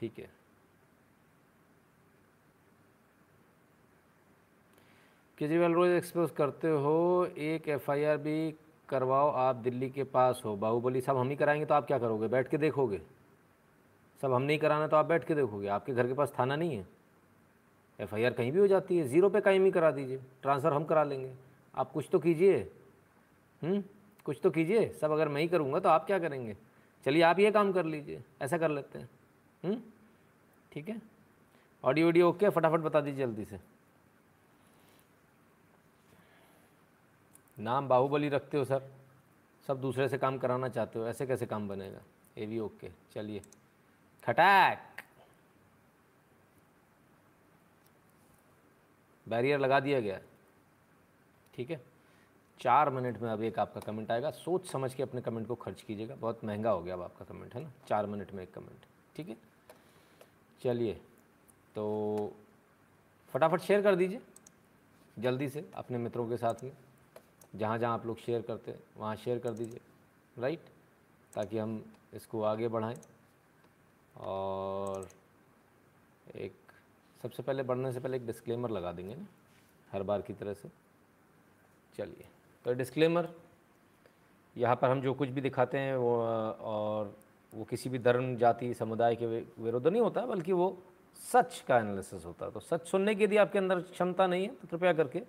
[0.00, 0.30] ठीक है।
[5.38, 8.54] केजरीवाल, रोज एक्सपोज करते हो, एक एफआईआर भी
[8.88, 12.28] करवाओ, आप दिल्ली के पास हो। बाहुबली सब हम ही कराएँगे तो आप क्या करोगे?
[12.28, 13.02] बैठ के देखोगे।
[14.22, 16.76] सब हम नहीं कराना तो आप बैठ के देखोगे। आपके घर के पास थाना नहीं
[16.76, 16.86] है।
[18.00, 21.04] एफआईआर कहीं भी हो जाती है। ज़ीरो पे कहीं भी करा दीजिए। ट्रांसफ़र हम करा
[21.04, 21.34] लेंगे।
[21.74, 22.72] आप कुछ तो कीजिए।
[23.62, 23.84] हम्म?
[24.24, 26.56] कुछ तो कीजिए। सब अगर मैं ही करूँगा तो आप क्या करेंगे?
[27.04, 29.10] चलिए, आप ये काम कर लीजिए। ऐसा कर लेते हैं।
[29.64, 29.80] हम्म?
[30.72, 31.02] ठीक है?
[31.84, 33.60] ऑडियो वीडियो ओके फटाफट बता दीजिए जल्दी से।
[37.58, 38.90] नाम बाहुबली रखते हो, सर।
[39.66, 42.00] सब दूसरे से काम कराना चाहते हो, ऐसे कैसे काम बनेगा?
[42.38, 43.42] ये भी ओके चलिए।
[44.24, 44.86] खटाक!
[49.28, 50.20] बैरियर लगा दिया गया।
[51.54, 51.80] ठीक है?
[52.60, 55.82] चार मिनट में अब एक आपका कमेंट आएगा। सोच समझ के अपने कमेंट को खर्च
[55.82, 57.72] कीजिएगा। बहुत महँगा हो गया अब आपका कमेंट है ना?
[57.88, 59.36] चार मिनट में एक कमेंट ठीक है?
[60.62, 60.92] चलिए
[61.74, 62.32] तो
[63.34, 64.20] फटाफट शेयर कर दीजिए,
[65.16, 66.72] जल्दी से अपने मित्रों के साथ में,
[67.56, 69.80] जहाँ जहाँ आप लोग शेयर करते हैं, वहाँ शेयर कर दीजिए
[70.36, 70.68] राइट
[71.32, 71.82] ताकि हम
[72.14, 72.96] इसको आगे बढ़ाएँ।
[74.16, 75.08] और
[76.36, 76.52] एक,
[77.20, 79.26] सबसे पहले बढ़ने से पहले एक डिस्क्लेमर लगा देंगे ना,
[79.92, 80.68] हर बार की तरह से।
[81.94, 82.28] चलिए
[82.64, 83.28] तो डिस्क्लेमर
[84.56, 87.16] यहाँ पर हम जो कुछ भी दिखाते हैं वो, और
[87.52, 90.76] वो किसी भी धर्म, जाति, समुदाय के विरुद्ध नहीं होता, बल्कि वो
[91.22, 94.54] सच का एनालिसिस होता है। तो सच सुनने की यदि आपके अंदर क्षमता नहीं है
[94.54, 95.22] तो कृपया करके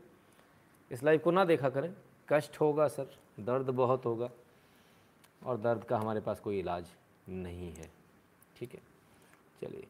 [0.92, 1.94] इस लाइफ को ना देखा करें।
[2.30, 3.08] कष्ट होगा सर,
[3.40, 4.30] दर्द बहुत होगा,
[5.42, 6.86] और दर्द का हमारे पास कोई इलाज
[7.28, 7.90] नहीं है।
[8.56, 8.80] ठीक है?
[9.62, 9.88] चलिए,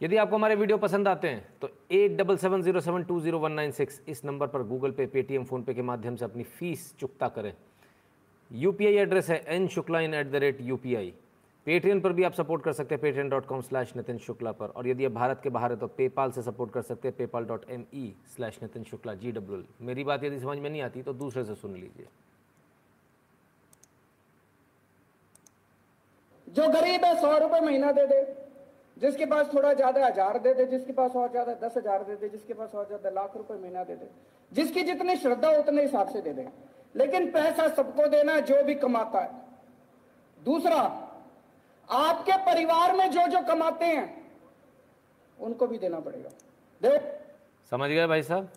[0.00, 3.38] यदि आपको हमारे वीडियो पसंद आते हैं तो eight double seven zero seven two zero
[3.38, 6.94] one nine six इस नंबर पर गूगल पे पेटीएम फ़ोनपे के माध्यम से अपनी फ़ीस
[7.00, 7.52] चुकता करें।
[8.50, 10.76] UPI एड्रेस है N Shukla in at the rate U
[11.66, 14.66] Paytm पर भी आप सपोर्ट कर सकते हैं Paytm dot com slash Nitin Shukla पर।
[14.68, 17.44] और यदि आप भारत के बाहर है तो पेपाल से सपोर्ट कर सकते हैं PayPal
[17.44, 21.02] dot M E slash Nitin Shukla G W मेरी बात यदि समझ में नहीं आती
[21.02, 22.06] तो दूसरे से सुन लीजिए।
[26.46, 28.20] जो गरीब है, सौ रुपए महीना दे दे।
[28.96, 32.28] जिसके पास थोड़ा ज़्यादा हज़ार दे दे, जिसके पास और ज़्यादा दस हज़ार दे दे,
[32.28, 34.08] जिसके पास और ज़्यादा लाख रुपए महीना दे दे।
[34.52, 36.46] जिसकी जितनी श्रद्धा, उतने हिसाब से दे दे।
[36.94, 39.30] लेकिन पैसा सबको देना, जो भी कमाता है।
[40.38, 40.78] दूसरा
[41.88, 44.06] आपके परिवार में जो जो कमाते हैं,
[45.38, 46.30] उनको भी देना पड़ेगा।
[46.80, 46.98] दे
[47.72, 48.48] समझ गए भाई साहब?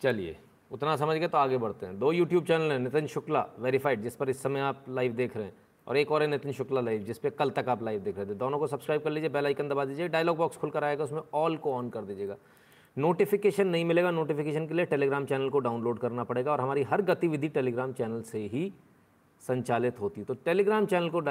[0.00, 0.36] चलिए,
[0.70, 4.16] उतना समझ गए तो आगे बढ़ते हैं। दो यूट्यूब चैनल हैं, नितिन शुक्ला वेरीफाइड जिस
[4.16, 5.52] पर इस समय आप लाइव देख रहे हैं,
[5.86, 8.26] और एक और है नितिन शुक्ला लाइव जिस पे कल तक आप लाइव देख रहे
[8.26, 11.22] थे। दोनों को सब्सक्राइब कर लीजिए बेल आइकन दबा दीजिए डायलॉग बॉक्स खुलकर आएगा, उसमें
[11.34, 12.36] ऑल को ऑन कर दीजिएगा।
[12.96, 17.02] नोटिफिकेशन नहीं मिलेगा नोटिफिकेशन के लिए टेलीग्राम चैनल को डाउनलोड करना पड़ेगा, और हमारी हर
[17.04, 18.72] गतिविधि टेलीग्राम चैनल से ही
[19.48, 21.22] संचालित होती। तो टेलीग्राम चैनल को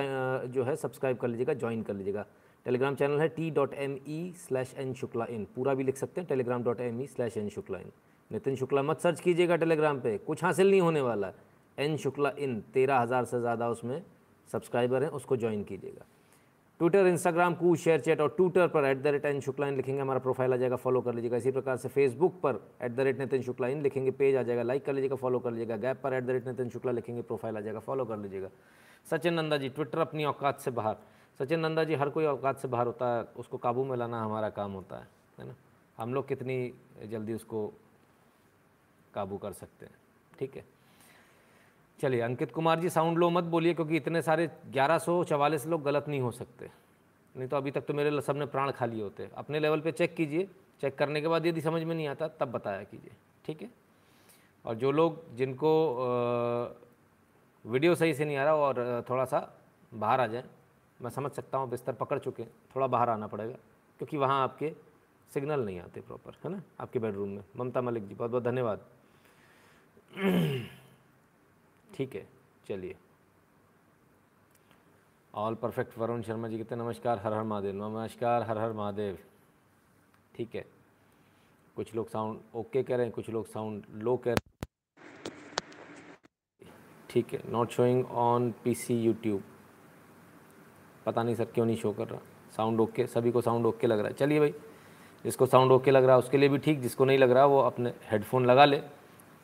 [0.50, 2.26] जो है सब्सक्राइब कर लीजिएगा ज्वाइन कर लीजिएगा।
[2.66, 6.22] टेलीग्राम चैनल है T dot M E slash N Shukla in पूरा भी लिख सकते
[6.22, 7.92] हैं Telegram dot M E slash N Shukla in
[8.32, 11.32] Nitin Shukla, मत सर्च कीजिएगा टेलीग्राम पे। कुछ हासिल नहीं होने वाला।
[11.78, 14.02] एन शुक्ला इन तेरह हज़ार से ज़्यादा उसमें
[14.50, 16.06] सब्सक्राइबर हैं, उसको ज्वाइन कीजिएगा।
[16.80, 20.02] ट्विटर इंस्टाग्राम कू शेयर चैट और ट्विटर पर at the rate N Shukla in लिखेंगे।
[20.02, 23.20] हमारा प्रोफ़ाइल आ जाएगा फॉलो कर लीजिएगा। इसी प्रकार से फेसबुक पर at the rate
[23.20, 26.14] Nitin Shukla in लिखेंगे। पेज आ जाएगा लाइक कर लीजिएगा फॉलो कर लीजिएगा। गैप पर
[26.14, 28.50] at the rate Nitin Shukla लिखेंगे प्रोफ़ाइल आ जाएगा फॉलो कर लीजिएगा।
[29.08, 30.96] सचिन नंदा जी ट्विटर अपनी औकात से बाहर।
[31.40, 34.50] सचिन नंदा जी, हर कोई औकात से बाहर होता है, उसको काबू में लाना हमारा
[34.50, 35.08] काम होता है
[35.40, 35.56] है ना?
[35.98, 36.74] हम लोग कितनी
[37.06, 37.68] जल्दी उसको
[39.14, 39.96] काबू कर सकते हैं,
[40.40, 40.64] ठीक है?
[42.00, 45.84] चलिए, अंकित कुमार जी, साउंड लो मत बोलिए, क्योंकि इतने सारे ग्यारह सौ चवालीस लोग
[45.84, 46.70] गलत नहीं हो सकते।
[47.36, 50.48] नहीं तो अभी तक तो मेरे सबने प्राण खाली होते अपने लेवल पे चेक कीजिए।
[50.82, 53.12] चेक करने के बाद यदि समझ में नहीं आता, तब बताया कीजिए।
[53.46, 53.70] ठीक है?
[54.66, 55.72] और जो लोग जिनको
[57.66, 59.40] वीडियो सही से नहीं आ रहा और थोड़ा सा
[59.92, 60.44] बाहर आ जाए,
[61.00, 63.56] मैं समझ सकता हूँ, बिस्तर पकड़ चुके हैं, थोड़ा बाहर आना पड़ेगा,
[64.00, 64.74] क्योंकि वहाँ आपके
[65.32, 66.62] सिग्नल नहीं आते प्रॉपर है ना?
[66.80, 68.80] आपके बेडरूम में। ममता मलिक जी बहुत बहुत धन्यवाद।
[71.96, 72.26] ठीक है,
[72.68, 72.96] चलिए।
[75.34, 79.18] ऑल परफेक्ट वरुण शर्मा जी कहते हैं, नमस्कार, हर हर महादेव, नमस्कार, हर हर महादेव।
[80.36, 80.66] ठीक है।
[81.76, 84.44] कुछ लोग साउंड ओके कह रहे हैं, कुछ लोग साउंड लो कह रहे हैं।
[87.10, 89.44] ठीक है not showing on PC YouTube
[91.06, 92.20] पता नहीं सर क्यों नहीं शो कर रहा।
[92.56, 94.54] साउंड ओके सभी को साउंड ओके लग रहा है। चलिए भाई,
[95.26, 97.60] जिसको साउंड ओके लग रहा है, उसके लिए भी ठीक, जिसको नहीं लग रहा, वो
[97.60, 98.82] अपने हेडफोन लगा ले।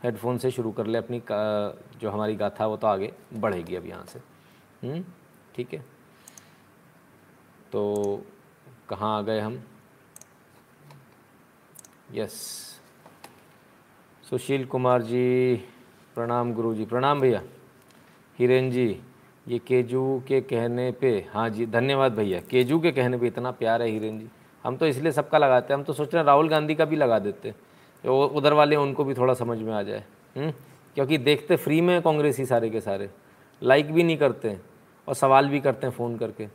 [0.04, 1.22] हेडफोन से शुरू कर ले अपनी
[2.02, 4.20] जो हमारी गाथा वो तो आगे बढ़ेगी अब यहाँ से।
[4.84, 5.04] हम्म,
[5.56, 5.84] ठीक है?
[7.72, 8.24] तो
[8.90, 9.62] कहाँ आ गए हम?
[12.14, 12.34] यस
[14.24, 15.56] सुशील कुमार जी
[16.16, 17.42] प्रणाम गुरु जी प्रणाम भैया।
[18.40, 18.88] हिरेन जी
[19.48, 23.82] ये केजू के कहने पे हाँ जी धन्यवाद भैया। केजू के कहने पे इतना प्यार
[23.82, 24.30] है हिरेन जी।
[24.64, 26.96] हम तो इसलिए सबका लगाते हैं। हम तो सोच रहे हैं राहुल गांधी का भी
[26.96, 27.54] लगा देते।
[28.06, 30.04] तो उधर वाले उनको भी थोड़ा समझ में आ जाए।
[30.38, 30.52] हुँ?
[30.96, 33.10] क्योंकि देखते फ्री में कांग्रेस ही सारे के सारे।
[33.64, 34.58] लाइक भी नहीं करते
[35.08, 36.48] और सवाल भी करते हैं फ़ोन करके।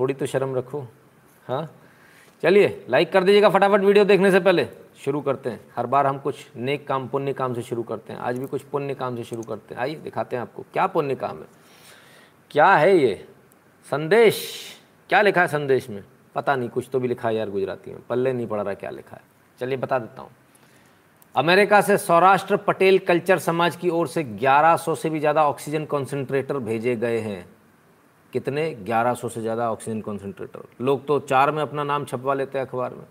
[0.00, 0.80] थोड़ी तो शर्म रखो।
[1.46, 1.76] हाँ?
[2.42, 4.68] चलिए लाइक कर दीजिएगा फटाफट वीडियो देखने से पहले।
[5.04, 8.20] शुरू करते हैं। हर बार हम कुछ नेक काम, पुण्य काम से शुरू करते हैं।
[8.20, 11.14] आज भी कुछ पुण्य काम से शुरू करते हैं। आइए, दिखाते हैं आपको। क्या पुण्य
[11.14, 11.46] काम है?
[12.50, 13.28] क्या है ये?
[13.90, 14.64] संदेश?
[15.08, 16.04] क्या लिखा है संदेश में?
[16.34, 18.90] पता नहीं, कुछ तो भी लिखा है यार गुजराती में। पल्ले नहीं पड़ रहा क्या
[18.90, 19.22] लिखा है।
[19.60, 20.30] चलिए बता देता हूँ।
[21.34, 26.58] अमेरिका से सौराष्ट्र पटेल कल्चर समाज की ओर से 1100 से भी ज़्यादा ऑक्सीजन कॉन्सेंट्रेटर
[26.58, 27.46] भेजे गए हैं।
[28.32, 28.64] कितने?
[28.84, 32.94] 1100 से ज़्यादा ऑक्सीजन कॉन्सेंट्रेटर लोग तो चार में अपना नाम छपवा लेते हैं अखबार
[32.94, 33.04] में।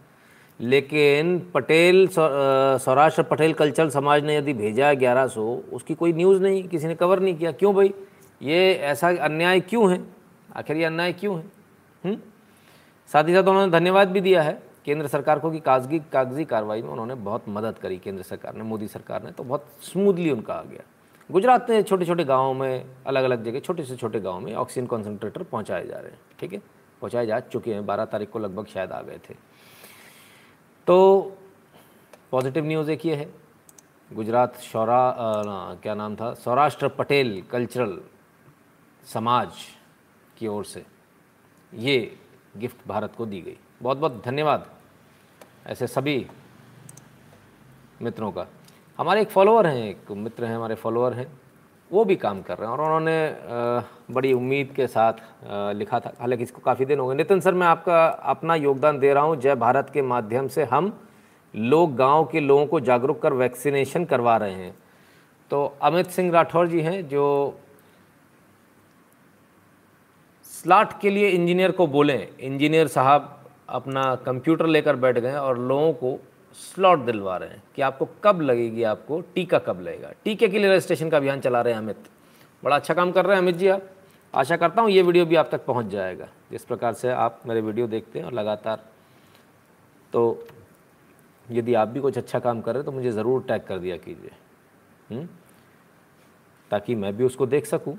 [0.60, 5.44] लेकिन पटेल सौराष्ट्र पटेल कल्चर समाज ने यदि भेजा है ग्यारह सौ,
[5.74, 7.94] उसकी कोई न्यूज़ नहीं, किसी ने कवर नहीं किया। क्यों भाई?
[8.42, 10.02] ये ऐसा अन्याय क्यों है?
[10.56, 11.44] आखिर ये अन्याय क्यों है?
[12.04, 12.18] हम्म?
[13.10, 16.82] साथ ही साथ उन्होंने धन्यवाद भी दिया है। केंद्र सरकार को कि कागज़ी कागज़ी कार्रवाई
[16.82, 20.54] में उन्होंने बहुत मदद करी केंद्र सरकार ने, मोदी सरकार ने तो बहुत स्मूथली उनका
[20.54, 20.84] आ गया।
[21.30, 24.88] गुजरात में छोटे छोटे गाँवों में अलग अलग जगह छोटे से छोटे गाँव में ऑक्सीजन
[24.88, 26.60] कॉन्सेंट्रेटर पहुँचाए जा रहे हैं, ठीक है?
[27.02, 29.36] पहुँचाए जा चुके हैं, बारह तारीख को लगभग शायद आ गए थे।
[30.88, 31.38] तो
[32.32, 33.30] पॉजिटिव न्यूज़ एक ये है,
[34.12, 36.34] गुजरात शौरा क्या नाम था?
[36.36, 38.00] सौराष्ट्र पटेल कल्चरल
[39.04, 39.50] समाज
[40.38, 40.86] की ओर से
[41.74, 42.18] ये
[42.58, 44.66] गिफ्ट भारत को दी गई। बहुत बहुत धन्यवाद
[45.68, 46.26] ऐसे सभी
[48.02, 48.46] मित्रों का।
[49.00, 51.28] हमारे एक फॉलोअर हैं, एक मित्र हैं, हमारे फॉलोअर हैं,
[51.92, 55.14] वो भी काम कर रहे हैं और उन्होंने बड़ी उम्मीद के साथ
[55.76, 59.14] लिखा था। हालाँकि इसको काफ़ी दिन हो गए। नितिन सर, मैं आपका अपना योगदान दे
[59.14, 60.94] रहा हूँ। जय भारत के माध्यम से हम
[61.54, 64.76] लोग गाँव के लोगों को जागरूक कर वैक्सीनेशन करवा रहे हैं।
[65.52, 67.60] तो अमित सिंह राठौर जी हैं, जो
[70.46, 73.36] स्लाट के लिए इंजीनियर को बोलें। इंजीनियर साहब
[73.72, 76.18] अपना कंप्यूटर लेकर बैठ गए और लोगों को
[76.56, 80.70] स्लॉट दिलवा रहे हैं कि आपको कब लगेगी आपको, टीका कब लगेगा। टीके के लिए
[80.72, 82.10] रजिस्ट्रेशन का अभियान चला रहे हैं अमित।
[82.64, 83.90] बड़ा अच्छा काम कर रहे हैं अमित जी आप।
[84.34, 87.62] आशा करता हूँ ये वीडियो भी आप तक पहुँच जाएगा। जिस प्रकार से आप मेरे
[87.62, 88.84] वीडियो देखते हैं और लगातार।
[90.14, 90.48] तो
[91.52, 94.32] यदि आप भी कुछ अच्छा काम कर रहे तो मुझे ज़रूर टैग कर दिया कीजिए।
[95.10, 95.28] हम्म?
[96.72, 97.98] ताकि मैं भी उसको देख सकूँ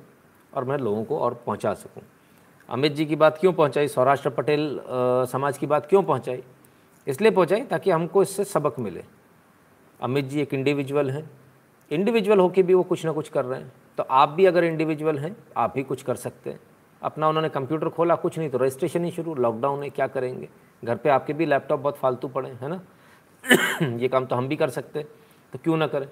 [0.52, 2.02] और मैं लोगों को और पहुँचा सकूँ।
[2.70, 3.88] अमित जी की बात क्यों पहुंचाई?
[3.88, 4.80] सौराष्ट्र पटेल
[5.30, 6.42] समाज की बात क्यों पहुंचाई?
[7.06, 9.04] इसलिए पहुंचाई ताकि हमको इससे सबक मिले।
[10.00, 11.30] अमित जी एक इंडिविजुअल हैं।
[11.90, 15.18] इंडिविजुअल होके भी वो कुछ ना कुछ कर रहे हैं। तो आप भी अगर इंडिविजुअल
[15.18, 16.60] हैं, आप भी कुछ कर सकते हैं।
[17.02, 20.48] अपना उन्होंने कंप्यूटर खोला, कुछ नहीं तो रजिस्ट्रेशन ही शुरू लॉकडाउन है क्या करेंगे?
[20.82, 22.80] घर पे आपके भी लैपटॉप बहुत फालतू पड़े, है ना?
[23.98, 25.02] ये काम तो हम भी कर सकते
[25.52, 26.08] तो क्यों ना करें?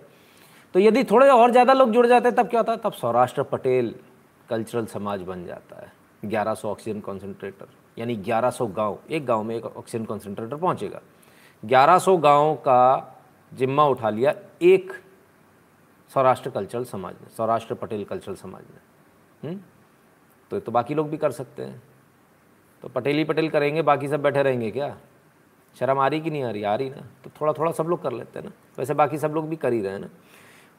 [0.74, 2.78] तो यदि थोड़े और ज़्यादा लोग जुड़ जाते तब क्या होता है?
[2.78, 3.94] तब सौराष्ट्र पटेल
[4.48, 5.92] कल्चरल समाज बन जाता है।
[6.24, 7.66] 1100 ऑक्सीजन कॉन्सेंट्रेटर
[7.98, 11.00] यानी 1100 गाँव, एक गाँव में एक ऑक्सीजन कॉन्सेंट्रेटर पहुंचेगा।
[11.64, 13.14] 1100 गाँवों का
[13.54, 14.92] जिम्मा उठा लिया एक
[16.14, 18.88] सौराष्ट्र कल्चरल समाज ने, सौराष्ट्र पटेल कल्चरल समाज ने।
[19.48, 19.60] हम्म?
[20.50, 21.82] तो तो बाकी लोग भी कर सकते हैं।
[22.82, 24.98] तो पटेल ही पटेल करेंगे, बाकी सब बैठे रहेंगे क्या?
[25.78, 26.62] शर्म आ रही कि नहीं आ रही?
[26.62, 29.30] आ रही ना। तो थोड़ा थोड़ा सब लोग कर लेते हैं ना। वैसे बाकी सब
[29.30, 30.08] लोग भी कर ही रहे हैं ना।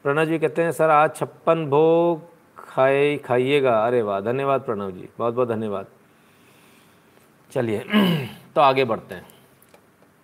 [0.02, 2.39] प्रणव जी कहते हैं, सर, आज छप्पन भोग
[2.70, 5.86] खाए, खाइएगा। अरे वाह, धन्यवाद प्रणव जी। बहुत बहुत धन्यवाद।
[7.52, 7.84] चलिए
[8.54, 9.26] तो आगे बढ़ते हैं।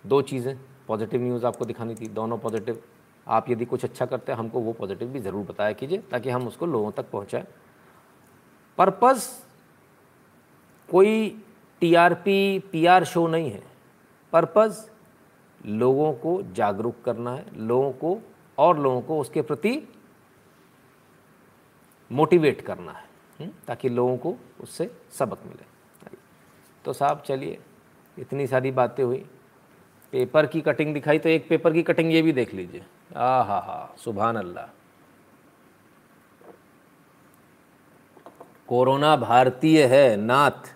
[0.07, 2.81] दो चीज़ें पॉजिटिव न्यूज़ आपको दिखानी थी, दोनों पॉजिटिव
[3.27, 6.47] आप यदि कुछ अच्छा करते हैं, हमको वो पॉजिटिव भी ज़रूर बताया कीजिए, ताकि हम
[6.47, 7.45] उसको लोगों तक पहुँचाएँ।
[8.77, 9.29] पर्पज़
[10.91, 11.43] कोई
[11.79, 13.63] टीआरपी पीआर शो नहीं है।
[14.33, 14.89] पर्पज़
[15.65, 18.21] लोगों को जागरूक करना है, लोगों को,
[18.57, 19.89] और लोगों को उसके प्रति
[22.11, 23.03] मोटिवेट करना है
[23.39, 25.65] हम्म, ताकि लोगों को उससे सबक मिले।
[26.85, 27.59] तो साहब चलिए
[28.19, 29.25] इतनी सारी बातें हुई।
[30.11, 32.85] पेपर की कटिंग दिखाई तो एक पेपर की कटिंग ये भी देख लीजिए।
[33.15, 34.65] आ हा हा सुबहान अल्लाह
[38.67, 40.75] कोरोना भारतीय है नाथ।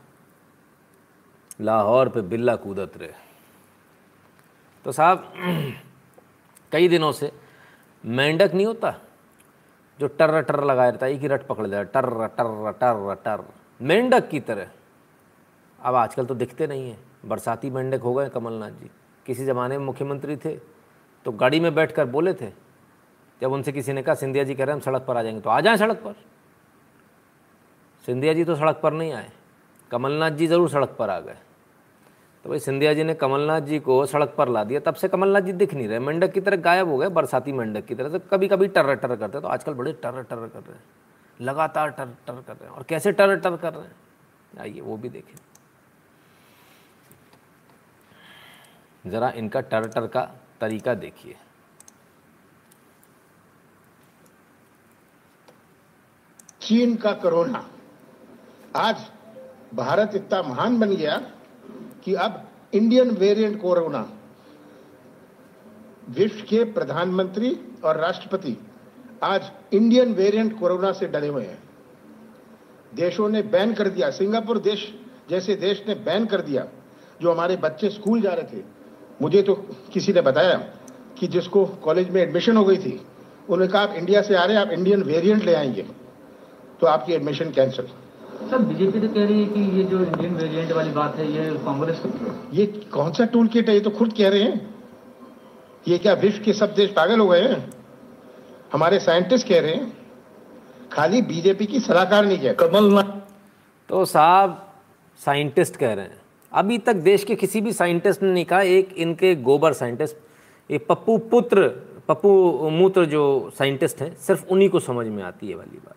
[1.61, 3.13] लाहौर पे बिल्ला कूदत रहे।
[4.85, 5.33] तो साहब
[6.71, 7.31] कई दिनों से
[8.03, 8.93] मेंढक नहीं होता।
[10.01, 13.43] जो टर्र टर्र लगाया रहता है, एक ही रट पकड़ लिया टर टर टर टर।
[13.79, 14.67] मेंढक की तरह।
[15.81, 18.89] अब आजकल तो दिखते नहीं हैं। बरसाती मेंढक हो गए कमलनाथ जी।
[19.25, 20.55] किसी ज़माने में मुख्यमंत्री थे
[21.25, 22.49] तो गाड़ी में बैठ कर बोले थे।
[23.41, 25.41] जब उनसे किसी ने कहा, सिंधिया जी कह रहे हैं, हम सड़क पर आ जाएँगे।
[25.41, 26.15] तो आ जाएँ सड़क पर।
[28.05, 29.31] सिंधिया जी तो सड़क पर नहीं आए।
[29.91, 31.37] कमलनाथ जी ज़रूर सड़क पर आ गए।
[32.45, 35.41] तो भाई सिंधिया जी ने कमलनाथ जी को सड़क पर ला दिया। तब से कमलनाथ
[35.41, 38.19] जी दिख नहीं रहे। मेंढक की तरह गायब हो गए, बरसाती मेंढक की तरह। तो
[38.31, 40.83] कभी कभी टर्र टर्र करते तो आजकल बड़े टर्र टर्र कर रहे हैं।
[41.41, 43.95] लगातार टर टर कर रहे हैं। और कैसे टर टर कर रहे हैं?
[44.59, 45.35] आइए, वो भी देखें।
[49.05, 50.21] ज़रा इनका टर टर का
[50.61, 51.35] तरीका देखिए।
[56.61, 57.69] चीन का कोरोना।
[58.75, 59.05] आज
[59.73, 61.15] भारत इतना महान बन गया
[62.03, 64.09] कि अब इंडियन वेरिएंट कोरोना
[66.09, 68.57] विश्व के प्रधानमंत्री और राष्ट्रपति
[69.23, 71.63] आज इंडियन वेरिएंट कोरोना से डरे हुए हैं।
[72.95, 74.95] देशों ने बैन कर दिया, सिंगापुर देश
[75.29, 76.67] जैसे देश ने बैन कर दिया,
[77.21, 78.63] जो हमारे बच्चे स्कूल जा रहे थे।
[79.21, 79.55] मुझे तो
[79.93, 80.57] किसी ने बताया
[81.19, 83.01] कि जिसको कॉलेज में एडमिशन हो गई थी,
[83.49, 85.85] उन्होंने कहा, आप इंडिया से आ रहे हैं, आप इंडियन वेरिएंट ले आएँगे।
[86.79, 87.87] तो आपकी एडमिशन कैंसिल
[88.49, 91.45] सर बीजेपी तो कह रही है कि ये जो इंडियन वेरिएंट वाली बात है ये
[91.65, 92.01] कांग्रेस
[92.53, 93.73] ये कौन सा टूल किट है?
[93.75, 94.75] ये तो खुद कह रहे हैं।
[95.87, 97.69] ये क्या विश्व के सब देश पागल हो गए हैं?
[98.73, 99.91] हमारे साइंटिस्ट कह रहे हैं
[100.91, 103.11] खाली बीजेपी की सलाहकार नहीं कह कमलनाथ।
[103.89, 104.57] तो साहब
[105.21, 106.19] साइंटिस्ट कह रहे हैं।
[106.51, 110.15] अभी तक देश के किसी भी साइंटिस्ट ने नहीं कहा एक इनके गोबर साइंटिस्ट
[110.69, 111.67] ये पप्पू पुत्र
[112.07, 113.23] पप्पू मूत्र जो
[113.57, 115.95] साइंटिस्ट हैं सिर्फ़ उन्हीं को समझ में आती है वाली बात।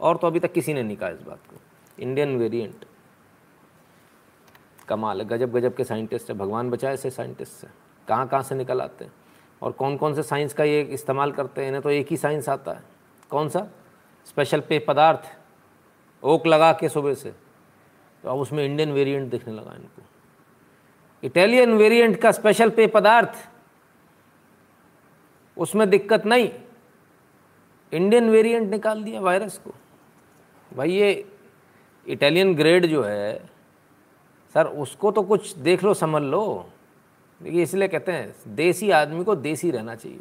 [0.00, 1.56] और तो अभी तक किसी ने नहीं कहा इस बात को।
[1.98, 2.84] इंडियन वेरिएंट
[4.88, 7.66] कमाल गजब गजब के साइंटिस्ट है। भगवान बचाए ऐसे साइंटिस्ट से
[8.08, 9.12] कहाँ कहाँ से निकल आते हैं?
[9.62, 11.68] और कौन कौन से साइंस का ये इस्तेमाल करते हैं?
[11.68, 12.82] इन्हें तो एक ही साइंस आता है।
[13.30, 13.68] कौन सा?
[14.26, 15.38] स्पेशल पे पदार्थ।
[16.22, 17.30] ओक लगा के सुबह से।
[18.22, 20.02] तो अब उसमें इंडियन वेरिएंट दिखने लगा इनको।
[21.24, 23.48] इटालियन वेरिएंट का स्पेशल पे पदार्थ।
[25.58, 26.50] उसमें दिक्कत नहीं।
[27.92, 29.74] इंडियन वेरिएंट निकाल दिया वायरस को।
[30.76, 31.31] भाई ये
[32.06, 33.34] इटालियन ग्रेड जो है
[34.54, 36.68] सर उसको तो कुछ देख लो, समझ लो।
[37.40, 40.20] देखिए, इसलिए कहते हैं, देसी आदमी को देसी रहना चाहिए।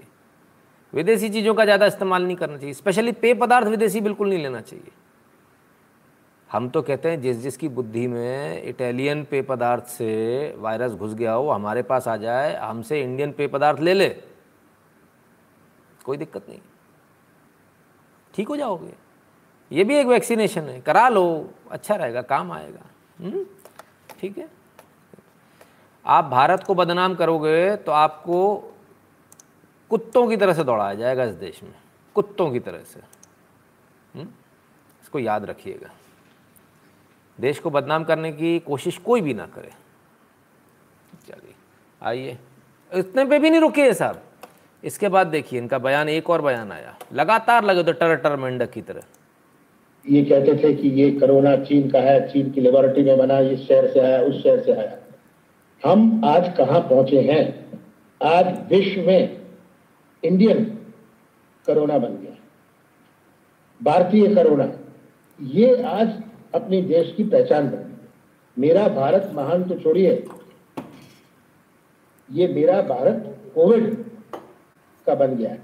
[0.93, 4.61] विदेशी चीज़ों का ज़्यादा इस्तेमाल नहीं करना चाहिए। स्पेशली पेय पदार्थ विदेशी बिल्कुल नहीं लेना
[4.61, 4.91] चाहिए।
[6.49, 11.33] हम तो कहते हैं, जिस जिसकी बुद्धि में इटालियन पेय पदार्थ से वायरस घुस गया
[11.33, 14.09] हो, हमारे पास आ जाए, हमसे इंडियन पेय पदार्थ ले ले।
[16.05, 16.59] कोई दिक्कत नहीं।
[18.33, 18.93] ठीक हो जाओगे।
[19.71, 22.81] ये भी एक वैक्सीनेशन है। करा लो अच्छा रहेगा, काम आएगा।
[23.19, 23.45] हम्म?
[24.19, 24.49] ठीक है?
[26.05, 28.57] आप भारत को बदनाम करोगे तो आपको
[29.89, 31.73] कुत्तों की तरह से दौड़ाया जाएगा इस देश में।
[32.15, 32.99] कुत्तों की तरह से।
[34.15, 34.25] हुँ?
[35.01, 35.89] इसको याद रखिएगा।
[37.39, 39.71] देश को बदनाम करने की कोशिश कोई भी ना करे।
[41.27, 41.55] चलिए,
[42.03, 42.37] आइए।
[42.93, 44.21] इतने पे भी नहीं रुके हैं साहब।
[44.83, 48.71] इसके बाद देखिए, इनका बयान, एक और बयान आया। लगातार लगे तो टर टर मेंढक
[48.71, 49.01] की तरह।
[50.05, 53.67] ये कहते थे कि ये कोरोना चीन का है, चीन की लेबोरेटरी में बना, इस
[53.67, 54.97] शहर से आया, उस शहर से आया।
[55.83, 57.43] हम आज कहाँ पहुँचे हैं?
[58.21, 59.41] आज विश्व में
[60.23, 60.63] इंडियन
[61.67, 62.35] कोरोना बन गया।
[63.81, 64.71] भारतीय कोरोना,
[65.39, 66.21] ये आज
[66.55, 67.87] अपने देश की पहचान बन गई
[68.57, 70.23] मेरा भारत महान तो छोड़िए,
[72.29, 73.93] ये मेरा भारत कोविड
[75.07, 75.55] का बन गया।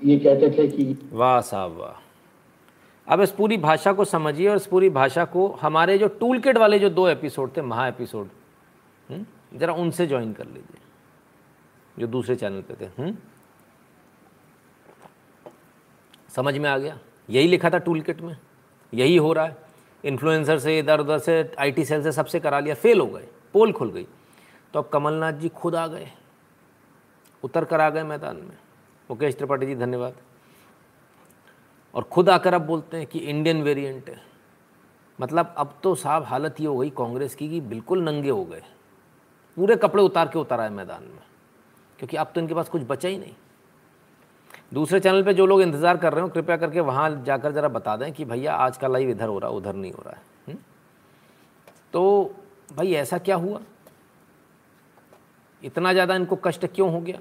[0.00, 2.03] ये कहते थे कि वाह साहब, वाह।
[3.08, 6.58] अब इस पूरी भाषा को समझिए और इस पूरी भाषा को हमारे जो टूल किट
[6.58, 8.28] वाले जो दो एपिसोड थे महा एपिसोड
[9.10, 10.80] हम्म, ज़रा उनसे ज्वाइन कर लीजिए
[11.98, 13.06] जो दूसरे चैनल पे थे हुँ?
[13.06, 13.16] हम्म?
[16.36, 16.98] समझ में आ गया?
[17.30, 18.36] यही लिखा था टूल किट में?
[18.94, 19.56] यही हो रहा है?
[20.04, 23.72] इन्फ्लुएंसर से इधर उधर से आईटी सेल से सबसे करा लिया फेल हो गए पोल
[23.72, 24.06] खुल गई।
[24.72, 26.10] तो अब कमलनाथ जी खुद आ गए
[27.42, 28.56] उतर कर आ गए मैदान में।
[29.10, 30.14] मुकेश त्रिपाठी जी धन्यवाद।
[31.94, 34.20] और खुद आकर अब बोलते हैं कि इंडियन वेरिएंट है।
[35.18, 38.62] मतलब अब तो साहब हालत ये हो गई कांग्रेस की कि बिल्कुल नंगे हो गए।
[39.56, 41.22] पूरे कपड़े उतार के उतारा है मैदान में,
[41.98, 43.34] क्योंकि अब तो इनके पास कुछ बचा ही नहीं।
[44.72, 47.96] दूसरे चैनल पे जो लोग इंतज़ार कर रहे हो, कृपया करके वहाँ जाकर ज़रा बता
[47.96, 50.62] दें कि भैया, आज का लाइव इधर हो रहा उधर नहीं हो रहा है। हुँ?
[51.92, 52.34] तो
[52.74, 53.60] भाई, ऐसा क्या हुआ?
[55.62, 57.18] इतना ज़्यादा इनको कष्ट क्यों हो गया?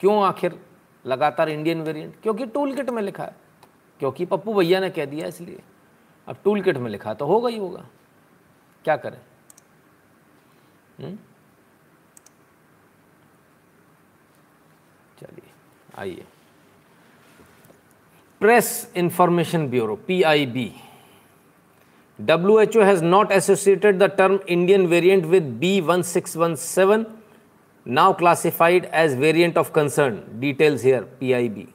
[0.00, 0.58] क्यों आखिर
[1.06, 3.36] लगातार इंडियन वेरिएंट क्योंकि टूल किट में लिखा है।
[3.98, 5.62] क्योंकि पप्पू भैया ने कह दिया इसलिए।
[6.26, 7.86] अब टूल किट में लिखा तो होगा ही होगा।
[8.84, 9.20] क्या करें?
[11.04, 11.18] हम्म?
[15.20, 15.50] चलिए,
[15.98, 16.24] आइए।
[18.40, 20.72] Press information bureau PIB
[22.20, 22.30] the
[24.02, 27.04] term Indian associated the B one six one B1617
[27.86, 30.20] now classified as variant of concern.
[30.40, 31.66] Details here PIB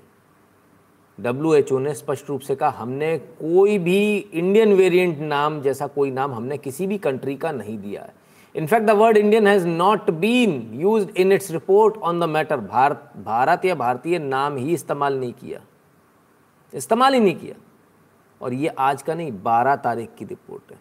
[1.20, 5.88] W H O ने स्पष्ट रूप से कहा, हमने कोई भी इंडियन वेरिएंट नाम जैसा
[5.88, 8.14] कोई नाम हमने किसी भी कंट्री का नहीं दिया है।
[8.56, 13.12] In fact the word Indian has not been use in its report on the matter Bharat
[13.26, 15.62] Bharat या भारतीय नाम ही इस्तेमाल नहीं किया।
[16.74, 17.56] इस्तेमाल ही नहीं किया।
[18.42, 20.80] और ये आज का नहीं, बारह तारीख की रिपोर्ट है।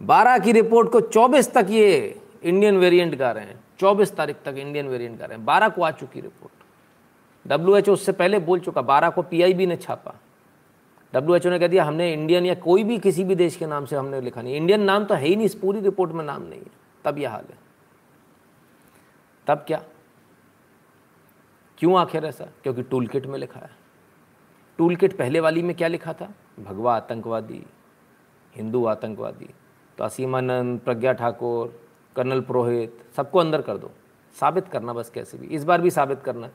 [0.00, 4.54] बारह की रिपोर्ट को चौबीस तक ये इंडियन वेरिएंट गा रहे हैं। चौबीस तारीख तक
[4.58, 8.82] इंडियन वेरिएंट गा रहे। बारह को आ चुकी रिपोर्ट डब्ल्यू एच उससे पहले बोल चुका,
[8.82, 10.14] बारह को पीआईबी ने छापा।
[11.14, 13.84] डब्ल्यू एच ने कह दिया, हमने इंडियन या कोई भी किसी भी देश के नाम
[13.86, 16.42] से हमने लिखा नहीं। इंडियन नाम तो है ही नहीं, इस पूरी रिपोर्ट में नाम
[16.42, 16.70] नहीं है।
[17.04, 17.58] तब यह हाल है।
[19.46, 19.82] तब क्या?
[21.78, 22.44] क्यों आखिर ऐसा?
[22.62, 23.70] क्योंकि टूल किट में लिखा है।
[24.78, 26.32] टूल किट पहले वाली में क्या लिखा था?
[26.60, 27.64] भगवा आतंकवादी,
[28.54, 29.48] हिंदू आतंकवादी
[29.98, 31.87] तो असीमानंद, प्रज्ञा ठाकुर
[32.18, 33.90] कर्नल पुरोहित, सबको अंदर कर दो।
[34.36, 36.50] साबित करना बस कैसे भी। इस बार भी साबित करना।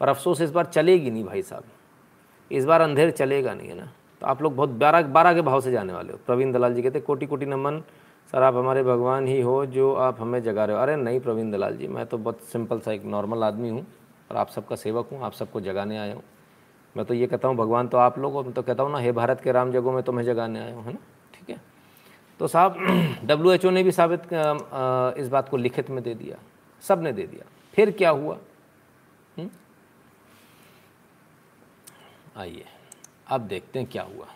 [0.00, 1.64] पर अफसोस इस बार चलेगी नहीं भाई साहब।
[2.50, 3.88] इस बार अंधेर चलेगा नहीं, है ना?
[4.22, 6.82] तो आप लोग बहुत बारह बारह के भाव से जाने वाले हो। प्रवीण दलाल जी
[6.82, 7.82] कहते कोटि कोटि नमन।
[8.32, 11.50] सर, आप हमारे भगवान ही हो जो आप हमें जगा रहे हो। अरे नहीं प्रवीण
[11.50, 13.86] दलाल जी, मैं तो बहुत सिंपल सा एक नॉर्मल आदमी हूँ
[14.30, 16.22] और आप सबका सेवक हूँ, आप सबको जगाने आया हूँ।
[16.96, 19.12] मैं तो ये कहता हूँ, भगवान तो आप लोग मैं तो कहता हूँ ना, हे
[19.12, 20.98] भारत के राम जगों में तुम्हें जगाने आया हूँ, है ना?
[22.42, 22.76] तो साहब
[23.24, 24.22] डब्ल्यू एच ओ ने भी साबित
[25.18, 26.36] इस बात को लिखित में दे दिया।
[26.82, 27.44] सबने दे दिया।
[27.74, 28.36] फिर क्या हुआ?
[32.36, 32.64] आइए,
[33.26, 34.26] अब देखते हैं क्या हुआ।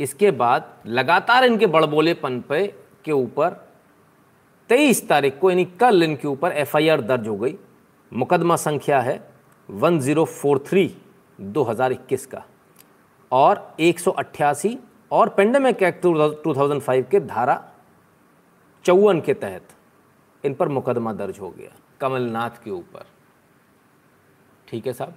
[0.00, 2.66] इसके बाद लगातार इनके बड़बोलेपन पे,
[3.04, 3.56] के ऊपर
[4.70, 7.56] तेईस तारीख को, यानी कल इनके ऊपर एफआईआर दर्ज हो गई।
[8.12, 9.18] मुकदमा संख्या है
[9.68, 10.86] वन ज़ीरो फोर थ्री
[11.40, 12.44] दो हज़ार इक्कीस का
[13.32, 14.78] और एक सौ अट्ठासी
[15.10, 17.62] और pandemic act two thousand five के धारा
[18.84, 19.74] चौवन के तहत
[20.44, 23.06] इन पर मुकदमा दर्ज हो गया, कमलनाथ के ऊपर।
[24.68, 25.14] ठीक है साहब?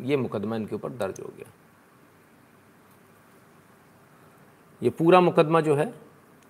[0.00, 1.50] ये मुकदमा इनके ऊपर दर्ज हो गया।
[4.82, 5.92] ये पूरा मुकदमा जो है,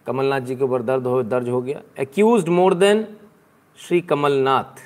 [0.07, 3.07] कमलनाथ जी के ऊपर दर्द हो, दर्ज हो गया। Accuse more than
[3.79, 4.81] Shri Kamal Nath,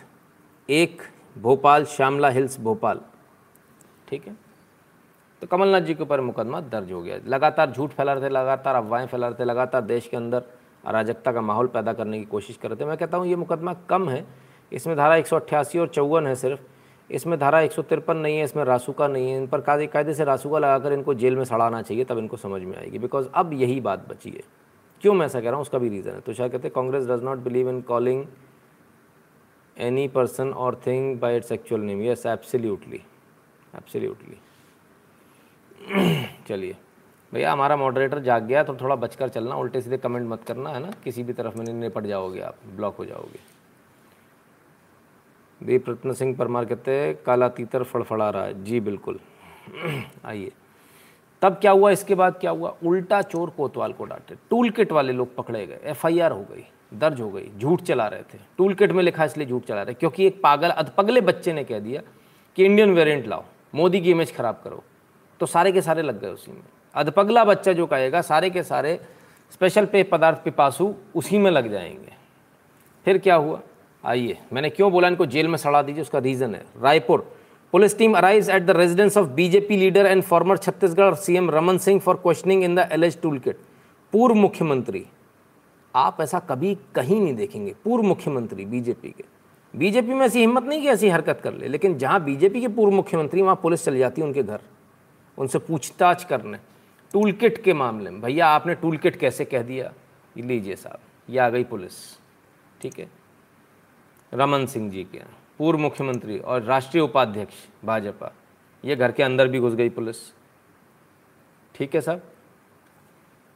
[0.68, 1.02] एक
[1.36, 3.00] भोपाल, श्यामला हिल्स, भोपाल।
[4.08, 4.36] ठीक है?
[5.42, 8.74] तो कमलनाथ जी के ऊपर मुकदमा दर्ज हो गया। लगातार झूठ फैला रहे थे लगातार
[8.74, 10.42] अफवाहें फैला रहे थे लगातार देश के अंदर
[10.84, 13.74] अराजकता का माहौल पैदा करने की कोशिश कर रहे थे मैं कहता हूँ, ये मुकदमा
[13.88, 14.24] कम है।
[14.72, 16.60] इसमें धारा एक सौ अट्ठासी और चौवन है सिर्फ़।
[17.10, 20.14] इसमें धारा एक सौ तिरपन नहीं है, इसमें रासुका नहीं है। इन पर कायदे कायदे
[20.14, 23.52] से रासुका लगाकर इनको जेल में सड़ाना चाहिए, तब इनको समझ में आएगी। बिकॉज़ अब
[23.52, 24.42] यही बात बची है।
[25.02, 25.62] क्यों मैं ऐसा कह रहा हूँ?
[25.62, 28.24] उसका भी रीज़न है। तो शायद कहते हैं, Congress does not believe in calling
[29.76, 33.02] any person और thing by its actual name yes absolutely
[33.74, 34.38] absolutely
[36.48, 36.76] चलिए।
[37.34, 40.80] भैया, हमारा मॉडरेटर जाग गया तो थोड़ा बचकर चलना, उल्टे सीधे कमेंट मत करना, है
[40.80, 40.90] ना?
[41.04, 43.56] किसी भी तरफ़ में निपट जाओगे आप ब्लॉक हो जाओगे।
[45.62, 49.20] दीप रत्न सिंह परमार कहते हैं, काला तीतर फड़फड़ा रहा है। जी, बिल्कुल।
[50.24, 50.52] आइए।
[51.42, 51.90] तब क्या हुआ?
[51.90, 52.76] इसके बाद क्या हुआ?
[52.84, 57.20] उल्टा चोर कोतवाल को डांटे। टूल किट वाले लोग पकड़े गए। एफआईआर हो गई, दर्ज
[57.20, 60.26] हो गई, झूठ चला रहे थे। टूल किट में लिखा इसलिए झूठ चला रहे क्योंकि
[60.26, 62.02] एक पागल अधपगले बच्चे ने कह दिया
[62.56, 63.44] कि इंडियन वेरिएंट लाओ,
[63.74, 64.84] मोदी की इमेज खराब करो।
[65.40, 66.62] तो सारे के सारे लग गए उसी में।
[66.94, 68.98] अधपगला बच्चा जो कहेगा, सारे के सारे
[69.52, 72.12] स्पेशल पे पदार्थ पिपासु उसी में लग जाएँगे।
[73.06, 73.60] फिर क्या हुआ?
[74.04, 77.32] आइए, मैंने क्यों बोला इनको जेल में सड़ा दीजिए, उसका रीज़न है। Raipur,
[77.72, 82.00] police team arrive at the residence of BJP leader and former Chhattisgarh CM Raman Singh
[82.00, 83.58] for questioning in the alleged tool kit
[84.12, 85.04] पूर्व मुख्यमंत्री,
[85.94, 89.24] आप ऐसा कभी कहीं नहीं देखेंगे, पूर्व मुख्यमंत्री बीजेपी के।
[89.74, 92.92] बीजेपी में ऐसी हिम्मत नहीं कि ऐसी हरकत कर ले, लेकिन जहाँ बीजेपी के पूर्व
[92.92, 94.60] मुख्यमंत्री वहाँ पुलिस चली जाती है उनके घर।
[95.38, 96.58] उनसे पूछताछ करने।
[97.12, 99.92] टूल किट के मामले में। भैया, आपने टूल किट कैसे कह दिया?
[100.36, 100.98] लीजिए साहब,
[101.30, 101.92] ये आ गई पुलिस।
[102.82, 103.10] ठीक है?
[104.34, 105.18] रमन सिंह जी के।
[105.58, 108.32] पूर्व मुख्यमंत्री और राष्ट्रीय उपाध्यक्ष, भाजपा।
[108.84, 110.16] ये घर के अंदर भी घुस गई पुलिस।
[111.74, 112.22] ठीक है साहब?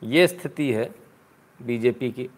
[0.02, 0.94] ये स्थिति है
[1.62, 2.28] बीजेपी की।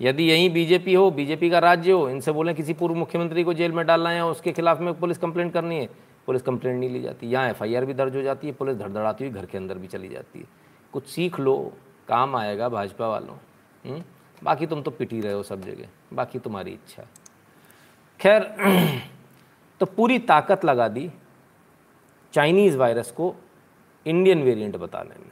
[0.00, 3.72] यदि यहीं बीजेपी हो, बीजेपी का राज्य हो, इनसे बोलें किसी पूर्व मुख्यमंत्री को जेल
[3.72, 5.88] में डालना है उसके खिलाफ में पुलिस कंप्लेंट करनी है
[6.26, 9.32] पुलिस कंप्लेंट नहीं ली जाती। यहाँ एफआईआर भी दर्ज हो जाती है, पुलिस धड़धड़ाती हुई
[9.34, 10.46] घर के अंदर भी चली जाती है।
[10.92, 11.72] कुछ सीख लो,
[12.08, 13.36] काम आएगा भाजपा वालों।
[13.90, 14.02] हम्म?
[14.42, 17.02] बाकी तुम तो पिटी रहे हो सब जगह, बाकी तुम्हारी इच्छा।
[18.20, 18.56] खैर
[19.80, 21.10] तो पूरी ताकत लगा दी,
[22.32, 23.34] चाइनीज़ वायरस को
[24.06, 25.30] इंडियन वेरिएंट बताने में।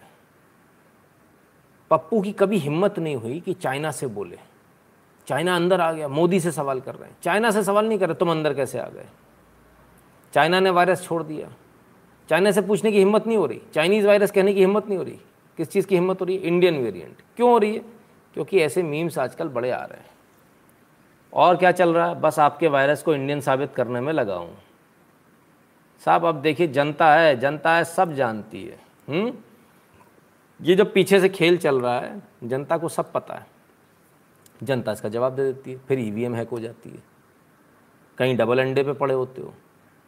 [1.90, 4.38] पप्पू की कभी हिम्मत नहीं हुई कि चाइना से बोले।
[5.26, 8.06] चाइना अंदर आ गया, मोदी से सवाल कर रहे हैं। चाइना से सवाल नहीं कर
[8.06, 9.06] रहे, तुम अंदर कैसे आ गए?
[10.34, 11.52] चाइना ने वायरस छोड़ दिया।
[12.28, 15.04] चाइना से पूछने की हिम्मत नहीं हो रही। चाइनीज़ वायरस कहने की हिम्मत नहीं हो
[15.04, 15.20] रही।
[15.56, 16.42] किस चीज़ की हिम्मत हो रही है?
[16.42, 17.78] इंडियन वेरिएंट क्यों हो रही है?
[18.34, 20.10] क्योंकि ऐसे मीम्स आजकल बड़े आ रहे हैं।
[21.32, 22.20] और क्या चल रहा है?
[22.20, 24.58] बस आपके वायरस को इंडियन साबित करने में लगा हूँ।
[26.04, 29.22] साहब, अब देखिए, जनता है जनता है, सब जानती है। हुँ?
[29.22, 29.34] हम्म?
[30.62, 33.46] ये जब पीछे से खेल चल रहा है, जनता को सब पता है।
[34.62, 37.02] जनता इसका जवाब दे देती है। फिर ईवीएम हैक हो जाती है।
[38.18, 39.54] कहीं डबल अंडे पे पड़े होते हो।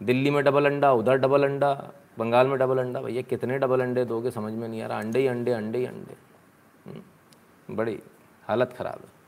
[0.04, 1.72] दिल्ली में डबल अंडा उधर डबल अंडा
[2.18, 5.18] बंगाल में डबल अंडा। भैया कितने डबल अंडे दोगे समझ में नहीं आ रहा। अंडे
[5.18, 6.16] ही अंडे अंडे ही अंडे।
[6.86, 7.98] हम्म, बड़ी
[8.44, 9.20] हालत ख़राब है।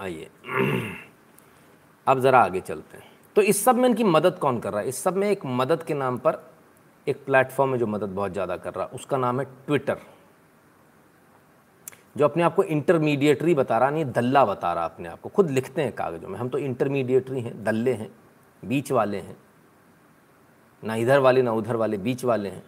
[0.00, 0.28] आइए।
[2.06, 4.88] अब ज़रा आगे चलते हैं। तो इस सब में इनकी मदद कौन कर रहा है?
[4.88, 6.42] इस सब में एक मदद के नाम पर
[7.06, 9.98] एक प्लेटफॉर्म है जो मदद बहुत ज़्यादा कर रहा है। उसका नाम है ट्विटर।
[12.16, 15.50] जो अपने आप को इंटरमीडिएटरी बता रहा, नहीं, दल्ला बता रहा अपने आप को। खुद
[15.50, 18.10] लिखते हैं कागज़ों में। हम तो इंटरमीडिएटरी हैं, दल्ले हैं,
[18.64, 19.36] बीच वाले हैं।
[20.84, 22.62] ना इधर वाले, ना उधर वाले, बीच वाले हैं।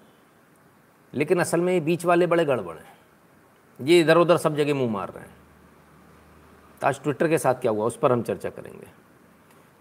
[1.15, 2.97] लेकिन असल में ये बीच वाले बड़े गड़बड़ हैं।
[3.81, 5.37] ये इधर उधर सब जगह मुँह मार रहे हैं।
[6.85, 9.06] आज ट्विटर के साथ क्या हुआ, उस पर हम चर्चा करेंगे।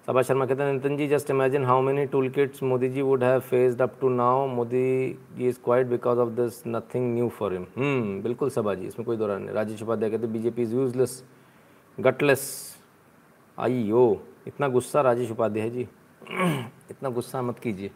[0.07, 3.23] सभा शर्मा कहते हैं Nitin ji just imagine how many tool kits Modi ji would
[3.23, 4.81] have faced up to now Modi
[5.37, 7.65] ji is quiet because of this nothing new for him
[8.23, 11.23] बिल्कुल सभा जी, इसमें कोई दौरान नहीं। राजेश उपाध्याय कहते बीजेपी इज़ यूजलेस
[11.97, 12.43] गटलेस
[13.57, 14.15] आई ओ
[14.47, 15.81] इतना गुस्सा राजेश उपाध्याय जी।
[16.91, 17.91] इतना गुस्सा मत कीजिए।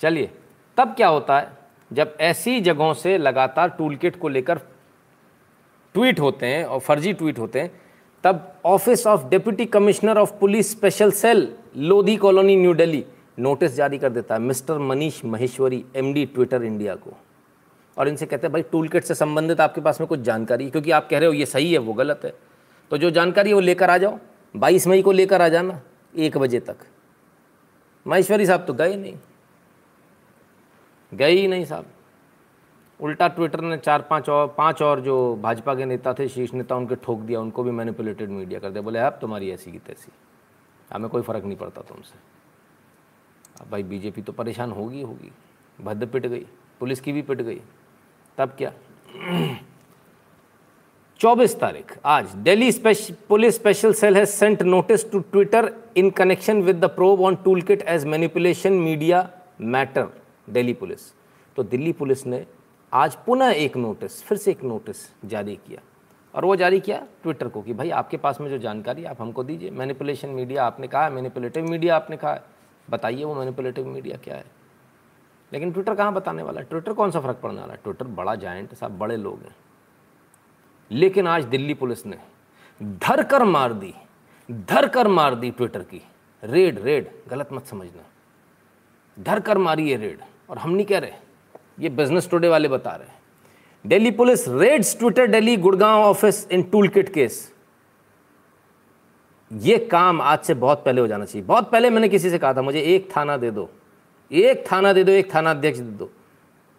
[0.00, 0.30] चलिए,
[0.78, 1.50] तब क्या होता है,
[1.90, 4.58] जब ऐसी जगहों से लगातार टूल किट को लेकर
[5.94, 7.85] ट्वीट होते हैं और फर्जी ट्वीट होते हैं
[8.24, 13.04] तब office of deputy commissioner of police special cell, Lodhi colony, new Delhi,
[13.38, 17.12] notice जारी कर देता है mister Manish Maheshwari MD Twitter India को।
[17.98, 21.08] और इनसे कहते हैं, भाई टूल से संबंधित आपके पास में कुछ जानकारी क्योंकि आप
[21.08, 22.34] कह रहे हो ये सही है, वो गलत है।
[22.90, 24.18] तो जो जानकारी है वो लेकर आ जाओ।
[24.56, 25.80] बाईस मई को लेकर आ जाना,
[26.16, 26.76] एक बजे तक।
[28.06, 29.14] महेश्वरी साहब तो गए नहीं।
[31.14, 31.86] गए ही नहीं साहब।
[33.00, 36.76] उल्टा ट्विटर ने चार पाँच और पाँच और जो भाजपा के नेता थे, शीर्ष नेता,
[36.76, 40.12] उनके ठोक दिया, उनको भी मैनिपुलेटेड मीडिया कर दिया। बोले अब तुम्हारी ऐसी की तैसी।
[40.90, 42.18] हमें कोई फ़र्क नहीं पड़ता तुमसे।
[43.60, 45.30] अब भाई बीजेपी तो परेशान होगी होगी।
[45.78, 46.46] भद्द पिट गई,
[46.80, 47.60] पुलिस की भी पिट गई।
[48.38, 48.72] तब क्या?
[51.20, 52.70] चौबीस तारीख, आज Delhi
[53.28, 57.62] police special cell has sent notice to Twitter in connection with the probe on tool
[57.62, 59.28] kit as manipulation media
[59.60, 60.08] matter
[60.50, 61.12] Delhi police.
[61.56, 62.44] तो दिल्ली पुलिस ने
[62.92, 65.80] आज पुनः एक नोटिस फिर से एक नोटिस जारी किया।
[66.34, 69.44] और वो जारी किया ट्विटर को कि भाई आपके पास में जो जानकारी आप हमको
[69.44, 72.38] दीजिए। मैनिपुलेशन मीडिया आपने कहा मैनिपुलेटिव मीडिया आपने कहा।
[72.90, 74.44] बताइए वो मैनिपुलेटिव मीडिया क्या है?
[75.52, 76.66] लेकिन ट्विटर कहाँ बताने वाला है?
[76.66, 77.80] ट्विटर कौन सा फ़र्क पड़ने वाला है?
[77.82, 79.56] ट्विटर बड़ा जाइंट सब बड़े लोग हैं।
[80.90, 82.18] लेकिन आज दिल्ली पुलिस ने
[82.82, 83.94] धर कर मार दी
[84.50, 86.02] धर कर मार दी ट्विटर की।
[86.44, 88.02] रेड रेड, गलत मत समझना।
[89.22, 90.20] धर कर मारी है रेड।
[90.50, 91.25] और हम नहीं कह रहे।
[91.78, 93.14] ये बिज़नेस टुडे वाले बता रहे हैं।
[93.84, 97.52] Delhi police raids Twitter Delhi Gurgaon office in tool kit case
[99.50, 102.52] ये काम आज से बहुत पहले हो जाना चाहिए। बहुत पहले मैंने किसी से कहा
[102.54, 103.68] था, मुझे एक थाना दे दो।
[104.30, 106.10] एक थाना दे दो, एक थाना अध्यक्ष दे दो।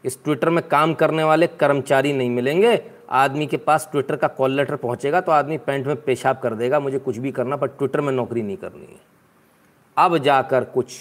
[0.03, 2.79] इस ट्विटर में काम करने वाले कर्मचारी नहीं मिलेंगे।
[3.12, 6.79] आदमी के पास ट्विटर का कॉल लेटर पहुंचेगा तो आदमी पैंट में पेशाब कर देगा,
[6.79, 8.99] मुझे कुछ भी करना, पर ट्विटर में नौकरी नहीं करनी है।
[9.97, 10.97] अब जाकर कुछ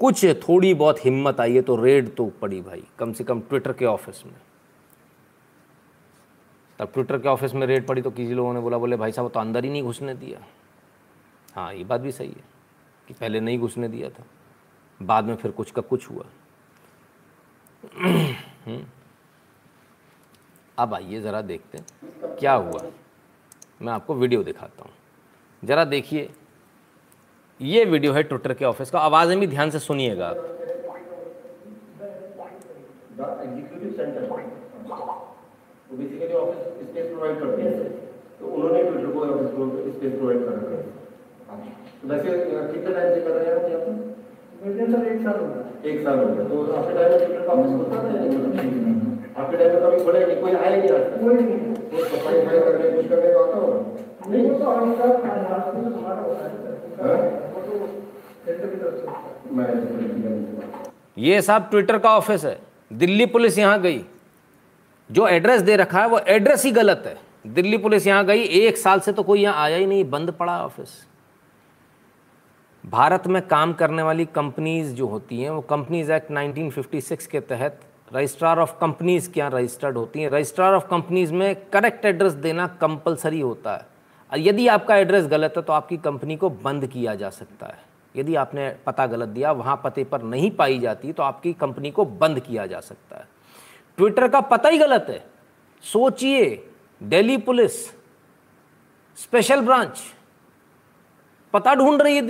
[0.00, 3.72] कुछ थोड़ी बहुत हिम्मत आई है तो रेड तो पड़ी भाई, कम से कम ट्विटर
[3.72, 4.34] के ऑफ़िस में।
[6.78, 9.30] तब ट्विटर के ऑफ़िस में रेड पड़ी तो किसी लोगों ने बोला, बोले, भाई साहब
[9.30, 10.40] तो अंदर ही नहीं घुसने दिया।
[11.54, 12.44] हाँ ये बात भी सही है
[13.08, 14.24] कि पहले नहीं घुसने दिया था,
[15.00, 16.24] बाद में फिर कुछ का कुछ हुआ।
[17.96, 18.84] हम्म।
[20.78, 22.82] अब आइए ज़रा देखते हैं क्या हुआ।
[23.82, 24.92] मैं आपको वीडियो दिखाता हूँ।
[25.62, 26.30] ज़रा देखिए
[27.60, 30.28] ये वीडियो है ट्विटर के ऑफ़िस का। आवाज़ें भी ध्यान से सुनिएगा।
[35.90, 37.70] बेसिकली ऑफ़िस स्पेस प्रोवाइड करते हैं
[38.40, 40.82] तो उन्होंने ट्विटर को ऑफ़िस को स्पेस प्रोवाइड कर रखा है।
[42.02, 42.28] तो वैसे
[42.72, 43.92] कितने टाइम से कर रहे हैं आप यहाँ पर
[44.64, 47.42] मुझे सर एक साल हो गया। एक साल हो गया। तो आपके टाइम में ट्विटर
[47.46, 48.58] का ऑफ़िस होता था या नहीं होता
[49.40, 50.36] आपके टाइम में कभी खोला नहीं?
[50.40, 53.78] कोई आया नहीं आता कोई नहीं। तो सफ़ाई करने कुछ करने को आता होगा?
[54.28, 56.74] नहीं तो तो हमारा होता है।
[61.18, 62.58] ये साहब ट्विटर का ऑफ़िस है।
[62.92, 64.04] दिल्ली पुलिस यहाँ गई।
[65.10, 68.76] जो एड्रेस दे रखा है, वो एड्रेस ही गलत है। दिल्ली पुलिस यहाँ गई, एक
[68.76, 70.88] साल से तो कोई यहाँ आया ही नहीं, बंद पड़ा ऑफ़िस।
[72.86, 77.80] भारत में काम करने वाली कंपनीज़ जो होती हैं, वो कंपनीज़ एक्ट 1956 के तहत
[78.14, 83.40] रजिस्ट्रार ऑफ़ कंपनीज़ क्या रजिस्टर्ड होती हैं। रजिस्ट्रार ऑफ़ कंपनीज़ में करेक्ट एड्रेस देना कंपलसरी
[83.40, 83.95] होता है।
[84.32, 87.84] यदि आपका एड्रेस गलत है तो आपकी कंपनी को बंद किया जा सकता है।
[88.14, 92.04] यदि आपने पता गलत दिया, वहाँ पते पर नहीं पाई जाती तो आपकी कंपनी को
[92.04, 93.28] बंद किया जा सकता है।
[93.98, 95.24] ट्विटर का पता ही गलत है।
[95.84, 97.84] सोचिए दिल्ली पुलिस
[99.18, 99.98] स्पेशल ब्रांच
[101.54, 102.24] पता ढूंढ रही है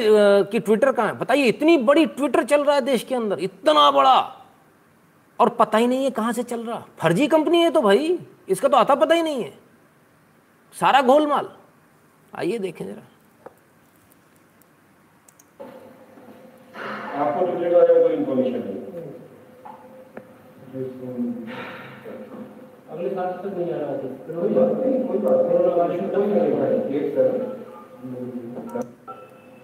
[0.45, 1.19] कि ट्विटर कहाँ है?
[1.19, 4.19] बताइए, इतनी बड़ी ट्विटर चल रहा है देश के अंदर, इतना बड़ा।
[5.39, 8.69] और पता ही नहीं है कहाँ से चल रहा। फर्जी कंपनी है तो भाई, इसका
[8.69, 9.53] तो आता पता ही नहीं है।
[10.75, 11.49] सारा गोलमाल।
[12.33, 13.03] आइए देखें जरा।
[17.17, 18.85] आपको तो जगह कोई इंफॉर्मेशन नहीं
[22.91, 24.09] अगले साल तक नहीं आ रहा था
[24.41, 27.29] कोई बात नहीं कोई बात नहीं। कोरोना वायरस शुद्ध नहीं कर रहा है। एक सर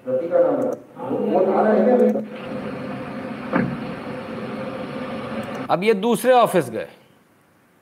[0.04, 0.56] प्रति का नाम
[1.24, 2.22] वो आ रहा है क्या?
[5.70, 6.88] अब ये दूसरे ऑफ़िस गए।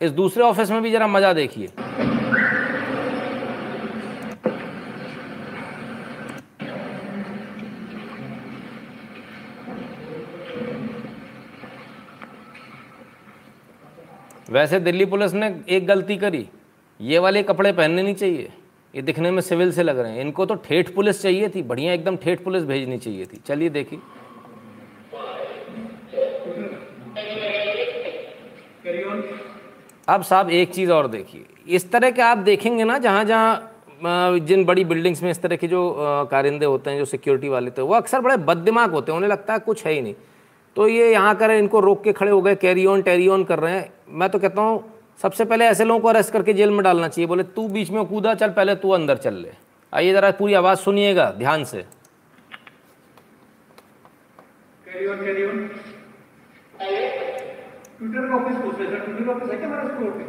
[0.00, 1.68] इस दूसरे ऑफ़िस में भी जरा मज़ा देखिए।
[14.50, 16.48] वैसे दिल्ली पुलिस ने एक गलती करी।
[17.00, 18.48] ये वाले कपड़े पहनने नहीं चाहिए।
[18.94, 21.92] ये दिखने में सिविल से लग रहे हैं। इनको तो ठेठ पुलिस चाहिए थी। बढ़िया
[21.92, 23.98] एकदम ठेठ पुलिस भेजनी चाहिए थी। चलिए देखिए।
[30.08, 33.66] अब साहब एक चीज़ और देखिए। इस तरह के आप देखेंगे ना, जहाँ जहाँ
[34.40, 35.94] जिन बड़ी बिल्डिंग्स में इस तरह के जो
[36.30, 39.30] कारिंदे होते हैं, जो सिक्योरिटी वाले होते हैं वो अक्सर बड़े बददिमाग होते हैं। उन्हें
[39.30, 40.14] लगता है कुछ है ही नहीं।
[40.76, 43.58] तो ये यहाँ करें, इनको रोक के खड़े हो गए कैरी ऑन टेरी ऑन कर
[43.58, 44.84] रहे हैं। मैं तो कहता हूँ,
[45.22, 48.04] सबसे पहले ऐसे लोगों को अरेस्ट करके जेल में डालना चाहिए। बोले, तू बीच में
[48.06, 49.50] कूदा, चल पहले तू अंदर चल ले।
[49.92, 51.84] आइए ज़रा पूरी आवाज़ सुनिएगा, ध्यान से।
[54.84, 55.68] कैरी ऑन
[58.00, 60.24] ट्विटर का ऑफ़िस पूछ रहे सर ट्विटर का ऑफ़िस है क्या हमारा स्टोर पे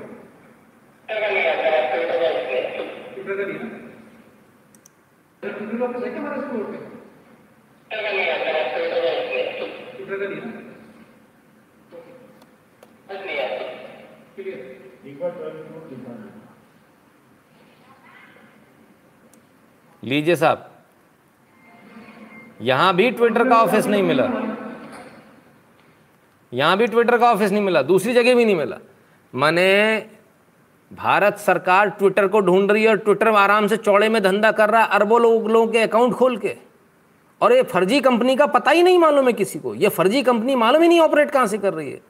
[3.13, 3.59] ट्विटर का नहीं है
[5.43, 6.77] ट्विटर का ऑफ़िस है क्या हमारा स्टोर पे
[10.01, 10.69] ट्विटर का क्लियर।
[20.03, 20.69] लीजिए साहब।
[22.61, 24.23] यहाँ भी ट्विटर का ऑफ़िस नहीं मिला।
[26.53, 28.77] यहाँ भी ट्विटर का ऑफ़िस नहीं मिला। दूसरी जगह भी नहीं मिला।
[29.33, 29.67] मैंने
[30.91, 34.69] भारत सरकार ट्विटर को ढूंढ रही है और ट्विटर आराम से चौड़े में धंधा कर
[34.69, 36.70] रहा है अरबों लोग लोगों के अकाउंट खोल के।
[37.41, 40.55] और ये फर्जी कंपनी का पता ही नहीं मालूम है किसी को। ये फर्जी कंपनी
[40.55, 42.01] मालूम ही नहीं ऑपरेट कहाँ से कर रही है।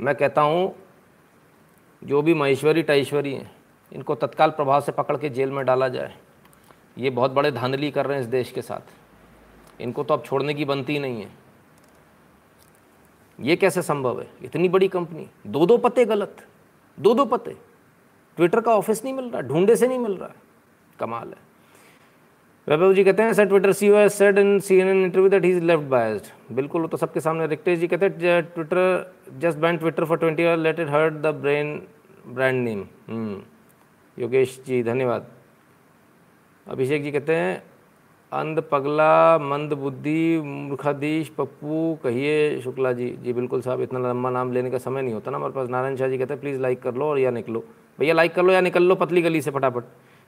[0.00, 0.74] मैं कहता हूँ,
[2.04, 3.50] जो भी महेश्वरी टाइश्वरी हैं,
[3.92, 6.14] इनको तत्काल प्रभाव से पकड़ के जेल में डाला जाए।
[6.98, 10.54] ये बहुत बड़े धांधली कर रहे हैं इस देश के साथ। इनको तो अब छोड़ने
[10.54, 11.30] की बनती नहीं है।
[13.40, 14.26] ये कैसे संभव है?
[14.42, 16.46] इतनी बड़ी कंपनी। दो दो पते गलत।
[16.98, 17.56] दो दो पते।
[18.36, 20.30] ट्विटर का ऑफ़िस नहीं मिल रहा, ढूंढे से नहीं मिल रहा।
[20.98, 21.53] कमाल है।
[22.66, 25.28] वैभव जी कहते हैं sir Twitter C O S said in C N N interview
[25.30, 29.12] that he is left biased बिल्कुल, वो तो सबके सामने रिक्टेश जी। कहते हैं Twitter
[29.40, 31.80] just ban Twitter for twenty year let it hurt the brain
[32.26, 32.84] brand name
[34.16, 35.26] Yogesh ji, धन्यवाद।
[36.66, 37.62] अभिषेक जी कहते हैं,
[38.32, 44.52] अंध पगला, मंद बुद्धि, मूर्खाधीश, पप्पू, कहिए शुक्ला जी। जी बिल्कुल साहब, इतना लंबा नाम
[44.52, 46.82] लेने का समय नहीं होता ना हमारे पास। नारायण शाह जी कहते हैं प्लीज़ लाइक
[46.82, 47.64] कर लो और या निकलो।
[47.98, 49.84] भैया लाइक कर लो या निकल लो, पतली गली से फटाफट।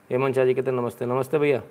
[0.09, 1.61] हेमंत शाह जी कहते हैं, नमस्ते नमस्ते भैया।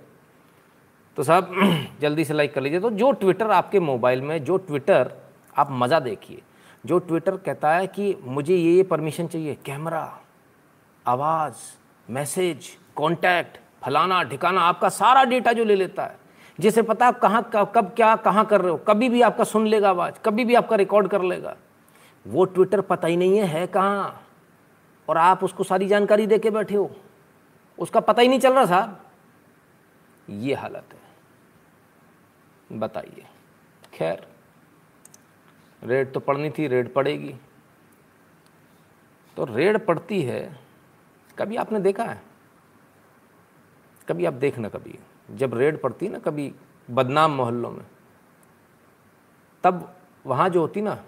[1.16, 1.50] तो साहब,
[2.00, 5.12] जल्दी से लाइक कर लीजिए। तो जो ट्विटर आपके मोबाइल में, जो ट्विटर
[5.56, 6.42] आप मज़ा देखिए,
[6.86, 10.18] जो ट्विटर कहता है कि मुझे ये ये परमिशन चाहिए। कैमरा
[11.06, 11.54] आवाज़
[12.10, 16.18] मैसेज कॉन्टैक्ट फलाना, ठिकाना, आपका सारा डेटा जो ले लेता है।
[16.60, 19.90] जिसे पता आप कहाँ, कब क्या, कहाँ कर रहे हो। कभी भी आपका सुन लेगा
[19.90, 21.56] आवाज़, कभी भी आपका रिकॉर्ड कर लेगा।
[22.26, 24.22] वो ट्विटर पता ही नहीं है है कहाँ?
[25.08, 26.90] और आप उसको सारी जानकारी दे के बैठे हो।
[27.78, 29.00] उसका पता ही नहीं चल रहा साहब।
[30.30, 31.05] ये हालत है।
[32.70, 33.26] बताइए।
[33.94, 34.26] खैर,
[35.82, 37.34] रेड तो पड़नी थी, रेड पड़ेगी।
[39.36, 40.58] तो रेड पड़ती है,
[41.38, 42.20] कभी आपने देखा है?
[44.08, 44.98] कभी आप देखना कभी।
[45.30, 46.52] जब रेड पड़ती ना कभी
[46.88, 47.84] बदनाम मोहल्लों में,
[49.64, 50.98] तब वहाँ जो होती ना,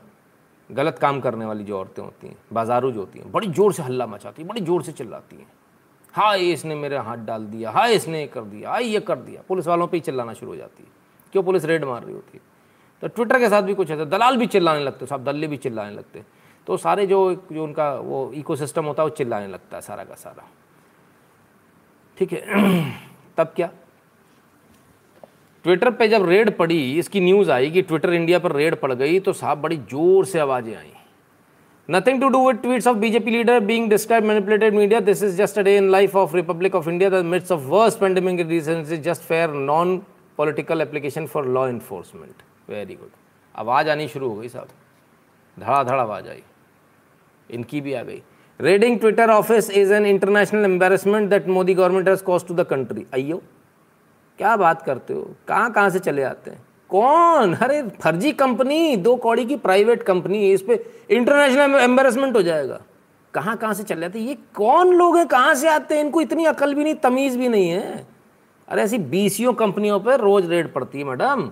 [0.71, 3.83] गलत काम करने वाली जो औरतें होती हैं, बाजारू जो होती हैं, बड़ी ज़ोर से
[3.83, 5.51] हल्ला मचाती हैं, बड़ी ज़ोर से चिल्लाती हैं।
[6.15, 9.43] हाय, इसने मेरे हाथ डाल दिया, हाय, इसने ये कर दिया, हाय, ये कर दिया।
[9.49, 10.98] पुलिस वालों पे ही चिल्लाना शुरू हो जाती है।
[11.33, 12.41] क्यों पुलिस रेड मार रही होती
[13.03, 15.95] तो ट्विटर के साथ भी कुछ ऐसा, दलाल भी चिल्लाने लगते साहब दल्ले भी चिल्लाने
[15.95, 16.23] लगते।
[16.67, 17.19] तो सारे जो
[17.53, 20.47] जो उनका वो इकोसिस्टम होता है, वो चिल्लाने लगता है सारा का सारा।
[22.19, 22.41] ठीक है,
[23.37, 23.71] तब क्या?
[25.65, 29.21] ट्विटर पे जब रेड पड़ी, इसकी न्यूज़ आई कि ट्विटर इंडिया पर रेड पड़ गई
[29.21, 30.93] तो साहब बड़ी ज़ोर से आवाज़ें आई।
[31.89, 35.59] Nothing to do with tweets of BJP leader being describe manipulated media this is just
[35.59, 38.95] a day in life of Republic of India the mids of worst pandemic reason is
[39.03, 40.01] just fair non
[40.39, 43.11] political application for law enforcement very good
[43.57, 44.69] आवाज़ आनी शुरू हो गई साहब।
[45.59, 46.43] धड़ाधड़ आवाज़ आई।
[47.51, 48.23] इनकी भी आ गई।
[48.61, 53.07] Raiding Twitter office is an international embarrassment that Modi government has cost to the country
[53.15, 53.43] अयो
[54.39, 55.35] क्या बात करते हो?
[55.49, 56.63] कहाँ कहाँ से चले आते हैं?
[56.89, 57.55] कौन?
[57.55, 62.81] अरे, फर्जी कंपनी, दो कौड़ी की प्राइवेट कंपनी इस पे इंटरनेशनल एम्बेरसमेंट हो जाएगा।
[63.35, 64.17] कहाँ कहाँ से चले हैं?
[64.17, 65.27] ये कौन लोग हैं?
[65.27, 66.05] कहाँ से आते हैं?
[66.05, 68.18] इनको इतनी अकल भी नहीं, तमीज़ भी नहीं है।
[68.69, 71.51] अरे ऐसी बीसियों कंपनियों पे रोज रेड पड़ती है मैडम।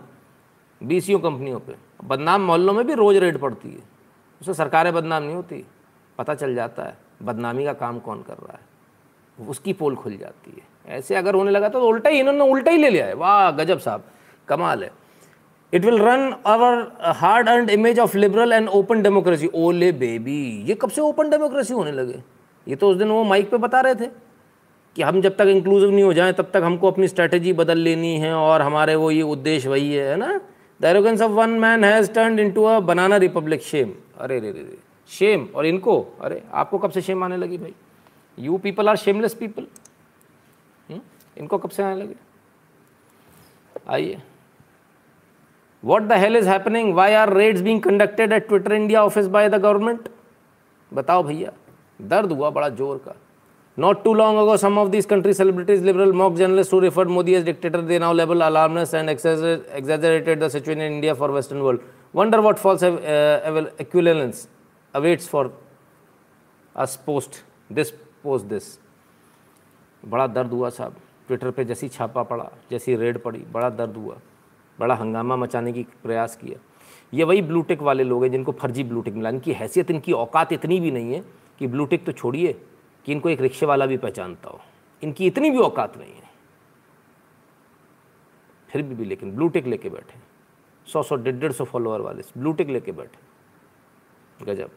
[0.82, 1.74] बीसियों कंपनियों पे।
[2.04, 3.82] बदनाम मोहल्लों में भी रोज रेड पड़ती है।
[4.40, 5.64] उससे सरकारें बदनाम नहीं होती।
[6.18, 10.50] पता चल जाता है, बदनामी का काम कौन कर रहा है। उसकी पोल खुल जाती
[10.50, 13.50] है। ऐसे अगर होने लगा तो उल्टा ही इन्होंने उल्टा ही ले लिया है। वाह,
[13.50, 14.04] गजब साहब,
[14.48, 14.90] कमाल है।
[15.72, 20.74] It will run our hard earn image of liberal and open democracy ओले बेबी, ये
[20.74, 22.22] कब से ओपन डेमोक्रेसी होने लगे?
[22.68, 24.25] ये तो उस दिन वो माइक पे बता रहे थे।
[24.96, 28.14] कि हम जब तक इंक्लूसिव नहीं हो जाएँ, तब तक हमको अपनी स्ट्रेटेजी बदल लेनी
[28.18, 30.40] है और हमारे वो ये उद्देश्य वही है है ना?
[30.80, 34.60] The arrogance of one man has turn into a banana republic shame अरे रे रे
[34.60, 34.78] रे
[35.10, 36.00] शेम और इनको?
[36.20, 37.74] अरे, आपको कब से शेम आने लगी भाई?
[38.38, 39.66] You people are shameless people
[41.36, 42.14] इनको कब से आने लगे?
[43.88, 44.18] आइए।
[45.82, 49.48] What the hell is happening why are raids being conducted at Twitter India office by
[49.48, 50.08] the government
[50.92, 51.52] बताओ भैया,
[52.00, 53.14] दर्द हुआ बड़ा ज़ोर का।
[53.78, 57.34] Not too long ago, some of these country celebrities, liberal mock journalists who referred Modi
[57.34, 61.80] as dictator, they now label alarmness and exaggerated the situation in India for Western world.
[62.14, 64.48] Wonder what false uh, equivalence
[64.94, 65.52] awaits for
[66.74, 68.78] us post this post this.
[70.02, 70.96] बड़ा दर्द हुआ साहब
[71.28, 74.16] Twitter पे जैसी छापा पड़ा जैसी red पड़ी बड़ा दर्द हुआ
[74.78, 76.58] बड़ा हंगामा मचाने की प्रयास किया
[77.14, 80.78] ये वही ब्लूटिक वाले लोग हैं जिनको फर्जी ब्लूटिक मिला इनकी हैसियत इनकी औकात इतनी
[80.80, 81.22] भी नहीं है
[81.58, 82.54] कि ब्लूटिक तो छोड़िए
[83.06, 84.60] कि इनको एक रिक्शे वाला भी पहचानता हो।
[85.02, 86.30] इनकी इतनी भी औकात नहीं है।
[88.68, 90.18] फिर भी, भी लेकिन ब्लू टिक लेके बैठे।
[90.86, 94.70] सौ सौ डेढ़ डेढ़ सौ फॉलोअर वाले ब्लू टिक लेके बैठे। गजब।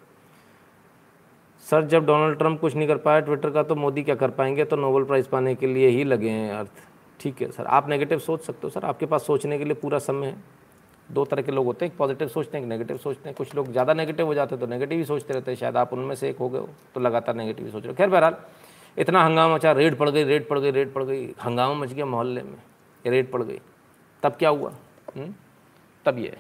[1.66, 4.66] सर जब डोनाल्ड ट्रंप कुछ नहीं कर पाया ट्विटर का तो मोदी क्या कर पाएँगे?
[4.66, 6.72] तो नोबल प्राइज़ पाने के लिए ही लगे हैं अर्थ।
[7.20, 10.00] ठीक है सर आप नेगेटिव सोच सकते हो सर आपके पास सोचने के लिए पूरा
[10.00, 10.44] समय है।
[11.10, 13.56] दो तरह के लोग होते हैं, एक पॉजिटिव सोचते हैं, एक नेगेटिव सोचते हैं। कुछ
[13.56, 16.16] लोग ज़्यादा नेगेटिव हो जाते हैं तो नेगेटिव ही सोचते रहते हैं, शायद आप उनमें
[16.16, 18.36] से एक हो गए हो तो लगातार नेगेटिव ही सोच रहे हो। खैर बहरहाल,
[18.98, 22.06] इतना हंगामा मचा, रेड पड़ गई, रेड पड़ गई, रेड पड़ गई, हंगामा मच गया
[22.06, 22.58] मोहल्ले में
[23.06, 23.60] रेड पड़ गई।
[24.24, 24.74] तब क्या हुआ?
[25.16, 25.34] हम्म?
[26.06, 26.38] तब ये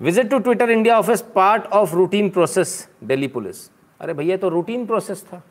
[0.00, 3.68] visit to Twitter India office part of routine process Delhi police
[4.00, 5.42] अरे भैया तो रूटीन प्रोसेस था।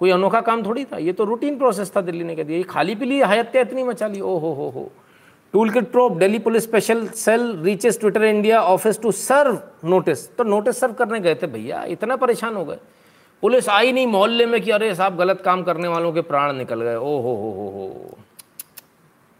[0.00, 0.98] कोई अनोखा काम थोड़ी था?
[0.98, 4.06] ये तो रूटीन प्रोसेस था, दिल्ली ने कह दिया। ये खाली पीली हयत्या इतनी मचा
[4.06, 4.90] ली। ओ हो हो हो।
[5.52, 10.36] Toolkit probe, Delhi police special cell reaches Twitter India office to serve notice.
[10.36, 12.78] तो नोटिस सर्व करने गए थे, भैया, इतना परेशान हो गए।
[13.42, 16.82] पुलिस आई नहीं मोहल्ले में कि अरे साहब, गलत काम करने वालों के प्राण निकल
[16.82, 18.18] गए। ओ हो हो हो हो।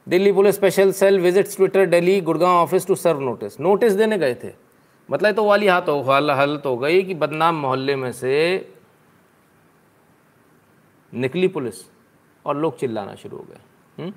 [0.08, 3.60] Delhi police special cell visit Twitter, Delhi, Gurgaon office to serve notice.
[3.60, 4.52] Notice देने गए थे।
[5.10, 8.72] मतलब तो वाली हाथ हो हालत हो गई कि बदनाम मोहल्ले में से
[11.14, 11.74] निकली पुलिस
[12.46, 13.58] और लोग चिल्लाना शुरू हो गए।
[14.02, 14.12] हम्म?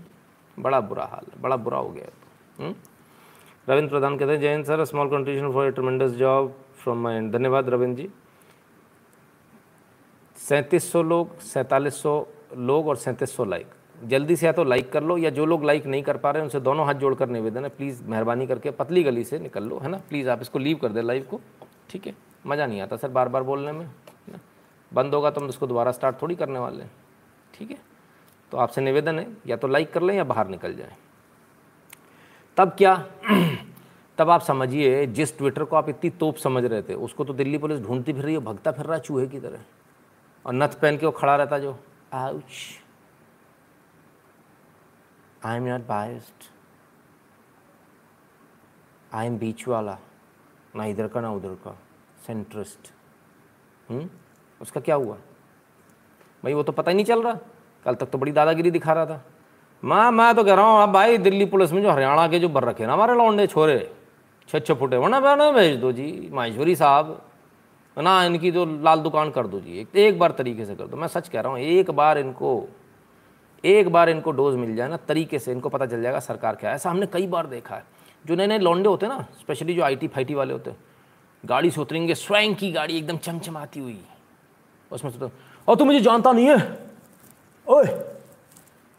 [0.58, 2.10] बड़ा बुरा हाल है, बड़ा बुरा हो गया
[2.60, 2.74] हम्म?
[3.68, 7.32] रविंद्र प्रधान कहते हैं Jain sir small contribution for a tremendous job from my end
[7.34, 8.10] धन्यवाद रविंद्र जी।
[10.38, 13.68] सैंतीस सौ लोग, सैंतालीस सौ लोग और सैंतीस सौ लाइक
[14.04, 16.40] जल्दी से या तो लाइक कर लो या जो लोग लाइक नहीं कर पा रहे
[16.40, 19.78] हैं, उनसे दोनों हाथ जोड़कर निवेदन है। प्लीज़ मेहरबानी करके पतली गली से निकल लो,
[19.80, 19.98] है ना?
[20.10, 21.40] प्लीज़ आप इसको लीव कर दे लाइव को।
[21.90, 22.16] ठीक है?
[22.48, 23.90] मज़ा नहीं आता सर बार बार बोलने में
[24.92, 26.92] बंद होगा तो हम उसको दोबारा स्टार्ट थोड़ी करने वाले हैं।
[27.54, 27.78] ठीक है?
[28.52, 30.96] तो आपसे निवेदन है, या तो लाइक कर लें या बाहर निकल जाएँ।
[32.58, 32.96] तब क्या?
[34.18, 37.58] तब आप समझिए, जिस ट्विटर को आप इतनी तोप समझ रहे थे, उसको तो दिल्ली
[37.58, 39.64] पुलिस ढूंढती फिर रही है, भगता फिर रहा चूहे की तरह।
[40.46, 41.80] और नथ पहन के वो खड़ा रहता जो
[42.14, 42.82] ouch
[45.46, 46.44] I am not biased
[49.14, 49.98] I am बीच वाला
[50.76, 51.78] ना इधर का, ना उधर का।
[52.28, 52.94] Centrist
[53.90, 54.10] hmm?
[54.62, 55.16] उसका क्या हुआ?
[56.44, 57.38] भाई, वो तो पता ही नहीं चल रहा।
[57.86, 59.24] कल तक तो बड़ी दादागिरी दिखा रहा था।
[59.84, 62.50] मैं मैं तो कह रहा हूँ अब भाई दिल्ली पुलिस में जो हरियाणा के जो
[62.50, 63.78] बर रखे ना हमारे लौंडे छोरे
[64.50, 67.22] छः छः फुटे वरना बहना भेज दो जी माहेश्वरी साहब।
[67.98, 71.08] ना इनकी जो लाल दुकान कर दो जी एक, बार तरीके से कर दो। मैं
[71.08, 72.68] सच कह रहा हूँ एक बार इनको
[73.64, 76.70] एक बार इनको डोज मिल जाए ना तरीके से इनको पता चल जाएगा सरकार क्या
[76.70, 77.84] है। ऐसा हमने कई बार देखा है।
[78.26, 80.78] जो नए नए लौंडे होते हैं ना स्पेशली जो आई टी फाइटी वाले होते हैं
[81.44, 84.00] गाड़ी से उतरेंगे स्वयं की गाड़ी एकदम चमचमाती हुई।
[84.92, 85.32] उसमें तो
[85.68, 86.58] और तू मुझे जानता नहीं है?
[87.68, 87.86] ओए,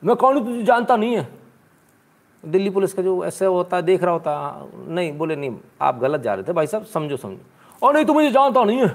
[0.02, 0.44] मैं कौन हूँ?
[0.44, 1.28] तुझे जानता नहीं है।
[2.44, 5.98] दिल्ली पुलिस का जो ऐसे होता है देख रहा होता है नहीं, बोले, नहीं, आप
[5.98, 8.88] गलत जा रहे थे, भाई साहब, समझो समझो। और नहीं तो मुझे जानता नहीं है।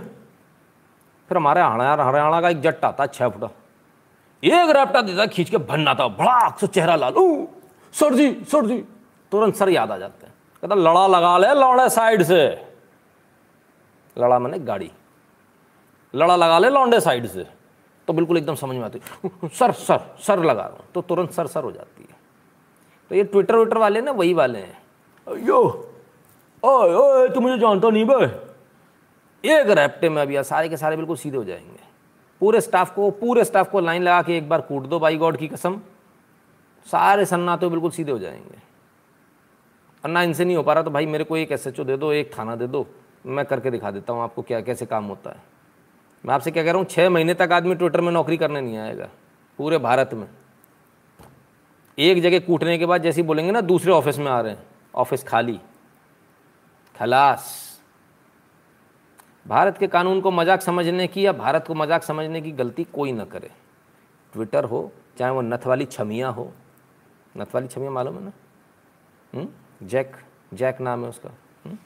[1.30, 3.50] फिर हमारे हरियाणा हरियाणा का एक जट्टा आता छः फुटा।
[4.44, 7.46] एक रैप्टा देता खींच के भन्ना था बड़ा से चेहरा लाल। ओ
[7.94, 8.78] सर जी सर जी।
[9.32, 10.34] तुरंत सर याद आ जाते हैं।
[10.64, 12.44] कहता, लड़ा लगा ले लौड़े साइड से।
[14.18, 14.92] लड़ा मैंने गाड़ी।
[16.14, 17.46] लड़ा लगा ले लौंडे साइड से।
[18.12, 19.00] तो बिल्कुल एकदम समझ में आती
[19.50, 22.16] सर सर सर लगा रहा हूँ। तो तुरंत सर सर हो जाती है।
[23.12, 25.60] तो ये ट्विटर विटर वाले ना वही वाले हैं। यो
[26.64, 28.26] ओए ओए तू मुझे जानता नहीं भाई
[29.44, 31.80] एक रैप्टे में अभी सारे के सारे बिल्कुल सीधे हो जाएँगे।
[32.42, 35.38] पूरे स्टाफ को पूरे स्टाफ को लाइन लगा के एक बार कूट दो बाई गॉड
[35.38, 35.80] की कसम।
[36.88, 38.60] सारे सन्नाते बिल्कुल सीधे हो जाएँगे।
[40.04, 42.12] और ना इनसे नहीं हो पा रहा तो भाई मेरे को एक एसएचओ दे दो
[42.12, 42.86] एक थाना दे दो।
[43.26, 45.51] मैं करके दिखा देता हूँ आपको क्या कैसे काम होता है।
[46.24, 48.78] मैं आपसे क्या कह रहा हूँ छः महीने तक आदमी ट्विटर में नौकरी करने नहीं
[48.78, 49.10] आएगा,
[49.60, 50.28] पूरे भारत में।
[51.98, 54.64] एक जगह कूटने के बाद जैसे बोलेंगे ना, दूसरे ऑफ़िस में आ रहे हैं,
[54.96, 55.60] ऑफ़िस खाली।
[56.96, 57.80] खलास।
[59.48, 63.12] भारत के कानून को मज़ाक समझने की या भारत को मज़ाक समझने की गलती कोई
[63.12, 63.50] ना करे।
[64.34, 66.52] ट्विटर हो, चाहे वो नथ वाली छमिया हो।
[67.38, 68.32] नथ वाली छमिया मालूम है ना?
[69.34, 69.48] हुँ?
[69.84, 70.16] जैक
[70.54, 71.30] जैक नाम है उसका।
[71.66, 71.78] हुँ?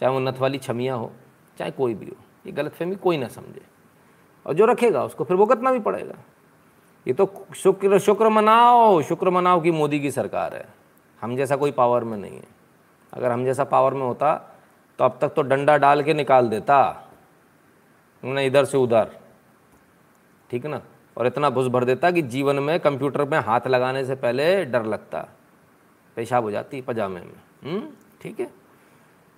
[0.00, 1.12] चाहे वो नथ वाली छमिया हो,
[1.58, 2.16] चाहे कोई भी हो,
[2.46, 3.71] ये गलतफहमी कोई ना समझे।
[4.46, 6.14] और जो रखेगा उसको फिर भुगतना भी पड़ेगा।
[7.06, 10.66] ये तो शुक्र शुक्र मनाओ शुक्र मनाओ कि मोदी की सरकार है।
[11.22, 12.46] हम जैसा कोई पावर में नहीं है।
[13.12, 14.34] अगर हम जैसा पावर में होता
[14.98, 17.08] तो अब तक तो डंडा डाल के निकाल देता।
[18.22, 19.10] न इधर से उधर।
[20.50, 20.80] ठीक ना?
[21.16, 24.84] और इतना घुस भर देता कि जीवन में कंप्यूटर में हाथ लगाने से पहले डर
[24.84, 25.28] लगता।
[26.16, 27.88] पेशाब हो जाती पजामे में। हम्म?
[28.22, 28.46] ठीक है?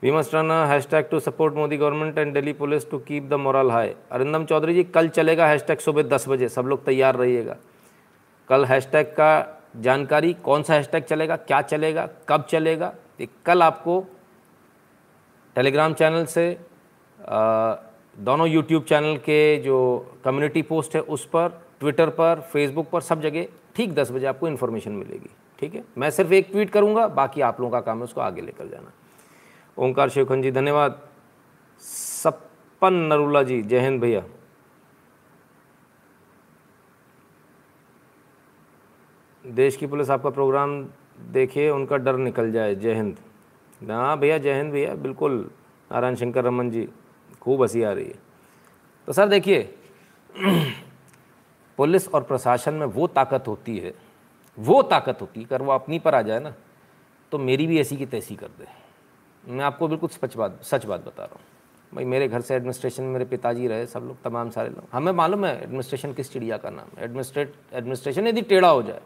[0.03, 3.71] We must run hashtag to support Modi government and Delhi police to keep the morale
[3.71, 7.57] high Arindam Chaudhary ji कल चलेगा हैशटैग सुबह दस बजे सब लोग तैयार रहिएगा।
[8.49, 9.31] कल हैशटैग का
[9.81, 14.01] जानकारी कौन सा हैशटैग चलेगा क्या चलेगा कब चलेगा ये कल आपको
[15.57, 16.45] टेलीग्राम चैनल से
[17.19, 17.75] आ,
[18.19, 19.79] दोनों यूट्यूब चैनल के जो
[20.25, 21.49] कम्युनिटी पोस्ट है उस पर
[21.81, 25.85] ट्विटर पर फेसबुक पर सब जगह ठीक दस बजे आपको इन्फॉर्मेशन मिलेगी। ठीक है?
[25.99, 28.93] मैं सिर्फ़ एक ट्वीट करूँगा बाकी आप लोगों का काम है उसको आगे लेकर जाना।
[29.79, 31.01] ओंकार शेखन जी धन्यवाद।
[31.83, 34.23] सप्पन नरूला जी, जय हिंद भैया।
[39.45, 40.83] देश की पुलिस आपका प्रोग्राम
[41.33, 43.19] देखिए, उनका डर निकल जाए। जय हिंद।
[43.91, 45.51] हाँ भैया, जय हिंद भैया, बिल्कुल।
[45.91, 46.89] नारायण शंकर रमन जी,
[47.41, 48.19] खूब हँसी आ रही है।
[49.09, 49.63] तो सर देखिए,
[51.79, 53.95] पुलिस और प्रशासन में वो ताकत होती है,
[54.59, 56.55] वो ताकत होती है, अगर वो अपनी पर आ जाए ना
[57.33, 58.84] तो मेरी भी ऐसी की तैसी कर दे।
[59.45, 61.43] मैं आपको बिल्कुल सच बात सच बात बता रहा हूँ।
[61.93, 65.45] भाई, मेरे घर से एडमिनिस्ट्रेशन मेरे पिताजी रहे, सब लोग, तमाम सारे लोग। हमें मालूम
[65.47, 69.01] है एडमिनिस्ट्रेशन किस चिड़िया का नाम है। एडमिनिस्ट्रेट एडमिनिस्ट्रेशन यदि टेढ़ा हो जाए,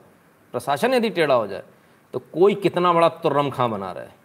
[0.55, 1.63] प्रशासन यदि टेढ़ा हो जाए
[2.15, 4.17] तो कोई कितना बड़ा तुर्रम खां बना रहा है।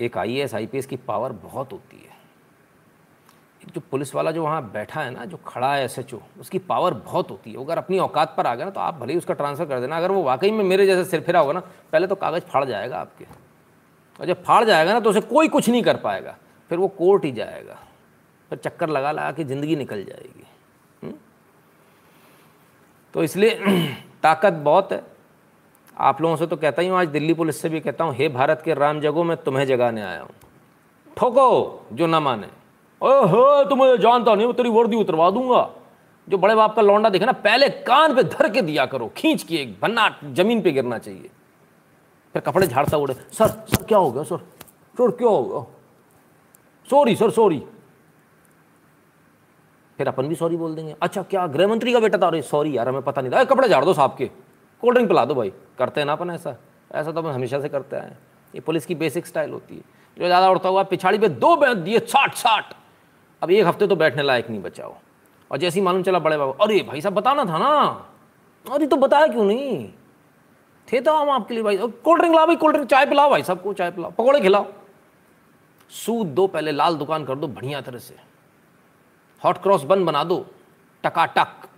[0.00, 2.16] एक I S I P S की पावर बहुत होती है।
[3.62, 6.18] एक जो पुलिस वाला जो वहाँ बैठा है ना, जो खड़ा है एस एच ओ
[6.40, 9.12] उसकी पावर बहुत होती है। अगर अपनी औकात पर आ गया ना तो आप भले
[9.12, 11.60] ही उसका ट्रांसफ़र कर देना। अगर वो वाकई में मेरे जैसे सिर फिरा होगा ना,
[11.92, 13.47] पहले तो कागज़ फाड़ जाएगा आपके।
[14.20, 16.36] और जब फाड़ जाएगा ना तो उसे कोई कुछ नहीं कर पाएगा।
[16.68, 17.78] फिर वो कोर्ट ही जाएगा।
[18.50, 20.46] फिर चक्कर लगा लगा के ज़िंदगी निकल जाएगी।
[21.04, 21.14] हुँ?
[23.14, 23.50] तो इसलिए
[24.22, 25.02] ताकत बहुत है।
[25.98, 28.28] आप लोगों से तो कहता ही हूँ, आज दिल्ली पुलिस से भी कहता हूँ, हे
[28.28, 30.30] भारत के राम जगो, मैं तुम्हें जगाने आया हूँ।
[31.16, 32.46] ठोको जो ना माने।
[33.02, 35.70] ओहो, तुम्हें जानता नहीं, मैं तेरी वर्दी उतरवा दूँगा।
[36.28, 39.42] जो बड़े बाप का लौंडा देखे ना, पहले कान पे धर के दिया करो। खींच
[39.42, 41.30] के एक भन्ना ज़मीन पे गिरना चाहिए।
[42.38, 44.36] फिर कपड़े झाड़ता उड़े सर सर, क्या हो गया, सर?
[44.98, 45.64] सर, क्या हो गया?
[46.88, 47.62] सॉरी सर सॉरी
[49.98, 50.94] फिर अपन भी सॉरी बोल देंगे.
[51.02, 52.26] अच्छा क्या गृह मंत्री का बेटा था?
[52.26, 54.26] अरे सॉरी यार, हमें पता नहीं था। कपड़े झाड़ दो साहब के।
[54.82, 56.56] कोल्ड ड्रिंक पिला दो भाई। करते हैं ना अपन ऐसा।
[56.92, 58.18] ऐसा तो अपन हमेशा से करते हैं।
[58.54, 59.82] ये पुलिस की बेसिक स्टाइल होती है।
[60.16, 62.74] जो ज़्यादा उड़ता हुआ, पिछाड़ी पे दो बैठ दिए साठ साठ
[63.42, 64.94] अब एक हफ़्ते तो बैठने लायक नहीं बचाओ
[65.50, 67.74] और जैसे ही मालूम चला बड़े बाबा, अरे भाई साहब, बताना था ना?
[68.66, 69.88] अरे तो बताया क्यों नहीं?
[70.88, 73.42] थे तो हम आपके लिए भाई, कोल्ड ड्रिंक लाओ भाई, कोल्ड ड्रिंक, चाय पिलाओ भाई
[73.42, 74.66] सबको चाय पिलाओ, पकौड़े खिलाओ।
[75.90, 78.16] सूद दो पहले, लाल दुकान कर दो बढ़िया तरह से।
[79.42, 80.46] हॉट क्रॉस बंद बना दो,
[81.04, 81.68] टकाटक।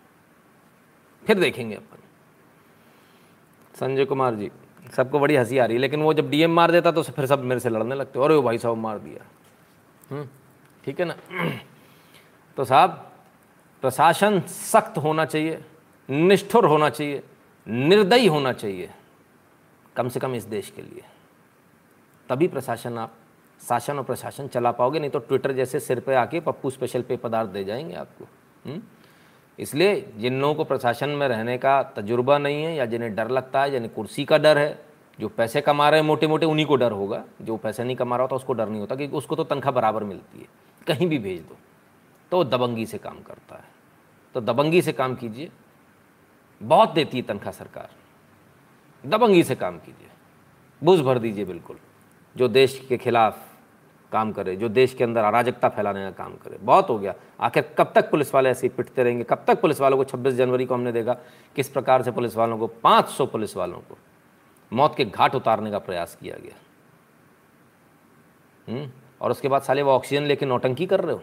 [1.27, 1.99] फिर देखेंगे अपन।
[3.75, 4.51] संजय कुमार जी,
[4.97, 7.45] सबको बड़ी हँसी आ रही है, लेकिन वो जब डीएम मार देता तो फिर सब
[7.45, 10.25] मेरे से लड़ने लगते अरे वो भाई साहब मार दिया।
[10.85, 11.15] ठीक है ना?
[12.57, 12.91] तो साहब,
[13.83, 15.65] प्रशासन सख्त होना चाहिए,
[16.09, 17.23] निष्ठुर होना चाहिए,
[17.67, 18.91] निर्दयी होना चाहिए।
[19.97, 21.03] कम से कम इस देश के लिए।
[22.29, 23.15] तभी प्रशासन आप,
[23.69, 27.17] शासन और प्रशासन चला पाओगे, नहीं तो ट्विटर जैसे सिर पे आके पप्पू स्पेशल पे
[27.17, 28.25] पदार्थ दे जाएँगे आपको।
[28.67, 28.83] हुँ?
[29.59, 33.63] इसलिए जिन लोगों को प्रशासन में रहने का तजुर्बा नहीं है या जिन्हें डर लगता
[33.63, 34.85] है यानी कुर्सी का डर है,
[35.21, 38.17] जो पैसे कमा रहे हैं मोटे मोटे उन्हीं को डर होगा। जो पैसे नहीं कमा
[38.17, 40.47] रहा होता, उसको डर नहीं होता, क्योंकि उसको तो तनख्वाह बराबर मिलती है।
[40.87, 41.57] कहीं भी भेज दो।
[42.31, 43.65] तो वो दबंगी से काम करता है।
[44.35, 45.51] तो दबंगी से काम कीजिए।
[46.63, 47.89] बहुत देती है तनख्वाह सरकार।
[49.07, 50.09] दबंगी से काम कीजिए।
[50.85, 51.77] बुझ भर दीजिए बिल्कुल।
[52.37, 53.39] जो देश के खिलाफ
[54.13, 57.75] काम करे, जो देश के अंदर अराजकता फैलाने का काम करे। बहुत हो गया। आखिर
[57.79, 59.25] कब तक पुलिस वाले ऐसे ही पिटते रहेंगे?
[59.25, 61.15] कब तक पुलिस वालों को 26 जनवरी को हमने देखा?
[61.57, 63.99] किस प्रकार से पुलिस वालों को 500 पुलिस वालों को
[64.73, 66.57] मौत के घाट उतारने का प्रयास किया गया?
[68.69, 68.93] हुँ?
[69.21, 71.23] और उसके बाद साले वो ऑक्सीजन लेके नौटंकी कर रहे हो?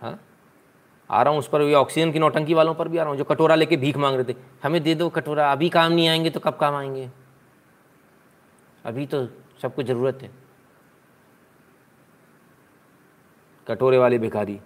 [0.00, 0.20] हाँ?
[1.12, 3.18] आ रहा हूँ, उस पर भी ऑक्सीजन की नौटंकी वालों पर भी आ रहा हूँ,
[3.18, 6.30] जो कटोरा लेके भीख मांग रहे थे। हमें दे दो कटोरा, अभी काम नहीं आएँगे
[6.30, 7.10] तो कब काम आएँगे?
[8.84, 9.26] अभी तो
[9.62, 10.30] सबको ज़रूरत है।
[13.66, 14.60] कटोरे वाली भिखारी।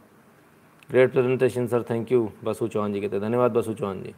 [0.90, 4.14] Great presentation sir thank you Basu Chauhan ji कहते धन्यवाद Basu Chauhan ji.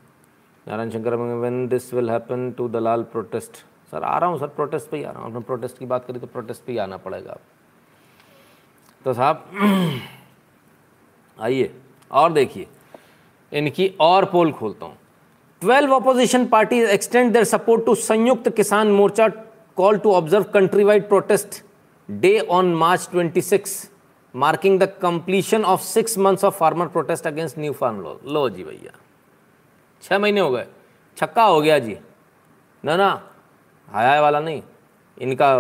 [0.67, 3.57] Narayan Shankar when this will happen to dalal protest
[3.91, 6.05] sir आ रहा हूँ सर प्रोटेस्ट पे ही आ रहा हूँ। आपने प्रोटेस्ट की बात
[6.05, 7.41] करी तो प्रोटेस्ट पे ही आना पड़ेगा। आप
[9.05, 9.45] तो साहब,
[11.41, 11.75] आइए।
[12.11, 12.67] और देखिए,
[13.53, 14.97] इनकी और पोल खोलता हूँ।
[15.63, 19.29] Twelve opposition party extend their support to Samyukt Kisan Morcha
[19.77, 21.63] call to observe country wide protest
[22.09, 23.91] day on March 26
[24.35, 28.65] marking the completion of six months of farmer protest against new farm law लो जी
[28.65, 28.93] भैया
[30.03, 30.67] छः महीने हो गए।
[31.17, 31.97] छक्का हो गया जी।
[32.85, 33.11] ना ना
[33.89, 34.63] हाय वाला नहीं,
[35.19, 35.51] इनका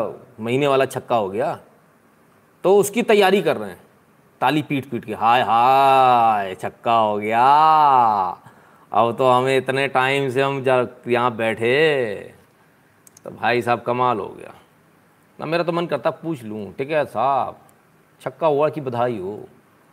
[0.40, 1.58] महीने वाला छक्का हो गया।
[2.64, 3.80] तो उसकी तैयारी कर रहे हैं।
[4.40, 7.44] ताली पीट पीट के, हाय हाय, छक्का हो गया।
[8.92, 10.64] अब तो हमें इतने टाइम से हम
[11.08, 12.34] यहाँ बैठे
[13.24, 14.54] तो भाई साहब कमाल हो गया।
[15.38, 17.56] ना मेरा तो मन करता पूछ लूँ, ठीक है साहब?
[18.20, 19.38] छक्का हुआ कि बधाई हो?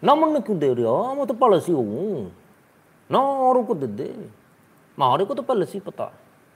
[0.04, 1.14] ना मन क्यों दे रहे हो?
[1.16, 2.32] मैं तो पड़ोसी हूँ।
[3.10, 4.14] ना औरों को दे दे।
[4.98, 6.12] मारे को तो पहले से पता।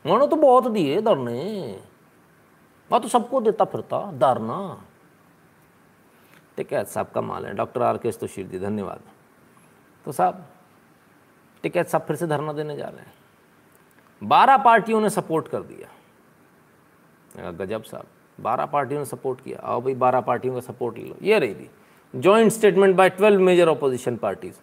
[0.06, 1.42] मैंने तो बहुत दिए धरने।
[2.92, 4.86] मैं तो सबको देता फिरता, धरना।
[6.60, 9.02] टिकैत साहब का माल है। डॉक्टर आर के सुशील जी, धन्यवाद।
[10.06, 10.46] तो साहब
[11.64, 13.14] टिकैत साहब फिर से धरना देने जा रहे हैं।
[14.22, 18.06] बारह पार्टियों ने सपोर्ट कर दिया। गजब साहब,
[18.40, 21.56] बारह पार्टियों ने सपोर्ट किया। आओ भाई, बारह पार्टियों का सपोर्ट ले लो। ये रही
[21.56, 21.70] थी।
[22.14, 24.56] Joint statement by twelve major opposition parties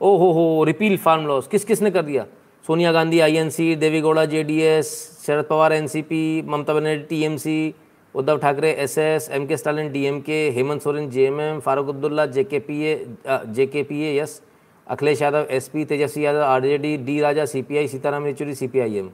[0.00, 2.26] ओ हो हो रिपील फार्म लॉस किस किस ने कर दिया?
[2.64, 4.88] Sonia Gandhi INC Deve Gowda JDS
[5.26, 7.74] Sharad Pawar NCP Mamata Banerjee TMC
[8.14, 11.58] Uddhav Thackeray S S M K Stalin D M K Hemant Soren J M M
[11.60, 12.94] Farooq Abdullah J K P A
[13.28, 14.40] J K P A yes
[14.86, 18.26] Akhilesh Yadav S P Tejashwi Yadav R J D D Raja C P I Sitaram
[18.26, 19.10] Yechury C P I M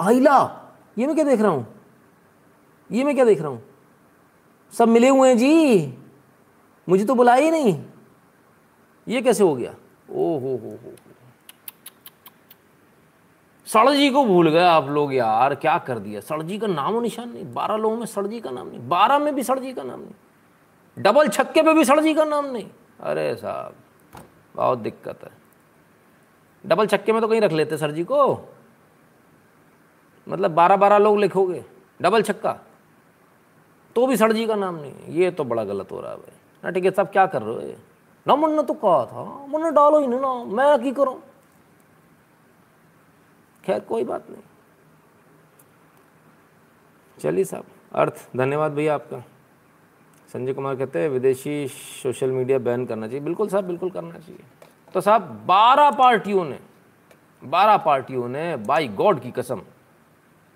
[0.00, 0.38] आइला
[0.98, 1.66] ये मैं क्या देख रहा हूँ?
[2.90, 3.62] ये मैं क्या देख रहा हूँ?
[4.72, 5.92] सब मिले हुए हैं जी।
[6.88, 7.76] मुझे तो बुलाया ही नहीं।
[9.06, 9.74] ये कैसे हो गया?
[10.10, 10.92] ओ हो हो हो।
[13.68, 16.20] सड़जी को भूल गए आप लोग यार, क्या कर दिया?
[16.20, 19.42] सड़जी का नाम निशान नहीं, बारह लोगों में सड़जी का नाम नहीं, बारह में भी
[19.42, 20.14] सड़जी का नाम नहीं,
[20.96, 22.68] डबल छक्के पे भी सड़जी का नाम नहीं।
[23.00, 23.74] अरे साहब,
[24.54, 25.30] बहुत दिक्कत है।
[26.64, 28.24] डबल छक्के में तो कहीं रख लेते सर जी को।
[30.26, 31.64] मतलब बारह बारह लोग लिखोगे,
[32.00, 32.58] डबल छक्का
[33.96, 36.36] तो भी सर जी का नाम नहीं। ये तो बड़ा गलत हो रहा है भाई।
[36.64, 37.76] ना ठीक है सब क्या कर रहे हो ये?
[38.26, 41.20] ना मुन्ना तो कहा था, मुन्ना डालो ही नहीं ना, मैं की करूँ?
[43.68, 44.42] खैर, कोई बात नहीं।
[47.20, 47.64] चलिए साहब,
[47.94, 49.20] अर्थ, धन्यवाद भैया आपका।
[50.32, 54.40] संजय कुमार कहते हैं, विदेशी सोशल मीडिया बैन करना चाहिए। बिल्कुल साहब, बिल्कुल करना चाहिए।
[54.94, 56.58] तो साहब, बारह पार्टियों ने,
[57.44, 59.62] बारह पार्टियों ने, बाई गॉड की कसम,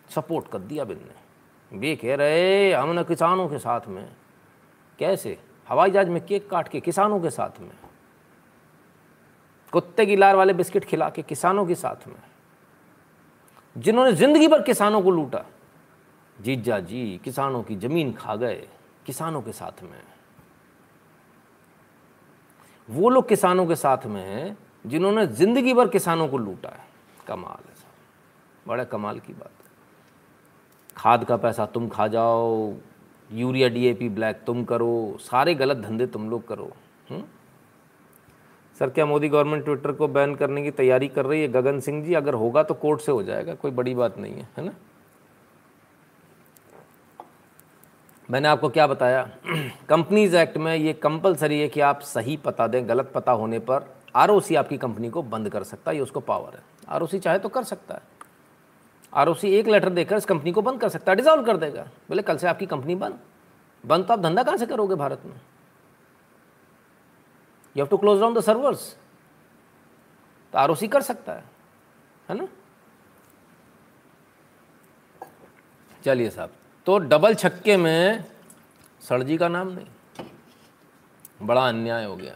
[0.08, 4.12] सपोर्ट कर दिया बिल ने। वे कह रहे, हम न किसानों के साथ में
[4.98, 5.38] कैसे?
[5.68, 7.70] हवाई जहाज़ में केक काट के किसानों के साथ में
[9.72, 12.31] कुत्ते की लार वाले बिस्किट खिला के किसानों के साथ में
[13.76, 15.44] जिन्होंने ज़िंदगी भर किसानों को लूटा।
[16.36, 18.66] जीजा जी, किसानों की ज़मीन खा गए,
[19.06, 20.00] किसानों के साथ में।
[22.88, 24.56] वो लोग किसानों के साथ में हैं
[24.86, 26.84] जिन्होंने ज़िंदगी भर किसानों को लूटा है।
[27.26, 29.50] कमाल है साहब बड़ा कमाल की बात।
[30.96, 32.74] खाद का पैसा तुम खा जाओ,
[33.30, 36.72] यूरिया, डीएपी, ब्लैक तुम करो, सारे गलत धंधे तुम लोग करो
[37.10, 37.22] हुँ?
[38.78, 41.48] सर, क्या मोदी गवर्नमेंट ट्विटर को बैन करने की तैयारी कर रही है?
[41.48, 44.48] गगन सिंह जी, अगर होगा तो कोर्ट से हो जाएगा, कोई बड़ी बात नहीं है
[44.58, 44.72] है ना?
[48.30, 49.28] मैंने आपको क्या बताया?
[49.88, 53.94] कंपनीज़ एक्ट में ये कंपलसरी है कि आप सही पता दें, गलत पता होने पर
[54.16, 57.48] आरओसी आपकी कंपनी को बंद कर सकता है, ये उसको पावर है। आरओसी चाहे तो
[57.48, 58.00] कर सकता है।
[59.14, 62.22] आरओसी एक लेटर देकर इस कंपनी को बंद कर सकता है डिजॉल्व कर देगा। बोले,
[62.22, 63.18] कल से आपकी कंपनी बंद।
[63.86, 65.40] बंद तो आप धंधा कहाँ से करोगे भारत में?
[67.76, 68.88] You have to close down the servers
[70.52, 71.44] तो आर कर सकता है
[72.28, 72.48] है ना?
[76.04, 76.50] चलिए साहब
[76.86, 78.24] तो डबल छक्के में
[79.02, 79.86] सड़जी का नाम नहीं,
[81.42, 82.32] बड़ा अन्याय हो गया।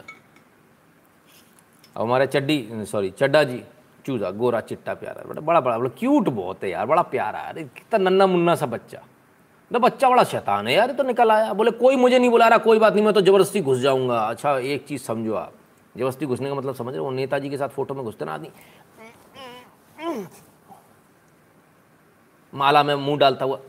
[1.95, 3.63] अब हमारे चड्डी सॉरी चड्डा जी,
[4.05, 7.97] चूजा, गोरा, चिट्टा प्यारा, बड़ा बड़ा बड़ा क्यूट बहुत है यार, बड़ा प्यारा है कितना
[7.99, 9.03] नन्ना मुन्ना सा बच्चा।
[9.71, 12.57] ना, बच्चा बड़ा शैतान है यार तो निकल आया। बोले, कोई मुझे नहीं बुला रहा,
[12.57, 15.53] कोई बात नहीं, मैं तो ज़बरदस्ती घुस जाऊँगा। अच्छा एक चीज़ समझो आप।
[15.97, 18.51] ज़बरदस्ती घुसने का मतलब समझ रहे वो नेताजी के साथ फ़ोटो में घुसते ना आदमी।
[22.53, 23.59] माला में मुँह डालता हुआ,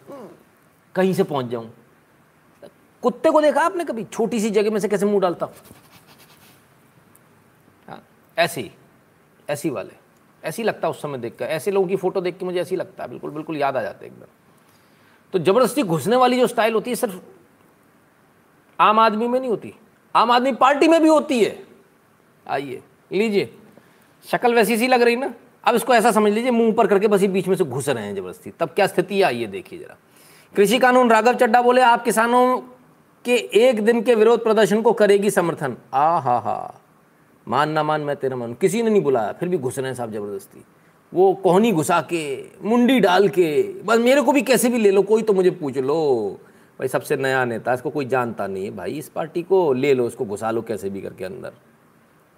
[0.94, 1.70] कहीं से पहुँच जाऊँ।
[3.02, 4.04] कुत्ते को देखा आपने कभी?
[4.04, 5.48] छोटी सी जगह में से कैसे मुँह डालता?
[7.88, 8.02] हाँ
[8.36, 8.70] ऐसी
[9.48, 9.94] ऐसी वाले।
[10.42, 13.08] ऐसी लगता उस समय देखकर। ऐसे लोगों की फ़ोटो देख के मुझे ऐसी लगता है।
[13.10, 14.26] बिल्कुल बिल्कुल याद आ जाते एकदम।
[15.32, 17.16] तो ज़बरदस्ती घुसने वाली जो स्टाइल होती है, सिर्फ़
[18.80, 19.74] आम आदमी में नहीं होती।
[20.14, 21.66] आम आदमी पार्टी में भी होती है।
[22.48, 23.54] आइए, लीजिए।
[24.30, 25.34] शक्ल वैसी सी लग रही ना?
[25.64, 28.04] अब इसको ऐसा समझ लीजिए, मुँह ऊपर करके बस ये बीच में से घुस रहे
[28.04, 29.22] हैं ज़बरदस्ती। तब क्या स्थिति है?
[29.22, 29.96] आइए देखिए जरा।
[30.56, 32.58] कृषि कानून, राघव चड्डा बोले, आप किसानों
[33.24, 36.80] के एक दिन के विरोध प्रदर्शन को करेगी समर्थन। आ हा हा।
[37.48, 39.94] मान ना मान, मैं तेरा मान। किसी ने नहीं बुलाया, फिर भी घुस रहे हैं
[39.94, 40.64] साहब ज़बरदस्ती।
[41.12, 45.02] वो कोहनी घुसा के, मुंडी डाल के, बस मेरे को भी कैसे भी ले लो,
[45.02, 45.96] कोई तो मुझे पूछ लो।
[46.78, 50.06] भाई सबसे नया नेता, इसको कोई जानता नहीं है। भाई इस पार्टी को ले लो,
[50.06, 51.52] इसको घुसा लो कैसे भी करके अंदर।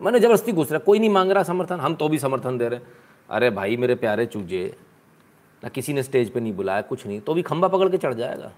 [0.00, 2.80] मैंने ज़बरदस्ती घुस रहा, कोई नहीं मांग रहा समर्थन, हम तो भी समर्थन दे रहे
[3.28, 4.76] अरे भाई मेरे प्यारे चूजे,
[5.62, 8.14] ना किसी ने स्टेज पे नहीं बुलाया, कुछ नहीं तो भी खंबा पकड़ के चढ़
[8.14, 8.52] जाएगा।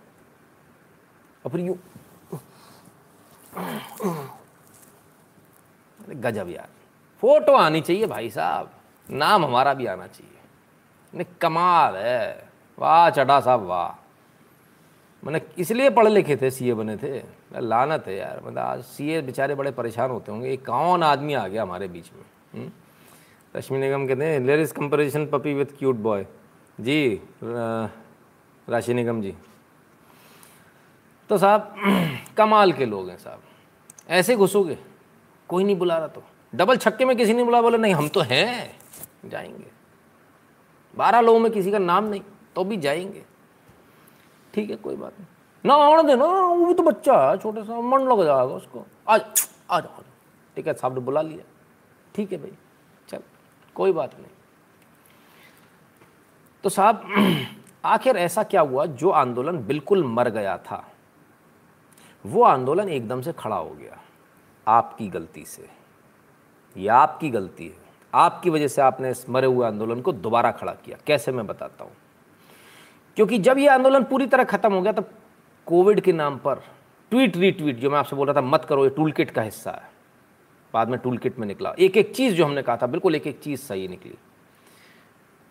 [1.45, 1.77] और फिर यूँ,
[5.99, 6.69] अरे गजब यार,
[7.23, 8.71] फ़ोटो आनी चाहिए भाई साहब।
[9.13, 10.39] नाम हमारा भी आना चाहिए।
[11.15, 12.49] नहीं कमाल है।
[12.79, 13.99] वाह, चढ़ा साहब, वाह।
[15.25, 17.23] मैंने इसलिए पढ़े लिखे थे, सीए बने थे।
[17.61, 21.47] लानत है यार। मतलब आज सीए बेचारे बड़े परेशान होते होंगे। ये कौन आदमी आ
[21.49, 22.71] गया हमारे बीच में हम्म?
[23.57, 26.27] रश्मि निगम कहते हैं लेर is comparison puppy with cute boy
[26.81, 29.35] जी राशि निगम जी।
[31.29, 31.75] तो साहब,
[32.37, 33.41] कमाल के लोग हैं साहब।
[34.09, 34.79] ऐसे घुसोगे,
[35.49, 36.23] कोई नहीं बुला रहा तो।
[36.55, 38.82] डबल छक्के में किसी ने बुला बोले, नहीं, हम तो हैं।
[39.25, 39.71] जाएँगे।
[40.97, 42.23] बारह लोगों में किसी का नाम नहीं
[42.55, 43.25] तो भी जाएँगे।
[44.55, 45.27] ठीक है, कोई बात नहीं।
[45.67, 49.19] ना, आने देना वो भी तो बच्चा है, छोटे सा, मन लग जाएगा उसको। आ
[49.19, 49.25] जा
[49.71, 50.05] आ जाओ आ जाओ।
[50.57, 51.45] ठीक है, साहब ने बुला लिया।
[52.15, 52.53] ठीक है भाई,
[53.09, 53.21] चल,
[53.75, 54.31] कोई बात नहीं।
[56.65, 57.09] तो साहब,
[57.85, 60.93] आखिर ऐसा क्या हुआ जो आंदोलन बिल्कुल मर गया था?
[62.27, 64.01] वो आंदोलन एकदम से खड़ा हो गया,
[64.69, 65.71] आपकी गलती से।
[66.77, 67.82] ये आपकी गलती है।
[68.15, 71.85] आपकी वजह से आपने इस मरे हुए आंदोलन को दोबारा खड़ा किया। कैसे मैं बताता
[71.85, 71.93] हूँ?
[73.17, 75.11] क्योंकि जब ये आंदोलन पूरी तरह खत्म हो गया, तब
[75.67, 76.55] कोविड के नाम पर
[77.11, 79.71] ट्वीट रीट्वीट, जो मैं आपसे बोल रहा था, मत करो, ये टूल किट का हिस्सा
[79.71, 79.91] है।
[80.75, 83.27] बाद में टूल किट में निकला। एक एक चीज़ जो हमने कहा था, बिल्कुल एक
[83.27, 84.15] एक चीज़ सही निकली।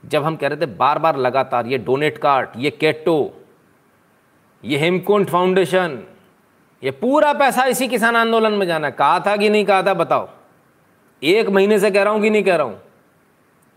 [0.05, 3.33] जब हम कह रहे थे बार बार लगातार ये डोनेट कार्ड, ये कैटो,
[4.63, 6.03] ये हेमकुंड फाउंडेशन,
[6.83, 10.29] ये पूरा पैसा इसी किसान आंदोलन में जाना कहा था कि नहीं कहा था, बताओ।
[11.23, 12.81] एक महीने से कह रहा हूँ कि नहीं कह रहा हूँ।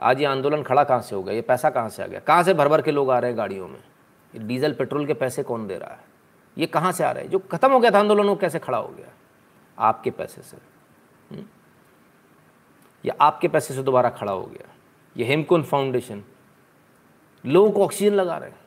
[0.00, 1.34] आज ये आंदोलन खड़ा कहाँ से हो गया?
[1.34, 2.20] ये पैसा कहाँ से आ गया?
[2.20, 3.80] कहाँ से भर भर के लोग आ रहे हैं गाड़ियों में?
[4.34, 6.00] ये डीजल, पेट्रोल के पैसे कौन दे रहा है?
[6.58, 7.30] ये कहाँ से आ रहे हैं?
[7.30, 9.06] जो खत्म हो गया था आंदोलन, वो कैसे खड़ा हो गया?
[9.78, 10.56] आपके पैसे से।
[11.30, 11.44] हम्म?
[13.04, 14.68] ये आपके पैसे से दोबारा खड़ा हो गया।
[15.16, 16.22] ये हेमकुंड फाउंडेशन।
[17.46, 18.58] लोगों को ऑक्सीजन लगा रहे हैं।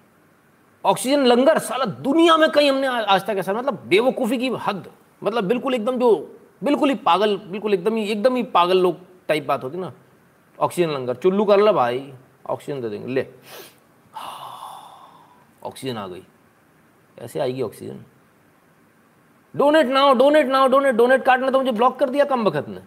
[0.85, 4.91] ऑक्सीजन लंगर, साला दुनिया में कहीं हमने आज तक ऐसा मतलब बेवकूफ़ी की हद।
[5.23, 8.97] मतलब बिल्कुल एकदम जो बिल्कुल ही पागल, बिल्कुल एकदम ही एकदम ही पागल लोग
[9.27, 9.91] टाइप बात होती ना।
[10.59, 12.13] ऑक्सीजन लंगर चुल्लू कर ला भाई
[12.45, 13.27] ऑक्सीजन दे देंगे, ले।
[15.63, 16.23] ऑक्सीजन आ गई।
[17.17, 18.03] ऐसे आएगी oxygen
[19.55, 22.67] donate now donate now donate donate card ने तो मुझे ब्लॉक कर दिया कम वक्त
[22.67, 22.81] ने।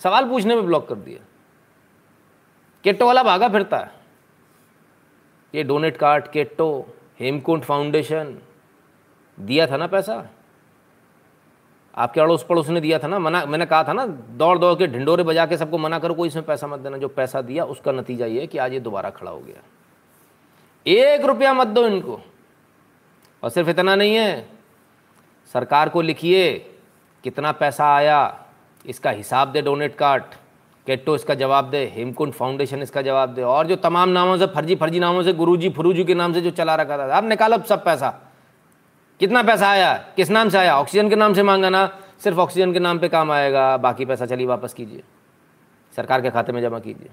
[0.00, 1.24] सवाल पूछने में ब्लॉक कर दिया।
[2.84, 3.90] केट्टो वाला भागा फिरता। है
[5.54, 6.68] ये donate card Ketto
[7.20, 8.36] Hemkund foundation
[9.38, 10.14] दिया था ना पैसा?
[11.98, 14.86] आपके अड़ोस पड़ोस ने दिया था ना, मना, मैंने कहा था ना, दौड़ दौड़ के
[14.86, 17.92] ढिंडोरे बजा के सबको मना करो, कोई इसमें पैसा मत देना, जो पैसा दिया, उसका
[17.92, 19.62] नतीजा ये कि आज ये दोबारा खड़ा हो गया।
[20.86, 22.20] एक रुपया मत दो इनको।
[23.42, 24.48] और सिर्फ़ इतना नहीं है,
[25.52, 26.58] सरकार को लिखिए,
[27.24, 28.44] कितना पैसा आया,
[28.86, 30.22] इसका हिसाब दे डोनेट कार्ड,
[30.86, 34.74] केट्टो इसका जवाब दे, हेमकुंड फाउंडेशन इसका जवाब दे, और जो तमाम नामों से फर्जी
[34.74, 37.84] फर्जी नामों से गुरुजी, फुरुजी के नाम से जो चला रखा था अब निकालो सब
[37.84, 38.27] पैसा।
[39.20, 39.94] कितना पैसा आया?
[40.16, 40.76] किस नाम से आया?
[40.76, 44.26] ऑक्सीजन के नाम से मांगा ना। सिर्फ़ ऑक्सीजन के नाम पे काम आएगा। बाकी पैसा
[44.26, 45.02] चलिए वापस कीजिए।
[45.96, 47.08] सरकार के खाते में जमा कीजिए।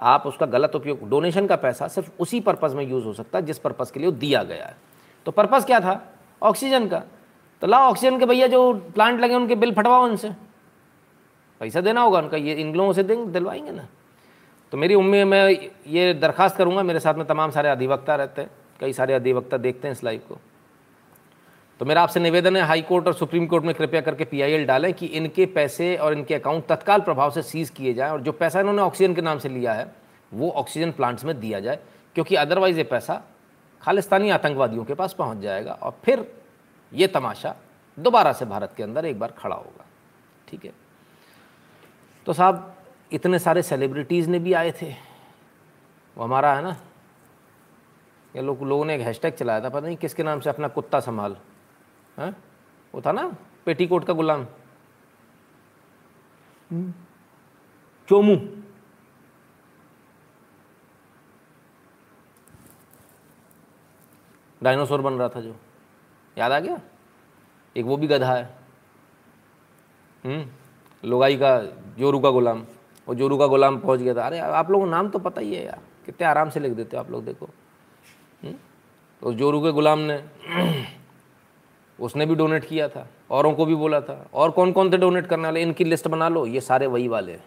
[0.00, 3.44] आप उसका गलत उपयोग डोनेशन का पैसा सिर्फ़ उसी पर्पज़ में यूज़ हो सकता है,
[3.44, 4.76] जिस पर्पज़ के लिए दिया गया है।
[5.26, 6.12] तो पर्पज़ क्या था?
[6.42, 7.02] ऑक्सीजन का।
[7.60, 10.30] तो लाओ ऑक्सीजन के भैया जो प्लांट लगे उनके बिल फटवाओ उनसे।
[11.60, 13.86] पैसा देना होगा उनका। ये इन लोगों से देंगे दिलवाएँगे ना।
[14.72, 18.50] तो मेरी उम्मीद मैं ये दरखास्त करूँगा। मेरे साथ में तमाम सारे अधिवक्ता रहते हैं।
[18.80, 20.38] कई सारे अधिवक्ता देखते हैं इस लाइव को।
[21.80, 24.92] तो मेरा आपसे निवेदन है, हाई कोर्ट और सुप्रीम कोर्ट में कृपया करके पीआईएल डालें
[24.94, 28.60] कि इनके पैसे और इनके अकाउंट तत्काल प्रभाव से सीज किए जाएँ और जो पैसा
[28.60, 29.92] इन्होंने ऑक्सीजन के नाम से लिया है,
[30.32, 31.78] वो ऑक्सीजन प्लांट्स में दिया जाए,
[32.14, 33.22] क्योंकि अदरवाइज़ ये पैसा
[33.82, 36.26] खालिस्तानी आतंकवादियों के पास पहुँच जाएगा और फिर
[36.92, 37.54] ये तमाशा
[37.98, 39.84] दोबारा से भारत के अंदर एक बार खड़ा होगा।
[40.48, 40.72] ठीक है?
[42.26, 42.76] तो साहब,
[43.12, 44.86] इतने सारे सेलिब्रिटीज़ ने भी आए थे।
[46.16, 46.76] वो हमारा है ना?
[48.36, 51.00] ये लोग, लोगों ने एक हैशटैग चलाया था, पता नहीं किसके नाम से अपना कुत्ता
[51.00, 51.36] संभाल।
[52.18, 52.36] हैं?
[52.94, 53.36] वो था ना
[53.66, 54.44] पेटीकोट का गुलाम।
[58.08, 58.36] चोमू।
[64.62, 65.56] डायनासोर बन रहा था जो।
[66.38, 66.80] याद आ गया?
[67.76, 68.44] एक वो भी गधा है।
[70.24, 71.60] हम्म, लोगाई का
[71.98, 72.64] जोरू का गुलाम।
[73.08, 75.54] वो जोरू का गुलाम पहुँच गया था। अरे आप लोगों को नाम तो पता ही
[75.54, 77.46] है यार। कितने आराम से लिख देते हो आप लोग देखो।
[78.42, 78.54] हम्म,
[79.22, 80.18] तो जोरू के गुलाम ने
[81.98, 85.26] उसने भी डोनेट किया था, औरों को भी बोला था, और कौन कौन थे डोनेट
[85.26, 87.44] करने वाले, इनकी लिस्ट बना लो, ये सारे वही वाले हैं,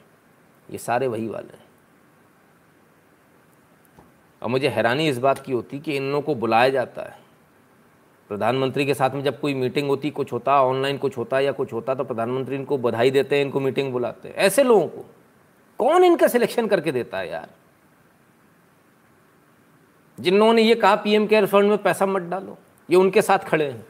[0.70, 1.68] ये सारे वही वाले हैं।
[4.41, 7.18] और मुझे हैरानी इस बात की होती कि इन लोगों को बुलाया जाता है।
[8.30, 11.74] प्रधानमंत्री के साथ में जब कोई मीटिंग होती, कुछ होता ऑनलाइन कुछ होता या कुछ
[11.74, 15.06] होता तो प्रधानमंत्री इनको बधाई देते हैं, इनको मीटिंग बुलाते हैं। ऐसे लोगों को,
[15.80, 17.50] कौन इनका सिलेक्शन करके देता है यार?
[20.18, 22.58] जिन लोगों ने ये कहा, पीएम केयर फंड में पैसा मत डालो,
[22.89, 23.86] ये उनके साथ खड़े हैं।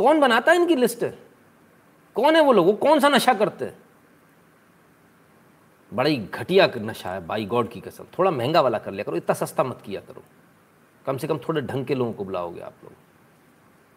[0.00, 1.04] कौन बनाता है इनकी लिस्ट?
[2.16, 2.66] कौन है वो लोग?
[2.66, 3.74] वो कौन सा नशा करते हैं?
[5.92, 9.16] बड़ा ही घटिया नशा है बाई गॉड की कसम। थोड़ा महँगा वाला कर लिया करो,
[9.16, 10.22] इतना सस्ता मत किया करो।
[11.06, 12.92] कम से कम थोड़े ढंग के लोगों को बुलाओगे आप लोग।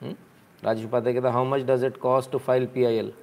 [0.01, 0.16] हम्म?
[0.64, 3.14] राजेश उपाध्याय कहता how much does it cost to file P I L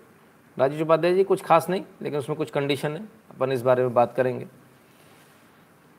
[0.58, 3.94] Rajesh Upadhyay ji, कुछ खास नहीं, लेकिन उसमें कुछ कंडीशन है। अपन इस बारे में
[3.94, 4.46] बात करेंगे।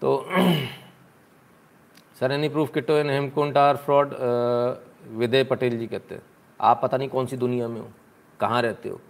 [0.01, 0.25] तो
[2.19, 4.15] sir any proof Ketto in Hemkunt are fraud
[5.17, 6.21] Vidya Patel ji कहते हैं।
[6.61, 7.87] आप पता नहीं कौन सी दुनिया में हो,
[8.39, 9.01] कहाँ रहते हो।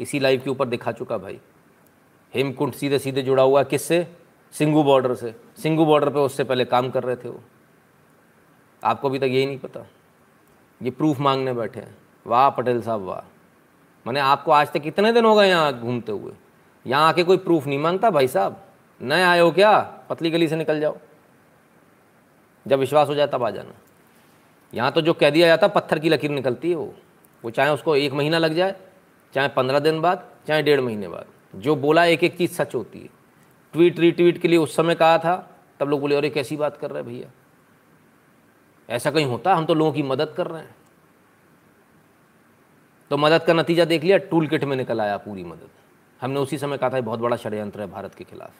[0.00, 1.40] इसी लाइव के ऊपर दिखा चुका भाई।
[2.34, 4.16] हेमकुंट सीधे सीधे जुड़ा हुआ किससे?
[4.52, 7.40] सिंगू बॉर्डर से। सिंगू बॉर्डर पे उससे पहले काम कर रहे थे वो।
[8.84, 9.86] आपको अभी तक यही नहीं पता?
[10.82, 11.96] ये प्रूफ मांगने बैठे हैं।
[12.26, 13.34] वाह, पटेल साहब, वाह।
[14.06, 16.32] मैंने आपको आज तक कितने दिन हो गए यहाँ घूमते हुए।
[16.86, 18.64] यहाँ आके कोई प्रूफ नहीं माँगता भाई साहब।
[19.02, 19.80] नए आए हो क्या?
[20.10, 20.96] पतली गली से निकल जाओ।
[22.66, 23.72] जब विश्वास हो जाए तब आ जाना।
[24.74, 26.94] यहाँ तो जो कह दिया जाता, पत्थर की लकीर निकलती है वो।
[27.44, 28.76] वो चाहे उसको एक महीना लग जाए,
[29.34, 33.00] चाहे पंद्रह दिन बाद, चाहे डेढ़ महीने बाद। जो बोला एक एक चीज़ सच होती
[33.00, 33.08] है।
[33.72, 36.90] ट्वीट, रीट्वीट के लिए उस समय कहा था, तब लोग बोले, अरे, कैसी बात कर
[36.90, 37.30] रहे हैं भैया?
[38.90, 40.74] ऐसा कहीं होता, हम तो लोगों की मदद कर रहे हैं।
[43.10, 45.68] तो मदद का नतीजा देख लिया टूल किट में निकल आया पूरी मदद।
[46.20, 48.50] हमने उसी समय कहा था बहुत बड़ा षड्यंत्र है भारत के खिलाफ।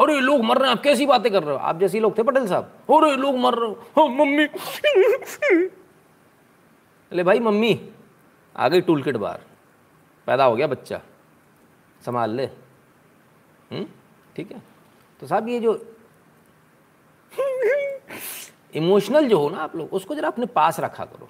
[0.00, 1.60] अरे लोग मर रहे हैं आप कैसी बातें कर रहे हो?
[1.60, 4.44] आप जैसे लोग थे पटेल साहब। अरे लोग मर रहे हो। हाँ, मम्मी।
[7.12, 7.90] अरे भाई मम्मी
[8.56, 9.40] आ गई टूल किट बाहर।
[10.26, 11.00] पैदा हो गया बच्चा।
[12.04, 12.44] संभाल ले।
[13.70, 13.86] हम्म?
[14.36, 14.62] ठीक है।
[15.20, 15.94] तो साहब ये जो
[18.74, 21.28] इमोशनल जो हो ना आप लोग उसको जरा अपने पास रखा करो।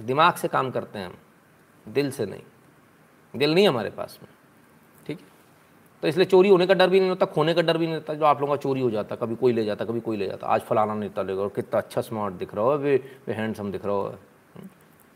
[0.00, 1.16] दिमाग से काम करते हैं हम
[1.88, 2.42] दिल से नहीं।
[3.36, 4.39] दिल नहीं हमारे पास में।
[6.02, 8.14] तो इसलिए चोरी होने का डर भी नहीं होता, खोने का डर भी नहीं होता,
[8.14, 10.46] जो आप लोगों का चोरी हो जाता, कभी कोई ले जाता, कभी कोई ले जाता।
[10.46, 12.96] आज फलाना नेता लेगा और कितना अच्छा स्मार्ट दिख रहा हो वे
[13.26, 14.68] वे हैंडसम दिख रहा हो। हम्म?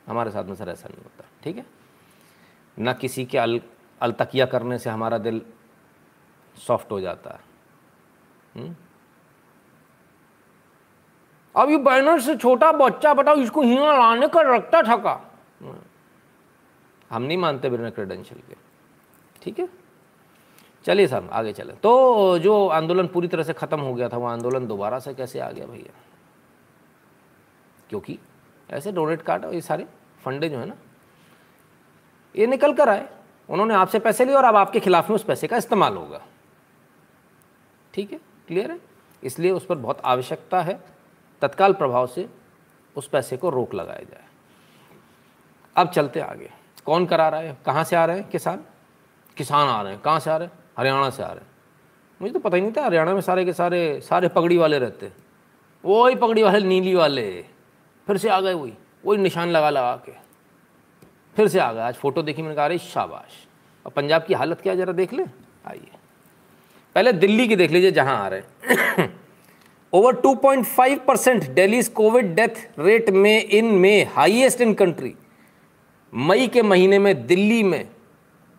[0.06, 1.64] हमारे साथ में सर ऐसा नहीं होता, ठीक है?
[2.76, 3.60] ना किसी के अल,
[4.00, 5.40] अलतकिया करने से हमारा दिल
[6.56, 7.40] सॉफ्ट हो जाता है।
[8.54, 8.74] हम्म?
[11.54, 15.20] अब ये बैनर से छोटा बच्चा बताओ, इसको यहाँ लाने का रखता थका
[17.10, 18.54] हम नहीं मानते बिना क्रेडेंशियल के,
[19.42, 19.68] ठीक है?
[20.84, 24.26] चलिए सर, आगे चले। तो जो आंदोलन पूरी तरह से ख़त्म हो गया था, वो
[24.26, 25.92] आंदोलन दोबारा से कैसे आ गया भैया?
[27.88, 28.18] क्योंकि
[28.70, 29.86] ऐसे डोनेट कार्ड ये सारे
[30.24, 30.74] फंडे जो है ना,
[32.36, 33.08] ये निकल कर आए।
[33.50, 36.20] उन्होंने आपसे पैसे लिए और अब आपके खिलाफ में उस पैसे का इस्तेमाल होगा।
[37.94, 38.18] ठीक है?
[38.18, 38.80] क्लियर है?
[39.24, 40.80] इसलिए उस पर बहुत आवश्यकता है,
[41.40, 42.28] तत्काल प्रभाव से
[42.96, 44.24] उस पैसे को रोक लगाया जाए।
[45.76, 46.50] अब चलते आगे।
[46.86, 48.28] कौन करा रहा है कहाँ से आ रहे हैं?
[48.28, 48.64] किसान?
[49.36, 50.63] किसान आ रहे हैं। कहाँ से आ रहे हैं?
[50.78, 51.46] हरियाणा से आ रहे हैं।
[52.22, 55.06] मुझे तो पता ही नहीं था हरियाणा में सारे के सारे सारे पगड़ी वाले रहते
[55.06, 55.16] हैं।
[55.84, 57.44] वही पगड़ी वाले, नीली वाले।
[58.06, 58.72] फिर से आ गए वही
[59.06, 60.12] वही निशान लगा लगा के।
[61.36, 63.46] फिर से आ गए। आज फ़ोटो देखी मैंने कहा, अरे शाबाश।
[63.86, 65.24] और पंजाब की हालत क्या जरा देख ले।
[65.66, 65.90] आइए।
[66.94, 69.20] पहले दिल्ली की देख लीजिए, जहाँ आ रहे हैं।
[69.92, 75.14] Over 2.5 percent daily covid death rate में इन में हाईएस्ट इन कंट्री
[76.14, 77.88] मई के महीने में, दिल्ली में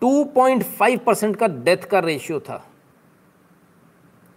[0.02, 2.64] 2.5 परसेंट का डेथ का रेशियो था,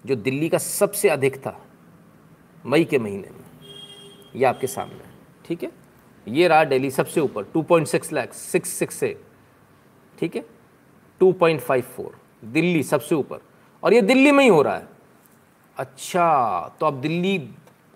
[0.05, 1.60] जो दिल्ली का सबसे अधिक था,
[2.66, 3.45] मई के महीने में।
[4.36, 5.07] ये आपके सामने
[5.45, 5.72] ठीक है?
[6.28, 9.22] ये रहा दिल्ली सबसे ऊपर 2.6 लाख, सिक्स सिक्स से
[10.20, 10.45] ठीक है?
[11.22, 12.12] 2.54
[12.43, 13.39] दिल्ली सबसे ऊपर।
[13.84, 14.88] और ये दिल्ली में ही हो रहा है।
[15.78, 17.49] अच्छा तो अब दिल्ली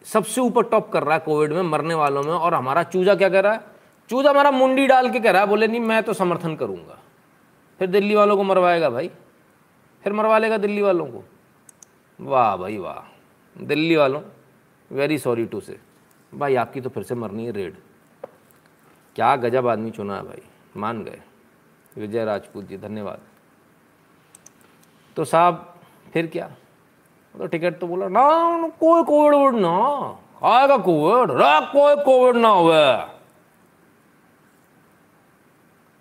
[0.06, 3.30] सबसे ऊपर टॉप कर रहा है कोविड में, मरने वालों में। और हमारा चूजा क्या
[3.30, 3.60] कह रहा है?
[4.10, 7.00] चूजा हमारा मुंडी डाल के कह रहा है, बोले, नहीं, मैं तो समर्थन करूँगा।
[7.80, 9.10] फिर दिल्ली वालों को मरवाएगा भाई।
[10.04, 11.24] फिर मरवा लेगा दिल्ली वालों को।
[12.20, 14.22] वाह भाई वाह। दिल्ली वालों
[14.92, 15.80] वेरी सॉरी टू से
[16.34, 17.76] भाई आपकी तो फिर से मरनी है रेड।
[19.16, 20.42] क्या गजब आदमी चुना है भाई।
[20.78, 21.22] मान गए।
[21.98, 23.20] विजय राजपूत जी, धन्यवाद।
[25.16, 25.80] तो साहब,
[26.14, 26.48] फिर क्या?
[27.38, 29.78] तो टिकट तो बोला, ना कोई कोविड ना।
[30.44, 31.30] आएगा कोविड।
[31.72, 32.84] कोई कोविड ना हुए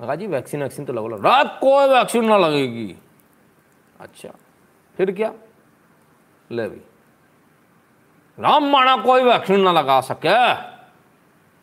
[0.02, 2.96] कहा जी वैक्सीन वैक्सीन तो लगो रात कोई वैक्सीन ना लगेगी।
[4.00, 4.28] अच्छा
[4.96, 5.32] फिर क्या?
[6.50, 6.80] ले भाई।
[8.38, 10.54] राम माना कोई वैक्सीन ना लगा सके।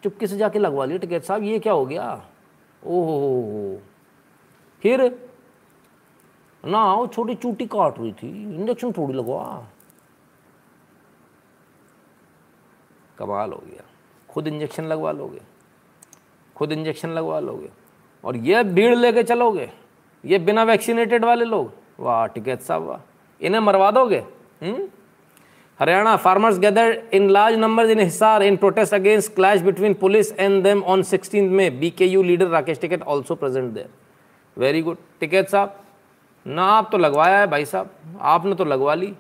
[0.04, 2.30] चुपके से जाके लगवा लिया टिकट साहब, ये क्या हो गया?
[2.86, 3.82] ओहो
[4.82, 5.30] फिर?
[6.66, 9.68] ना, वो छोटी चूटी काट रही थी इंजेक्शन थोड़ी लगवा।
[13.18, 13.84] कमाल हो गया।
[14.30, 15.42] खुद इंजेक्शन लगवा लोगे।
[16.56, 17.79] खुद इंजेक्शन लगवा लोगे।
[18.24, 19.70] और ये भीड़ लेके चलोगे,
[20.24, 24.24] ये बिना वैक्सीनेटेड वाले लोग, वाह टिकैत साहब वाह इन्हें मरवा दोगे?
[24.62, 24.88] हम्म?
[25.80, 30.64] Haryana farmers gather in large number in Hisar in protest against clash between police and
[30.64, 33.90] them on sixteen में B K U leader Rakesh Tikait also present there
[34.58, 35.76] very good Tikait साहब,
[36.46, 37.90] ना आप तो लगवाया है भाई साहब,
[38.22, 39.14] आपने तो लगवा ली।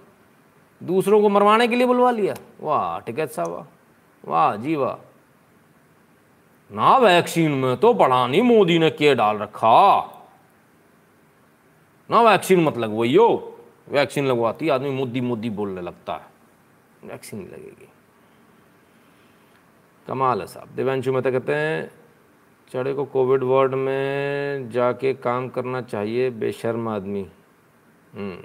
[0.81, 3.65] दूसरों को मरवाने के लिए बुलवा लिया। वाह टिकैत साहब, वाह।
[4.23, 4.95] वाह, जी वाह।
[6.71, 10.01] ना वैक्सीन में तो बड़ा नहीं मोदी ने के डाल रखा।
[12.11, 13.57] ना वैक्सीन मत लगवाइयो
[13.89, 16.27] वैक्सीन लगवाती आदमी मोदी मोदी बोलने लगता है।
[17.05, 17.89] वैक्सीन लगेगी।
[20.07, 21.91] कमाल है साहब। दिव्यांशु मेहता कहते हैं
[22.73, 27.29] चढ़े को कोविड वार्ड में जाके काम करना चाहिए बेशर्म आदमी।
[28.15, 28.37] हम्म,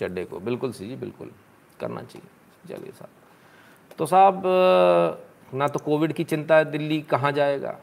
[0.00, 1.30] चड्डे को। बिल्कुल सी जी बिल्कुल।
[1.80, 3.10] करना चाहिए। चलिए साहब।
[3.98, 4.42] तो साहब
[5.54, 7.74] ना तो कोविड की चिंता है दिल्ली कहाँ जाएगा?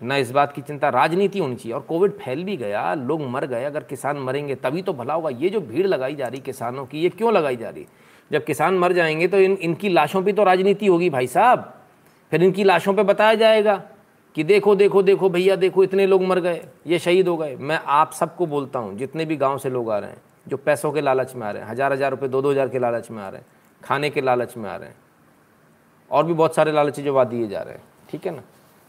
[0.00, 3.46] ना इस बात की चिंता राजनीति होनी चाहिए। और कोविड फैल भी गया, लोग मर
[3.46, 6.86] गए, अगर किसान मरेंगे तभी तो भला होगा। ये जो भीड़ लगाई जा रही किसानों
[6.86, 7.86] की, ये क्यों लगाई जा रही?
[8.30, 11.72] जब किसान मर जाएँगे तो इन, इनकी लाशों पे तो राजनीति होगी भाई साहब।
[12.32, 13.76] फिर इनकी लाशों पे बताया जाएगा
[14.36, 17.80] कि देखो देखो देखो भैया, देखो इतने लोग मर गए, ये शहीद हो गए। मैं
[17.86, 21.00] आप सबको बोलता हूँ, जितने भी गाँव से लोग आ रहे हैं, जो पैसों के
[21.00, 23.28] लालच में आ रहे हैं, हज़ार हज़ार रुपये, दो दो हज़ार के लालच में आ
[23.28, 23.46] रहे हैं,
[23.82, 24.96] खाने के लालच में आ रहे हैं
[26.12, 28.42] और भी बहुत सारे लालच जो दिए जा रहे हैं ठीक है ना?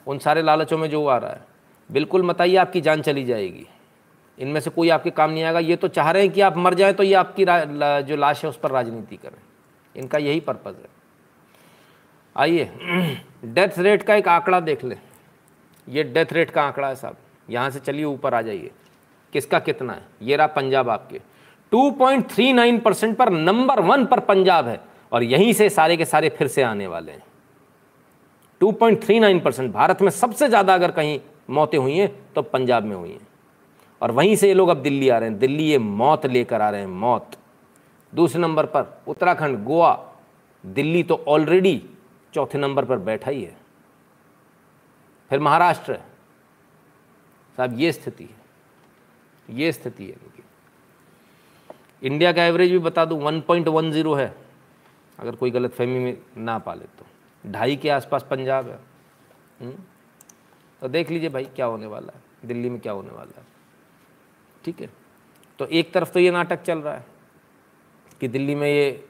[0.07, 1.41] उन सारे लालचों में जो आ रहा है
[1.89, 3.65] बिल्कुल बताइए आपकी जान चली जाएगी।
[4.39, 6.73] इनमें से कोई आपके काम नहीं आएगा। ये तो चाह रहे हैं कि आप मर
[6.73, 9.41] जाएँ तो ये आपकी ला, जो लाश है उस पर राजनीति करें।
[9.95, 10.89] इनका यही पर्पज़ है।
[12.37, 12.71] आइए
[13.45, 14.97] डेथ रेट का एक आंकड़ा देख लें।
[15.89, 17.17] ये डेथ रेट का आंकड़ा है साहब।
[17.49, 18.71] यहाँ से चलिए ऊपर आ जाइए।
[19.33, 20.03] किसका कितना है?
[20.21, 21.21] ये रहा पंजाब आपके।
[21.71, 26.47] 2.39 परसेंट पर नंबर वन पर पंजाब है। और यहीं से सारे के सारे फिर
[26.47, 27.23] से आने वाले हैं।
[28.61, 33.09] 2.39 परसेंट भारत में सबसे ज़्यादा अगर कहीं मौतें हुई हैं तो पंजाब में हुई
[33.09, 33.27] हैं।
[34.01, 36.69] और वहीं से ये लोग अब दिल्ली आ रहे हैं। दिल्ली ये मौत लेकर आ
[36.69, 37.37] रहे हैं, मौत।
[38.13, 39.99] दूसरे नंबर पर उत्तराखंड, गोवा।
[40.63, 41.81] दिल्ली तो ऑलरेडी
[42.33, 43.55] चौथे नंबर पर बैठा ही है।
[45.31, 45.99] फिर महाराष्ट्र।
[47.57, 50.31] साहब, ये स्थिति है। ये स्थिति है
[52.01, 54.33] इंडिया का एवरेज भी बता दूँ 1.10 है।
[55.19, 57.05] अगर कोई गलत फहमी में ना पाले तो।
[57.51, 58.79] ढाई के आसपास पंजाब है।
[59.61, 59.85] हुँ?
[60.81, 62.21] तो देख लीजिए भाई, क्या होने वाला है?
[62.45, 63.45] दिल्ली में क्या होने वाला है?
[64.65, 64.89] ठीक है?
[65.59, 67.05] तो एक तरफ़ तो ये नाटक चल रहा है
[68.19, 69.05] कि दिल्ली में ये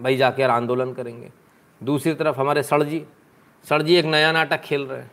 [0.00, 1.32] भाई जाके आंदोलन करेंगे।
[1.82, 3.06] दूसरी तरफ़ हमारे सड़जी
[3.64, 5.10] सड़जी एक नया नाटक खेल रहे हैं।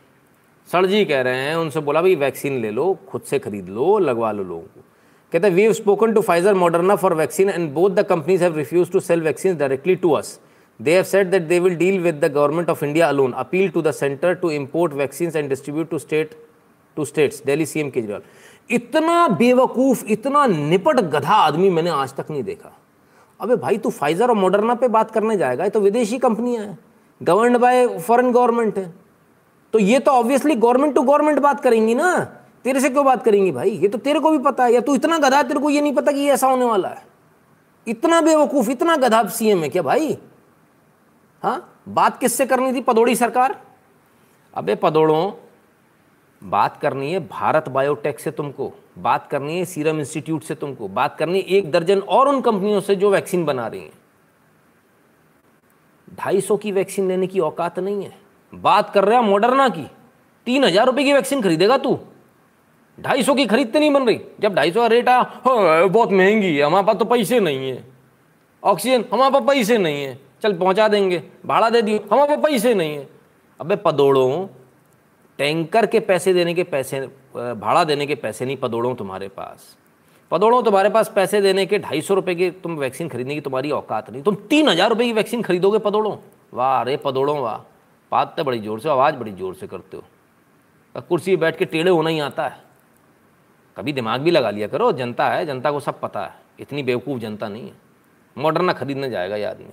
[0.66, 4.32] सड़जी कह रहे हैं, उनसे बोला, भाई, वैक्सीन ले लो, खुद से खरीद लो, लगवा
[4.32, 4.84] लो लोगों को।
[5.32, 8.56] कहते हैं we have spoken to Pfizer Moderna for vaccine and both the companies have
[8.56, 10.38] refuse to sell vaccine directly to us
[10.80, 13.32] They have said that they will deal with the government of India alone.
[13.34, 16.36] Appeal to the center to import vaccines and distribute to state,
[16.96, 17.40] to states.
[17.48, 18.20] Delhi CM Kejriwal
[18.70, 22.72] इतना बेवकूफ़, इतना निपट गधा आदमी मैंने आज तक नहीं देखा।
[23.40, 26.78] अबे भाई, तू फाइजर और मॉडर्ना पे बात करने जाएगा, ये तो विदेशी कंपनियाँ हैं।
[27.22, 28.94] गवर्नड बाय फॉरेन गवर्नमेंट है।
[29.72, 32.12] तो ये तो ऑब्वियसली गवर्नमेंट टू गवर्नमेंट बात करेंगी ना।
[32.68, 33.70] तेरे से क्यों बात करेंगी भाई?
[33.72, 35.92] ये तो तेरे को भी पता है। या तू इतना गधा तेरे को ये नहीं
[35.94, 37.06] पता कि ये ऐसा होने वाला है।
[37.86, 40.16] इतना बेवकूफ़, इतना गधा सीएम है क्या भाई?
[41.42, 41.82] हाँ?
[41.88, 42.80] बात किससे करनी थी?
[42.80, 43.56] पदोड़ी सरकार?
[44.54, 45.30] अबे पदोड़ों,
[46.42, 51.16] बात करनी है भारत बायोटेक से तुमको। बात करनी है सीरम इंस्टीट्यूट से तुमको। बात
[51.16, 53.92] करनी है एक दर्जन और उन कंपनियों से जो वैक्सीन बना रही हैं।
[56.18, 58.12] ढाई सौ की वैक्सीन लेने की औकात नहीं है।
[58.52, 59.86] बात कर रहे हैं मॉडर्ना की।
[60.46, 61.98] तीन हज़ार रुपए की वैक्सीन खरीदेगा तू?
[62.98, 66.56] ढाई सौ की खरीदते नहीं बन रही। जब ढाई सौ का रेट आया बहुत महँगी
[66.56, 67.84] है, हमारे पास तो पैसे नहीं है।
[68.62, 72.74] ऑक्सीजन हमारे पास पैसे नहीं है। चल, पहुँचा देंगे, भाड़ा दे दियो हमारे पास पैसे
[72.74, 73.08] नहीं है।
[73.60, 74.46] अबे पदोड़ों,
[75.38, 77.00] टैंकर के पैसे देने के पैसे
[77.34, 79.76] भाड़ा देने के पैसे नहीं, पदोड़ों तुम्हारे पास।
[80.30, 83.70] पदोड़ों तुम्हारे पास पैसे देने के ढाई सौ रुपये की तुम वैक्सीन खरीदने की तुम्हारी
[83.70, 86.16] औकात नहीं। तुम तीन हज़ार रुपये की वैक्सीन खरीदोगे पदोड़ों।
[86.54, 87.56] वाह, अरे पदोड़ों, वाह।
[88.12, 91.90] बात तो बड़ी ज़ोर से, आवाज़ बड़ी ज़ोर से करते हो। कुर्सी बैठ के टेढ़े
[91.90, 92.67] होना ही आता है।
[93.78, 97.18] कभी दिमाग भी लगा लिया करो, जनता है, जनता को सब पता है। इतनी बेवकूफ़
[97.20, 97.74] जनता नहीं है।
[98.36, 99.72] मॉडर्ना खरीदने जाएगा ये आदमी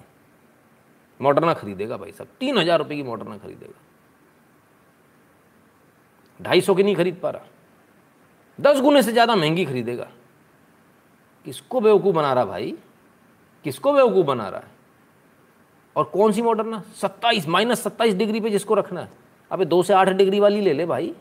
[1.20, 3.82] मॉडर्ना खरीदेगा भाई साहब। तीन हज़ार रुपये की मॉडर्ना खरीदेगा।
[6.40, 7.46] ढाई सौ की नहीं खरीद पा रहा।
[8.60, 10.08] दस गुने से ज़्यादा महँगी खरीदेगा।
[11.46, 12.74] किसको बेवकूफ़ बना रहा भाई?
[13.66, 14.74] किसको बेवकूफ़ बना रहा है?
[15.96, 19.10] और कौन सी मॉडर्ना सत्ताईस, माइनस सत्ताईस डिग्री पे जिसको रखना है।
[19.52, 21.14] अबे दो से आठ डिग्री वाली ले ले भाई।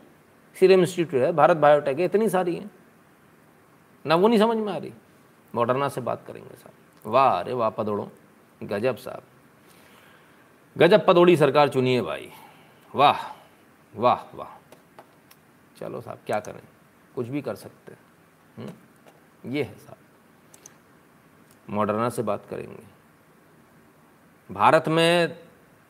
[0.59, 2.71] सीरम इंस्टीट्यूट है, भारत बायोटेक है, इतनी सारी हैं।
[4.05, 4.93] ना वो नहीं समझ में आ रही।
[5.55, 6.73] मॉडर्ना से बात करेंगे साहब।
[7.11, 8.11] वाह, अरे वाह, पदोड़ो।
[8.63, 9.23] गजब साहब।
[10.77, 12.31] गजब पदोड़ी सरकार चुनिए भाई।
[12.95, 13.17] वाह
[13.95, 14.75] वाह वाह।
[15.79, 16.61] चलो साहब, क्या करें?
[17.15, 17.99] कुछ भी कर सकते हैं।
[18.57, 19.51] हम्म?
[19.51, 19.97] ये है साहब।
[21.69, 22.83] मॉडर्ना से बात करेंगे।
[24.53, 25.44] भारत में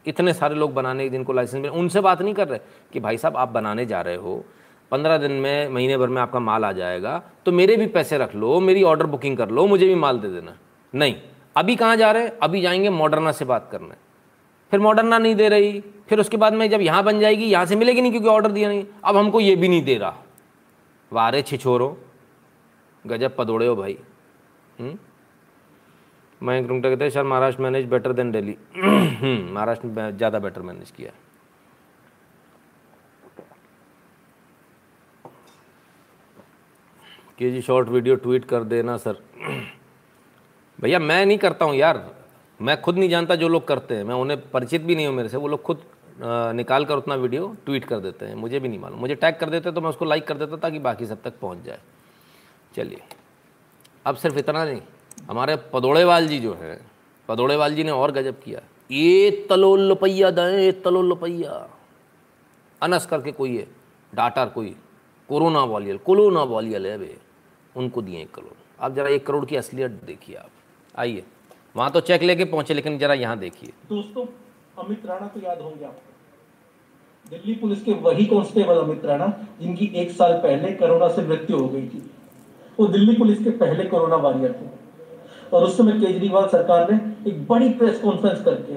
[0.07, 2.59] इतने सारे लोग बनाने जिनको लाइसेंस मिले। उनसे बात नहीं कर रहे
[2.93, 4.45] कि भाई साहब, आप बनाने जा रहे हो।
[4.91, 8.35] पंद्रह दिन में, महीने भर में आपका माल आ जाएगा। तो मेरे भी पैसे रख
[8.35, 10.57] लो, मेरी ऑर्डर बुकिंग कर लो, मुझे भी माल दे देना।
[10.95, 11.15] नहीं।
[11.57, 12.31] अभी कहाँ जा रहे हैं?
[12.43, 13.95] अभी जाएँगे मॉडर्ना से बात करने।
[14.71, 17.75] फिर मॉडर्ना नहीं दे रही। फिर उसके बाद में जब यहाँ बन जाएगी, यहाँ से
[17.75, 20.17] मिलेगी नहीं क्योंकि ऑर्डर दिया नहीं। अब हमको ये भी नहीं दे रहा।
[21.13, 21.97] वारे छिछोरो।
[23.07, 23.97] गजब पदोड़े हो भाई।
[24.79, 24.97] हम्म?
[26.45, 28.57] मयंक रुंगटा कहते हैं, sir, Maharashtra manage better than Delhi
[29.51, 31.23] Maharashtra में ज़्यादा बेटर मैनेज किया है।
[37.39, 39.17] कि जी शॉर्ट वीडियो ट्वीट कर देना, सर।
[40.79, 42.05] भैया, मैं नहीं करता हूँ यार।
[42.59, 45.29] मैं खुद नहीं जानता जो लोग करते हैं। मैं उन्हें परिचित भी नहीं हूँ मेरे
[45.29, 45.81] से। वो लोग खुद
[46.55, 49.49] निकाल कर उतना वीडियो ट्वीट कर देते हैं। मुझे भी नहीं मालूम। मुझे टैग कर
[49.49, 51.79] देते तो मैं उसको लाइक कर देता ताकि बाकी सब तक पहुँच जाए।
[52.75, 53.01] चलिए।
[54.05, 54.81] अब सिर्फ़ इतना नहीं।
[55.30, 56.80] हमारे पदोड़ेवाल जी जो हैं
[57.30, 58.61] पदोड़ेवाल जी ने और गजब किया।
[58.91, 61.69] ये तलोल रुपया दें ये तलोल रुपया
[62.82, 63.67] अनस करके कोई है,
[64.15, 64.76] डाटर कोई,
[65.30, 67.17] कोरोना वॉलियल कोरोना वॉलियल है वे
[67.76, 70.49] उनको दिए एक करोड़। आप जरा एक करोड़ की असलियत देखिए आप।
[70.95, 71.23] आइए।
[71.76, 74.26] वहाँ तो चेक लेके पहुँचे, लेकिन जरा यहाँ देखिए। दोस्तों,
[74.84, 79.28] अमित राणा तो याद होंगे आपको। दिल्ली पुलिस के वही कांस्टेबल अमित राणा,
[79.61, 82.11] जिनकी एक साल पहले कोरोना से मृत्यु हो गई थी।
[82.80, 84.74] वो दिल्ली पुलिस के पहले कोरोना वॉरियर थे।
[85.53, 88.75] और उस समय केजरीवाल सरकार ने एक बड़ी प्रेस कॉन्फ्रेंस करके,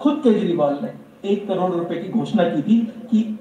[0.00, 0.92] खुद केजरीवाल ने
[1.30, 2.80] एक करोड़ रुपए की घोषणा की थी
[3.10, 3.38] कि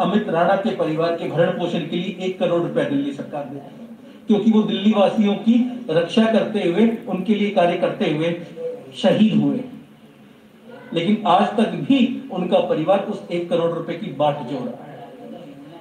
[0.00, 3.86] अमित राणा के परिवार के भरण पोषण के लिए एक करोड़ रुपया दिल्ली सरकार देगी
[4.26, 8.46] क्योंकि वो दिल्ली वासियों की रक्षा करते हुए, उनके लिए कार्य करते हुए
[8.96, 9.64] शहीद हुए।
[10.92, 15.08] लेकिन आज तक भी उनका परिवार उस एक करोड़ रुपए की बाट जोड़ रहा है।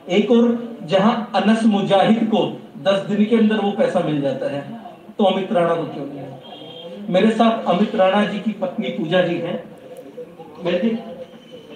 [0.10, 4.81] एक और जहाँ अनस मुजाहिद को दस दिन के अंदर वो पैसा मिल जाता है
[5.22, 7.08] तो अमित राणा को क्यों नहीं?
[7.10, 9.64] मेरे साथ अमित राणा जी की पत्नी पूजा जी हैं।
[10.66, 10.90] मेरे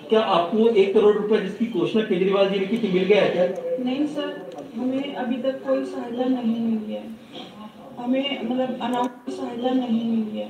[0.10, 3.30] क्या आपको एक करोड़ रुपए जिसकी घोषणा केजरीवाल जी ने की थी मिल गया है
[3.30, 3.46] क्या?
[3.84, 7.04] नहीं सर हमें अभी तक कोई सहायता नहीं मिली है।
[8.00, 10.50] हमें मतलब अनाउंस सहायता नहीं मिली है।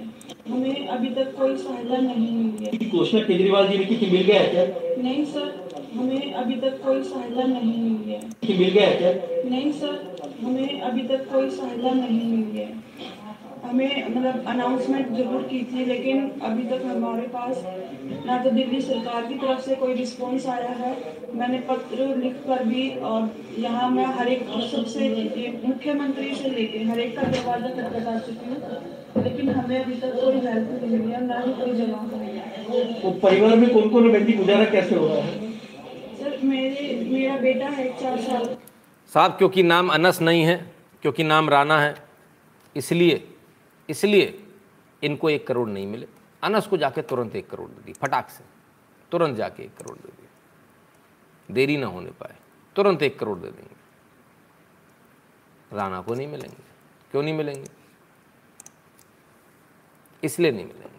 [0.50, 4.24] हमें अभी तक कोई सहायता नहीं मिली है। घोषणा केजरीवाल जी ने की थी मिल
[4.24, 4.66] गया है क्या?
[5.04, 9.50] नहीं सर हमें अभी तक कोई सहायता नहीं मिली है। मिल गया है क्या?
[9.50, 12.74] नहीं सर हमें अभी तक कोई सहायता नहीं मिली है।
[13.64, 17.64] हमें मतलब अनाउंसमेंट ज़रूर की थी लेकिन अभी तक हमारे पास
[18.26, 20.92] ना तो दिल्ली सरकार की तरफ़ से कोई रिस्पॉन्स आया है।
[21.36, 23.30] मैंने पत्र लिख कर भी और
[23.60, 25.08] यहाँ मैं हर एक सबसे
[25.66, 30.40] मुख्यमंत्री से लेके हर एक का दरवाज़ा खटखटा चुकी हूँ लेकिन हमें अभी तक कोई
[30.46, 34.12] हेल्प नहीं मिली है ना ही कोई जवाब मिली है वो परिवार में कौन कौन
[34.14, 35.52] बंदी गुजारा कैसे हो रहा है?
[36.20, 38.48] सर मेरे मेरा बेटा है चार साल।
[39.14, 40.58] साहब, क्योंकि नाम अनस नहीं है,
[41.02, 41.96] क्योंकि नाम राणा है,
[42.76, 43.28] इसलिए
[43.90, 44.44] इसलिए
[45.04, 46.08] इनको एक करोड़ नहीं मिले।
[46.44, 48.44] अनस को जाके तुरंत एक करोड़ दे दी, फटाक से,
[49.12, 52.36] तुरंत जाके एक करोड़ दे दिया देरी ना होने पाए,
[52.76, 53.76] तुरंत एक करोड़ दे देंगे।
[55.72, 56.64] राणा को नहीं मिलेंगे।
[57.12, 57.70] क्यों नहीं मिलेंगे?
[60.24, 60.94] इसलिए नहीं मिलेंगे।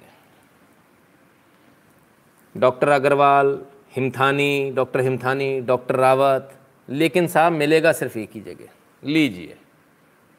[2.55, 6.56] Doctor Agarwal, Himthani, doctor Himthani, doctor Rawat
[6.91, 8.69] लेकिन साहब मिलेगा सिर्फ़ एक ही जगह।
[9.05, 9.59] लीजिए,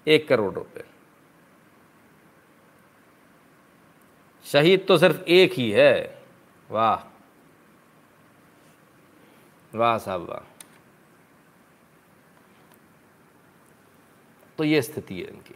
[0.07, 0.83] एक करोड़ रुपए।
[4.45, 6.23] शहीद तो सिर्फ़ एक ही है।
[6.71, 6.95] वाह।
[9.77, 10.53] वाह साहब, वाह।
[14.57, 15.55] तो ये स्थिति है इनकी।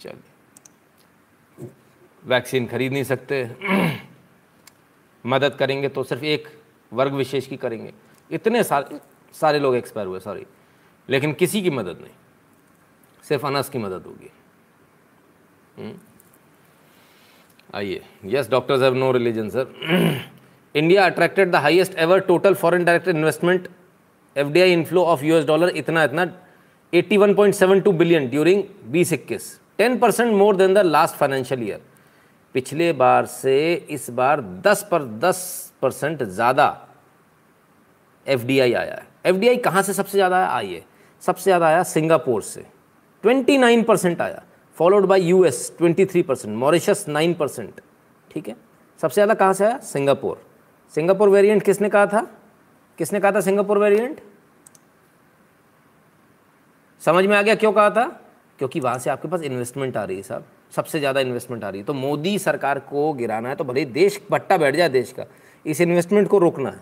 [0.00, 0.30] चलिए।
[2.24, 3.56] वैक्सीन खरीद नहीं सकते।
[5.26, 6.62] मदद करेंगे तो सिर्फ़ एक
[6.92, 7.94] वर्ग विशेष की करेंगे।
[8.30, 10.46] इतने सारे सारे लोग एक्सपायर हुए सॉरी
[11.08, 12.12] लेकिन किसी की मदद नहीं।
[13.24, 14.30] सिर्फ़ अनस की मदद होगी।
[15.78, 15.94] हम्म?
[17.74, 19.66] आइए। Yes doctors have no religion sir
[20.74, 23.68] India attracted the highest ever total foreign direct investment
[24.36, 26.24] FDI inflow of US dollar इतना इतना
[26.92, 28.62] 81.72 बिलियन ड्यूरिंग
[28.92, 31.80] बीस इक्कीस ten percent more than the last financial year
[32.54, 33.56] पिछले बार से
[33.90, 35.38] इस बार 10 पर 10
[35.82, 36.66] परसेंट ज़्यादा
[38.26, 40.48] एफडीआई आया है। एफ़ डी आई कहाँ से सबसे ज़्यादा आया?
[40.48, 40.82] आइए।
[41.22, 42.64] सबसे ज़्यादा आया सिंगापुर से।
[43.24, 44.42] 29 परसेंट आया
[44.76, 47.80] followed by US 23 percent Mauritius 9 percent
[48.30, 48.56] ठीक है?
[49.00, 49.78] सबसे ज़्यादा कहाँ से आया?
[49.78, 50.40] सिंगापुर।
[50.94, 52.26] सिंगापुर वेरिएंट किसने कहा था?
[52.98, 54.20] किसने कहा था सिंगापुर वेरिएंट
[57.02, 58.04] समझ में आ गया क्यों कहा था?
[58.58, 61.80] क्योंकि वहाँ से आपके पास इन्वेस्टमेंट आ रही है साहब। सबसे ज़्यादा इन्वेस्टमेंट आ रही
[61.80, 65.24] है। तो मोदी सरकार को गिराना है तो भले देश पट्टा बैठ जाए देश का,
[65.66, 66.80] इस इन्वेस्टमेंट को रोकना है।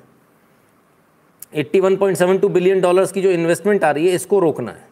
[1.57, 4.89] 81.72 बिलियन डॉलर्स की जो इन्वेस्टमेंट आ रही है, इसको रोकना है।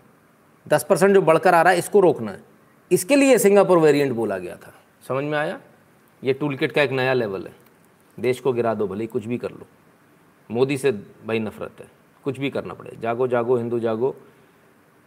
[0.69, 2.41] 10 परसेंट जो बढ़कर आ रहा है, इसको रोकना है।
[2.93, 4.75] इसके लिए सिंगापुर वेरिएंट बोला गया था।
[5.09, 5.61] समझ में आया?
[6.25, 7.53] ये टूल किट का एक नया लेवल है।
[8.21, 9.67] देश को गिरा दो, भले कुछ भी कर लो।
[10.51, 10.93] मोदी से
[11.27, 11.87] भाई नफरत है।
[12.25, 14.17] कुछ भी करना पड़े। जागो जागो, हिंदू, जागो।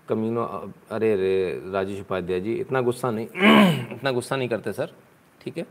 [0.09, 3.27] कमीनो, अरे अरे राजेश उपाध्याय जी, इतना गुस्सा नहीं।
[3.95, 4.93] इतना गुस्सा नहीं करते, सर।
[5.41, 5.65] ठीक है?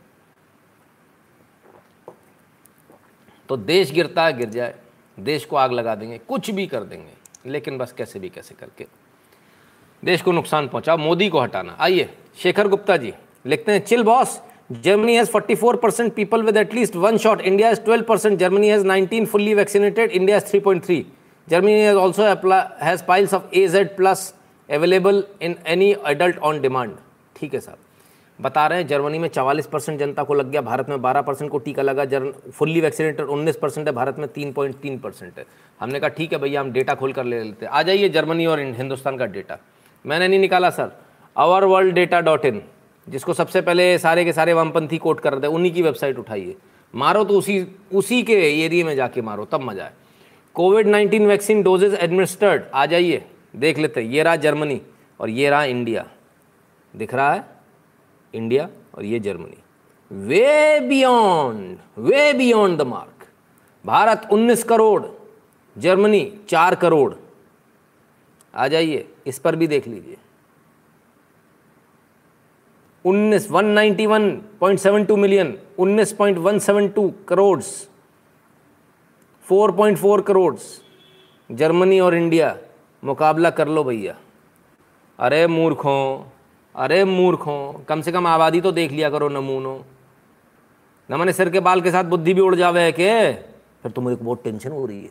[3.48, 4.78] तो देश गिरता, गिर जाए।
[5.18, 8.86] देश को आग लगा देंगे, कुछ भी कर देंगे, लेकिन बस कैसे भी कैसे करके।
[10.02, 12.08] देश को नुकसान पहुँचा मोदी को हटाना। आइए,
[12.42, 13.12] शेखर गुप्ता जी,
[13.44, 14.40] लिखते हैं, chill boss,
[14.72, 18.86] Germany has 44 percent people with at least one shot India is 12 percent Germany has
[18.86, 21.02] 19 fully vaccinated India is 3.3
[21.48, 22.22] Germany has also
[22.82, 24.32] has piles of AZ plus
[24.68, 26.96] available in any adult on demand
[27.36, 27.78] ठीक है, साहब।
[28.42, 31.50] बता रहे हैं, Germany में 44 percent जनता को लग गया, भारत में 12 परसेंट
[31.50, 35.44] को टीका लगा, जर्म, फुल्ली वैक्सीनेटेड 19 परसेंट है, भारत में 3.3 परसेंट है।
[35.80, 38.46] हमने कहा, ठीक है भैया, हम डेटा खोल कर ले लेते हैं। आ जाइए जर्मनी
[38.46, 39.58] और हिंदुस्तान का डेटा।
[40.06, 40.90] मैंने नहीं निकाला, sir.
[41.36, 42.62] Our world data dot in
[43.08, 46.56] जिसको सबसे पहले सारे के सारे वामपंथी कोट कर रहे उन्हीं की वेबसाइट उठाइए।
[46.94, 48.34] मारो तो उसी उसी के
[48.64, 49.92] एरिए में जाके मारो, तब मज़ा आए।
[50.54, 53.24] Covid nineteen vaccine doses administered, आ जाइए,
[53.56, 54.80] देख लेते ये रहा जर्मनी
[55.20, 56.06] और ये रहा इंडिया।
[56.96, 57.44] दिख रहा है?
[58.34, 59.56] इंडिया और ये Germany.
[60.10, 63.26] Way beyond way beyond the mark
[63.84, 65.02] Bharat 19 crore,
[65.76, 67.14] Germany 4 crore.
[68.54, 70.16] आ जाइए, इस पर भी देख लीजिए।
[73.04, 74.30] उन्नीस one ninety one
[74.60, 77.60] point seven two million, उन्नीस, point one seven two crore
[79.46, 80.54] four point four crore
[81.50, 82.56] Germany और इंडिया
[83.02, 84.16] मुकाबला कर लो भैया।
[85.18, 86.30] अरे मूर्खों
[86.74, 89.78] अरे मूर्खों, कम से कम आबादी तो देख लिया करो नमूनों।
[91.10, 93.32] न मैंने सिर के बाल के साथ बुद्धि भी उड़ जावे है के?
[93.82, 95.10] फिर तो को बहुत टेंशन हो रही है।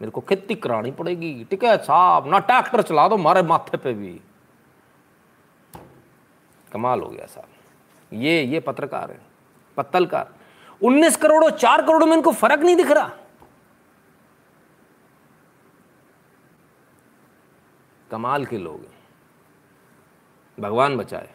[0.00, 3.92] मेरे को खेती करानी पड़ेगी। ठीक है, साहब, ना ट्रैक्टर चला दो, मारे माथे पे
[3.92, 4.20] भी।
[6.72, 7.46] कमाल हो गया साहब।
[8.12, 9.20] ये ये पत्रकार है,
[9.76, 10.34] पत्तलकार।
[10.82, 13.10] 19 करोड़ और चार करोड़ में इनको फ़र्क नहीं दिख रहा।
[18.10, 18.99] कमाल के लोग
[20.60, 21.28] भगवान बचाए।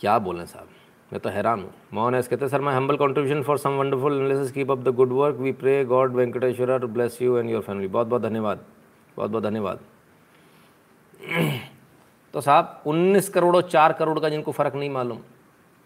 [0.00, 0.68] क्या बोलें साहब?
[1.12, 4.52] मैं तो हैरान हूँ। मोहन एस कहते sir my humble contribution for some wonderful analysis
[4.52, 8.06] keep up the good work we pray God Venkateshwar bless you and your family बहुत
[8.06, 8.64] बहुत धन्यवाद।
[9.16, 9.80] बहुत बहुत धन्यवाद।
[12.32, 15.18] तो साहब 19 करोड़ और चार करोड़ का जिनको फ़र्क नहीं मालूम,